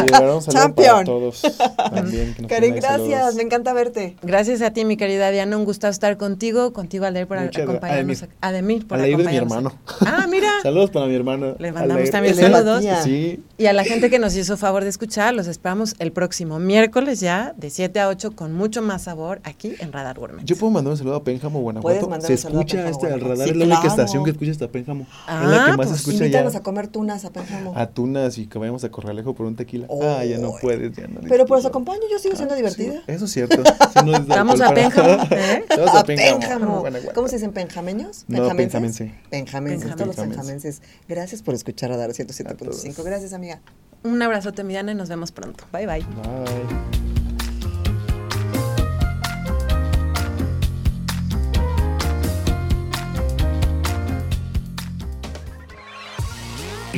Sí, 0.00 0.06
Champion. 0.50 0.92
para 0.92 1.04
todos. 1.04 1.42
También, 1.92 2.34
que 2.34 2.42
nos 2.42 2.48
Karen, 2.50 2.74
gracias. 2.76 3.10
saludos. 3.10 3.34
Me 3.36 3.42
encanta 3.42 3.72
verte. 3.72 4.16
Gracias 4.22 4.62
a 4.62 4.72
ti, 4.72 4.84
mi 4.84 4.96
querida 4.96 5.30
Diana, 5.30 5.56
un 5.56 5.64
gusto 5.64 5.88
estar 5.88 6.16
contigo, 6.16 6.72
contigo 6.72 7.04
Aldair 7.04 7.26
por 7.26 7.40
Muchas 7.40 7.62
acompañarnos. 7.62 8.22
Ademir. 8.22 8.36
Ademir 8.40 8.86
por 8.88 8.98
Aldair 8.98 9.16
de 9.16 9.24
mi 9.24 9.36
acompañarnos. 9.36 9.74
hermano. 10.00 10.22
Ah, 10.22 10.26
mira. 10.28 10.50
Saludos 10.62 10.90
para 10.90 11.06
mi 11.06 11.14
hermano. 11.14 11.54
Le 11.58 11.72
mandamos 11.72 11.92
Aldair. 11.96 12.10
también 12.10 12.34
saludos. 12.34 12.84
Sí, 13.04 13.42
Y 13.58 13.66
a 13.66 13.72
la 13.72 13.84
gente 13.84 14.10
que 14.10 14.18
nos 14.18 14.34
hizo 14.36 14.56
favor 14.56 14.82
de 14.84 14.90
escuchar, 14.90 15.34
los 15.34 15.46
esperamos 15.46 15.94
el 15.98 16.12
próximo 16.12 16.58
miércoles 16.58 17.20
ya, 17.20 17.54
de 17.56 17.70
7 17.70 18.00
a 18.00 18.08
8, 18.08 18.32
con 18.32 18.52
mucho 18.54 18.82
más 18.82 19.02
sabor 19.02 19.40
aquí 19.44 19.74
en 19.78 19.92
Radar 19.92 20.18
Gourmet. 20.18 20.44
Yo 20.44 20.56
puedo 20.56 20.70
mandar 20.72 20.92
un 20.92 20.98
saludo 20.98 21.16
a 21.16 21.24
Pénjamo, 21.24 21.60
Puedes 21.60 21.82
Guanajuato. 21.82 22.08
Se 22.36 22.48
escucha 22.48 22.88
este 22.88 23.06
al 23.06 23.20
radar, 23.20 23.44
Sí, 23.46 23.50
es 23.50 23.56
la 23.56 23.64
única 23.66 23.86
estación 23.88 24.24
que 24.24 24.30
escucha 24.30 24.50
hasta 24.50 24.68
Pénjamo. 24.68 25.06
Ah, 25.26 25.42
es 25.44 25.50
la 25.50 25.64
que 25.64 25.70
más 25.76 25.76
pues 25.88 25.90
escucha 26.00 26.16
Invítanos 26.24 26.52
ya. 26.52 26.58
a 26.58 26.62
comer 26.62 26.88
tunas 26.88 27.24
a 27.24 27.32
Pénjamo. 27.32 27.72
A 27.76 27.86
Tunas 27.86 28.38
y 28.38 28.46
que 28.46 28.58
vayamos 28.58 28.84
a 28.84 28.90
Corralejo 28.90 29.34
por 29.34 29.46
un 29.46 29.56
tequila. 29.56 29.86
ah, 30.02 30.24
ya 30.24 30.38
no 30.38 30.52
puedes, 30.60 30.96
ya 30.96 31.06
no. 31.08 31.20
Pero 31.28 31.46
por 31.46 31.58
eso 31.58 31.68
acompaño, 31.68 32.00
yo 32.10 32.18
sigo 32.18 32.36
siendo 32.36 32.54
Ah, 32.54 32.56
divertida. 32.56 32.92
sí, 32.94 33.00
eso 33.06 33.24
es 33.24 33.30
cierto. 33.32 33.62
Sí, 33.64 34.00
no 34.04 34.16
es 34.16 34.26
de 34.26 34.34
Vamos 34.34 34.60
a 34.60 34.72
Pénjamo, 34.72 35.08
¿eh? 35.30 35.64
Vamos 35.70 35.94
a 35.94 36.00
a 36.00 36.04
Pénjamo. 36.04 36.84
¿Cómo 37.14 37.28
se 37.28 37.36
dicen? 37.36 37.52
¿Penjameños? 37.52 38.24
No, 38.28 38.36
¿Penjamenses? 38.38 38.72
penjamense. 38.72 39.14
Penjamenses, 39.30 39.90
todos 39.94 40.06
los 40.06 40.16
Penjamense. 40.16 40.36
penjamenses. 40.40 40.82
Gracias 41.08 41.42
por 41.42 41.54
escuchar 41.54 41.92
a 41.92 41.96
Dar 41.96 42.10
107.5. 42.10 42.56
todos. 42.56 43.04
Gracias, 43.04 43.32
amiga. 43.32 43.60
Un 44.02 44.22
abrazote, 44.22 44.64
mi 44.64 44.74
y 44.76 44.82
nos 44.94 45.08
vemos 45.08 45.30
pronto. 45.30 45.64
Bye, 45.72 45.86
bye. 45.86 45.98
Bye. 46.00 47.09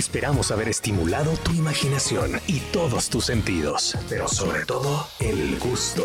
Esperamos 0.03 0.51
haber 0.51 0.69
estimulado 0.69 1.37
tu 1.45 1.53
imaginación 1.53 2.41
y 2.49 2.59
todos 2.73 3.09
tus 3.09 3.27
sentidos, 3.27 3.97
pero 4.09 4.27
sobre 4.27 4.67
todo 4.67 5.07
el 5.21 5.57
gusto. 5.61 6.05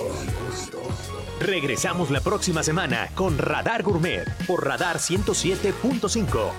Regresamos 1.39 2.11
la 2.11 2.21
próxima 2.21 2.61
semana 2.61 3.09
con 3.15 3.39
Radar 3.39 3.81
Gourmet 3.81 4.23
por 4.45 4.63
Radar 4.63 4.97
107.5 4.97 6.51